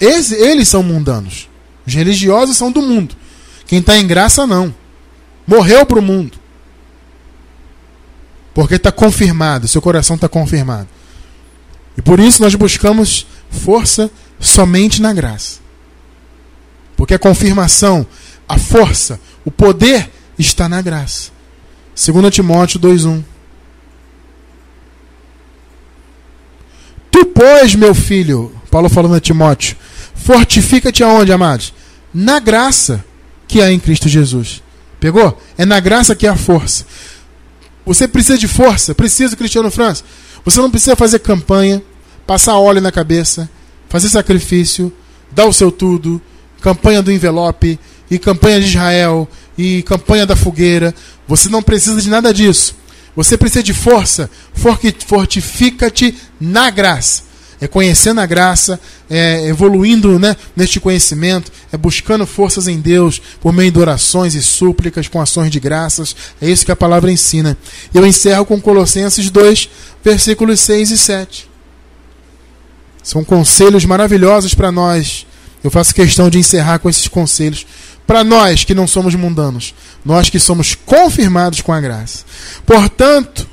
Esse, 0.00 0.34
eles 0.34 0.68
são 0.68 0.82
mundanos. 0.82 1.48
Os 1.86 1.94
religiosos 1.94 2.56
são 2.56 2.70
do 2.70 2.82
mundo. 2.82 3.14
Quem 3.66 3.78
está 3.78 3.96
em 3.96 4.06
graça, 4.06 4.46
não. 4.46 4.74
Morreu 5.46 5.84
para 5.86 5.98
o 5.98 6.02
mundo. 6.02 6.38
Porque 8.54 8.74
está 8.74 8.92
confirmado, 8.92 9.66
seu 9.66 9.80
coração 9.80 10.16
está 10.16 10.28
confirmado. 10.28 10.88
E 11.96 12.02
por 12.02 12.20
isso 12.20 12.42
nós 12.42 12.54
buscamos 12.54 13.26
força 13.50 14.10
somente 14.38 15.00
na 15.00 15.12
graça. 15.12 15.60
Porque 16.96 17.14
a 17.14 17.18
confirmação, 17.18 18.06
a 18.48 18.58
força, 18.58 19.20
o 19.44 19.50
poder 19.50 20.10
está 20.38 20.68
na 20.68 20.82
graça. 20.82 21.30
2 21.94 22.34
Timóteo 22.34 22.80
2,1 22.80 23.22
Tu, 27.12 27.26
pois, 27.26 27.74
meu 27.74 27.94
filho, 27.94 28.50
Paulo 28.70 28.88
falando 28.88 29.14
a 29.14 29.20
Timóteo, 29.20 29.76
fortifica-te 30.14 31.04
aonde, 31.04 31.30
amados? 31.30 31.72
Na 32.12 32.40
graça 32.40 33.04
que 33.46 33.60
há 33.60 33.70
em 33.70 33.78
Cristo 33.78 34.08
Jesus. 34.08 34.62
Pegou? 34.98 35.38
É 35.58 35.66
na 35.66 35.78
graça 35.78 36.16
que 36.16 36.26
há 36.26 36.34
força. 36.34 36.86
Você 37.84 38.08
precisa 38.08 38.38
de 38.38 38.48
força? 38.48 38.94
Precisa, 38.94 39.36
Cristiano 39.36 39.70
França. 39.70 40.02
Você 40.44 40.58
não 40.58 40.70
precisa 40.70 40.96
fazer 40.96 41.18
campanha, 41.18 41.82
passar 42.26 42.56
óleo 42.56 42.80
na 42.80 42.90
cabeça, 42.90 43.48
fazer 43.88 44.08
sacrifício, 44.08 44.92
dar 45.30 45.46
o 45.46 45.52
seu 45.52 45.70
tudo, 45.70 46.20
campanha 46.60 47.02
do 47.02 47.12
envelope, 47.12 47.78
e 48.10 48.18
campanha 48.18 48.60
de 48.60 48.68
Israel, 48.68 49.28
e 49.56 49.82
campanha 49.82 50.24
da 50.24 50.36
fogueira. 50.36 50.94
Você 51.28 51.48
não 51.48 51.62
precisa 51.62 52.00
de 52.00 52.08
nada 52.08 52.32
disso. 52.32 52.74
Você 53.14 53.36
precisa 53.36 53.62
de 53.62 53.74
força. 53.74 54.30
Fortifica-te 55.06 56.14
na 56.40 56.70
graça. 56.70 57.32
É 57.60 57.68
conhecendo 57.68 58.20
a 58.20 58.26
graça, 58.26 58.80
é 59.08 59.46
evoluindo 59.46 60.18
né, 60.18 60.36
neste 60.56 60.80
conhecimento, 60.80 61.52
é 61.70 61.76
buscando 61.76 62.26
forças 62.26 62.66
em 62.66 62.80
Deus 62.80 63.22
por 63.40 63.52
meio 63.52 63.70
de 63.70 63.78
orações 63.78 64.34
e 64.34 64.42
súplicas, 64.42 65.06
com 65.06 65.20
ações 65.20 65.48
de 65.48 65.60
graças. 65.60 66.16
É 66.40 66.50
isso 66.50 66.66
que 66.66 66.72
a 66.72 66.76
palavra 66.76 67.12
ensina. 67.12 67.56
Eu 67.94 68.04
encerro 68.04 68.44
com 68.44 68.60
Colossenses 68.60 69.30
2, 69.30 69.68
versículos 70.02 70.58
6 70.58 70.90
e 70.90 70.98
7. 70.98 71.50
São 73.00 73.22
conselhos 73.22 73.84
maravilhosos 73.84 74.54
para 74.54 74.72
nós. 74.72 75.24
Eu 75.62 75.70
faço 75.70 75.94
questão 75.94 76.28
de 76.28 76.38
encerrar 76.38 76.80
com 76.80 76.90
esses 76.90 77.06
conselhos 77.06 77.64
para 78.06 78.24
nós 78.24 78.64
que 78.64 78.74
não 78.74 78.86
somos 78.86 79.14
mundanos, 79.14 79.74
nós 80.04 80.28
que 80.28 80.38
somos 80.38 80.74
confirmados 80.74 81.60
com 81.60 81.72
a 81.72 81.80
graça. 81.80 82.24
Portanto, 82.66 83.46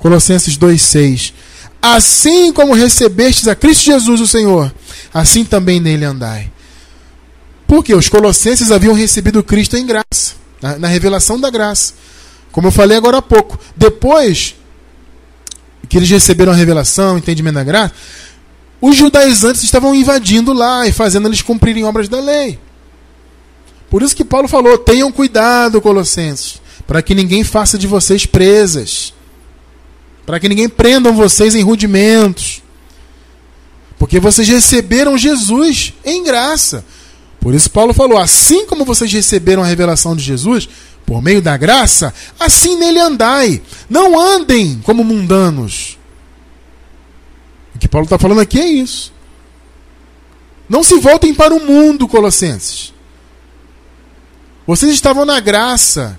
Colossenses 0.00 0.58
2,6: 0.58 1.32
Assim 1.80 2.52
como 2.52 2.74
recebestes 2.74 3.46
a 3.46 3.54
Cristo 3.54 3.84
Jesus, 3.84 4.20
o 4.20 4.26
Senhor, 4.26 4.74
assim 5.14 5.44
também 5.44 5.78
nele 5.78 6.04
andai. 6.04 6.50
Porque 7.66 7.94
os 7.94 8.08
colossenses 8.08 8.72
haviam 8.72 8.94
recebido 8.94 9.44
Cristo 9.44 9.76
em 9.76 9.86
graça, 9.86 10.34
na, 10.60 10.88
revelação 10.88 11.38
da 11.38 11.48
graça. 11.50 11.94
Como 12.50 12.66
eu 12.66 12.72
falei 12.72 12.96
agora 12.96 13.18
há 13.18 13.22
pouco. 13.22 13.58
Depois 13.76 14.56
que 15.88 15.96
eles 15.96 16.10
receberam 16.10 16.52
a 16.52 16.56
revelação, 16.56 17.14
o 17.14 17.18
entendimento 17.18 17.54
da 17.54 17.64
graça, 17.64 17.94
os 18.80 18.96
judaizantes 18.96 19.62
estavam 19.62 19.94
invadindo 19.94 20.52
lá 20.52 20.86
e 20.86 20.92
fazendo 20.92 21.28
eles 21.28 21.42
cumprirem 21.42 21.84
obras 21.84 22.08
da 22.08 22.20
lei. 22.20 22.58
Por 23.90 24.02
isso 24.02 24.14
que 24.14 24.24
Paulo 24.24 24.46
falou: 24.46 24.78
tenham 24.78 25.10
cuidado, 25.10 25.80
Colossenses, 25.80 26.62
para 26.86 27.02
que 27.02 27.14
ninguém 27.14 27.42
faça 27.42 27.76
de 27.76 27.88
vocês 27.88 28.24
presas, 28.24 29.12
para 30.24 30.38
que 30.38 30.48
ninguém 30.48 30.68
prendam 30.68 31.12
vocês 31.12 31.56
em 31.56 31.62
rudimentos, 31.62 32.62
porque 33.98 34.20
vocês 34.20 34.48
receberam 34.48 35.18
Jesus 35.18 35.92
em 36.04 36.22
graça. 36.22 36.84
Por 37.40 37.52
isso 37.52 37.70
Paulo 37.70 37.92
falou: 37.92 38.16
assim 38.16 38.64
como 38.64 38.84
vocês 38.84 39.12
receberam 39.12 39.62
a 39.62 39.66
revelação 39.66 40.14
de 40.14 40.22
Jesus 40.22 40.68
por 41.04 41.20
meio 41.20 41.42
da 41.42 41.56
graça, 41.56 42.14
assim 42.38 42.76
nele 42.76 43.00
andai. 43.00 43.60
Não 43.88 44.18
andem 44.18 44.80
como 44.84 45.02
mundanos. 45.02 45.98
O 47.74 47.78
que 47.80 47.88
Paulo 47.88 48.04
está 48.04 48.16
falando 48.16 48.40
aqui 48.40 48.60
é 48.60 48.68
isso. 48.68 49.12
Não 50.68 50.84
se 50.84 50.96
voltem 51.00 51.34
para 51.34 51.52
o 51.52 51.58
mundo, 51.58 52.06
Colossenses. 52.06 52.89
Vocês 54.70 54.92
estavam 54.92 55.24
na 55.24 55.40
graça 55.40 56.16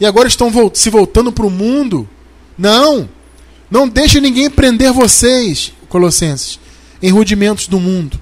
e 0.00 0.04
agora 0.04 0.26
estão 0.26 0.50
se 0.74 0.90
voltando 0.90 1.30
para 1.30 1.46
o 1.46 1.50
mundo. 1.50 2.08
Não. 2.58 3.08
Não 3.70 3.88
deixe 3.88 4.20
ninguém 4.20 4.50
prender 4.50 4.92
vocês, 4.92 5.72
Colossenses, 5.88 6.58
em 7.00 7.12
rudimentos 7.12 7.68
do 7.68 7.78
mundo. 7.78 8.20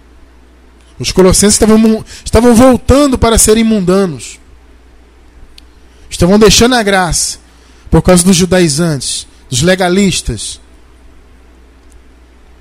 Os 0.98 1.10
colossenses 1.10 1.54
estavam, 1.54 2.04
estavam 2.22 2.54
voltando 2.54 3.16
para 3.16 3.38
serem 3.38 3.64
mundanos. 3.64 4.38
Estavam 6.10 6.38
deixando 6.38 6.74
a 6.74 6.82
graça 6.82 7.38
por 7.90 8.02
causa 8.02 8.22
dos 8.22 8.36
judaizantes, 8.36 9.26
dos 9.48 9.62
legalistas. 9.62 10.60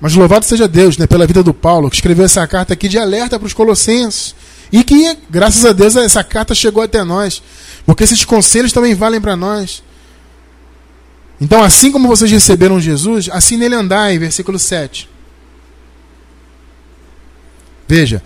Mas 0.00 0.14
louvado 0.14 0.46
seja 0.46 0.66
Deus 0.66 0.96
né, 0.96 1.06
pela 1.06 1.26
vida 1.26 1.42
do 1.42 1.52
Paulo, 1.52 1.90
que 1.90 1.96
escreveu 1.96 2.24
essa 2.24 2.46
carta 2.46 2.72
aqui 2.72 2.88
de 2.88 2.98
alerta 2.98 3.38
para 3.38 3.46
os 3.46 3.52
colossenses. 3.52 4.34
E 4.74 4.82
que, 4.82 5.16
graças 5.30 5.64
a 5.64 5.72
Deus, 5.72 5.94
essa 5.94 6.24
carta 6.24 6.52
chegou 6.52 6.82
até 6.82 7.04
nós. 7.04 7.40
Porque 7.86 8.02
esses 8.02 8.24
conselhos 8.24 8.72
também 8.72 8.92
valem 8.92 9.20
para 9.20 9.36
nós. 9.36 9.84
Então, 11.40 11.62
assim 11.62 11.92
como 11.92 12.08
vocês 12.08 12.28
receberam 12.28 12.80
Jesus, 12.80 13.30
assim 13.30 13.56
nele 13.56 13.76
andai, 13.76 14.18
versículo 14.18 14.58
7. 14.58 15.08
Veja, 17.86 18.20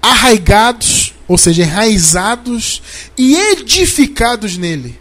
arraigados, 0.00 1.14
ou 1.26 1.36
seja, 1.36 1.64
enraizados 1.64 2.80
e 3.16 3.34
edificados 3.34 4.56
nele. 4.56 5.00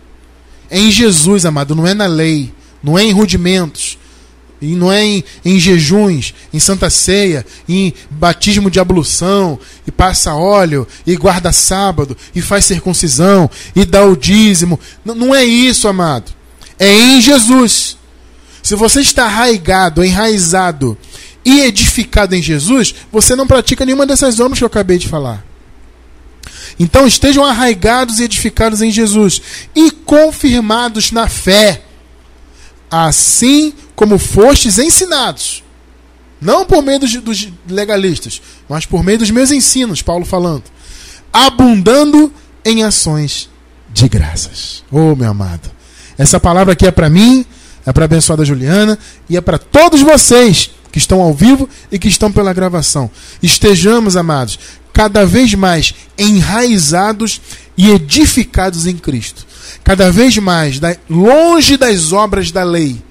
É 0.67 0.79
em 0.79 0.89
Jesus, 0.89 1.45
amado, 1.45 1.75
não 1.75 1.85
é 1.85 1.93
na 1.93 2.07
lei, 2.07 2.51
não 2.81 2.97
é 2.97 3.03
em 3.03 3.11
rudimentos. 3.11 3.86
E 4.61 4.75
não 4.75 4.91
é 4.91 5.03
em, 5.03 5.23
em 5.45 5.59
jejuns, 5.59 6.33
em 6.53 6.59
santa 6.59 6.89
ceia, 6.89 7.45
em 7.69 7.93
batismo 8.09 8.71
de 8.71 8.79
ablução, 8.79 9.59
e 9.85 9.91
passa 9.91 10.33
óleo, 10.33 10.87
e 11.05 11.15
guarda 11.15 11.51
sábado, 11.51 12.17
e 12.33 12.41
faz 12.41 12.65
circuncisão, 12.65 13.49
e 13.75 13.85
dá 13.85 14.03
o 14.03 14.15
dízimo. 14.15 14.79
Não, 15.05 15.13
não 15.13 15.35
é 15.35 15.45
isso, 15.45 15.87
amado. 15.87 16.31
É 16.79 16.91
em 16.91 17.21
Jesus. 17.21 17.97
Se 18.63 18.75
você 18.75 19.01
está 19.01 19.25
arraigado, 19.25 20.03
enraizado 20.03 20.97
e 21.45 21.61
edificado 21.61 22.35
em 22.35 22.41
Jesus, 22.41 22.93
você 23.11 23.35
não 23.35 23.47
pratica 23.47 23.85
nenhuma 23.85 24.05
dessas 24.05 24.39
obras 24.39 24.57
que 24.57 24.63
eu 24.63 24.67
acabei 24.67 24.97
de 24.97 25.07
falar. 25.07 25.45
Então 26.79 27.07
estejam 27.07 27.43
arraigados 27.43 28.19
e 28.19 28.23
edificados 28.23 28.81
em 28.81 28.91
Jesus 28.91 29.41
e 29.75 29.89
confirmados 29.89 31.11
na 31.11 31.27
fé, 31.27 31.81
assim 32.89 33.73
como 33.95 34.17
fostes 34.17 34.77
ensinados. 34.77 35.63
Não 36.39 36.65
por 36.65 36.83
meio 36.83 36.99
dos, 36.99 37.49
legalistas, 37.67 38.41
mas 38.69 38.85
por 38.85 39.03
meio 39.03 39.17
dos 39.17 39.31
meus 39.31 39.51
ensinos, 39.51 40.01
Paulo 40.01 40.25
falando. 40.25 40.63
Abundando 41.33 42.31
em 42.63 42.83
ações 42.83 43.49
de 43.89 44.07
graças. 44.07 44.83
Oh, 44.91 45.15
meu 45.15 45.31
amado. 45.31 45.71
Essa 46.17 46.39
palavra 46.39 46.73
aqui 46.73 46.85
é 46.85 46.91
para 46.91 47.09
mim, 47.09 47.45
é 47.85 47.91
para 47.91 48.03
a 48.03 48.05
abençoada 48.05 48.45
Juliana 48.45 48.97
e 49.29 49.37
é 49.37 49.41
para 49.41 49.57
todos 49.57 50.01
vocês 50.01 50.69
que 50.91 50.99
estão 50.99 51.21
ao 51.21 51.33
vivo 51.33 51.67
e 51.91 51.97
que 51.97 52.07
estão 52.07 52.31
pela 52.31 52.53
gravação. 52.53 53.09
Estejamos, 53.41 54.15
amados, 54.15 54.59
cada 54.93 55.25
vez 55.25 55.53
mais 55.53 55.93
enraizados 56.17 57.41
e 57.77 57.89
edificados 57.89 58.85
em 58.85 58.97
Cristo. 58.97 59.46
Cada 59.83 60.11
vez 60.11 60.37
mais 60.37 60.79
longe 61.09 61.77
das 61.77 62.11
obras 62.11 62.51
da 62.51 62.63
lei 62.63 63.01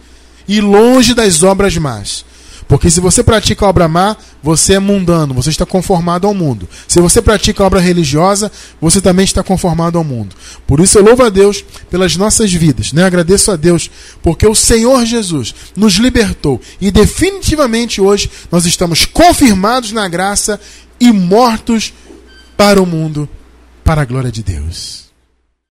e 0.48 0.60
longe 0.60 1.14
das 1.14 1.42
obras 1.42 1.76
más. 1.76 2.24
Porque 2.68 2.90
se 2.90 3.00
você 3.00 3.22
pratica 3.22 3.64
a 3.64 3.68
obra 3.68 3.86
má, 3.86 4.16
você 4.42 4.74
é 4.74 4.78
mundano, 4.78 5.32
você 5.32 5.50
está 5.50 5.64
conformado 5.64 6.26
ao 6.26 6.34
mundo. 6.34 6.68
Se 6.88 7.00
você 7.00 7.22
pratica 7.22 7.62
a 7.62 7.66
obra 7.66 7.78
religiosa, 7.78 8.50
você 8.80 9.00
também 9.00 9.24
está 9.24 9.42
conformado 9.42 9.98
ao 9.98 10.04
mundo. 10.04 10.34
Por 10.66 10.80
isso 10.80 10.98
eu 10.98 11.04
louvo 11.04 11.22
a 11.22 11.28
Deus 11.28 11.64
pelas 11.88 12.16
nossas 12.16 12.52
vidas, 12.52 12.92
né? 12.92 13.04
Agradeço 13.04 13.52
a 13.52 13.56
Deus 13.56 13.88
porque 14.20 14.46
o 14.46 14.54
Senhor 14.54 15.04
Jesus 15.04 15.54
nos 15.76 15.94
libertou 15.94 16.60
e 16.80 16.90
definitivamente 16.90 18.00
hoje 18.00 18.28
nós 18.50 18.66
estamos 18.66 19.04
confirmados 19.04 19.92
na 19.92 20.08
graça 20.08 20.58
e 20.98 21.12
mortos 21.12 21.92
para 22.56 22.82
o 22.82 22.86
mundo, 22.86 23.28
para 23.84 24.02
a 24.02 24.04
glória 24.04 24.32
de 24.32 24.42
Deus. 24.42 25.05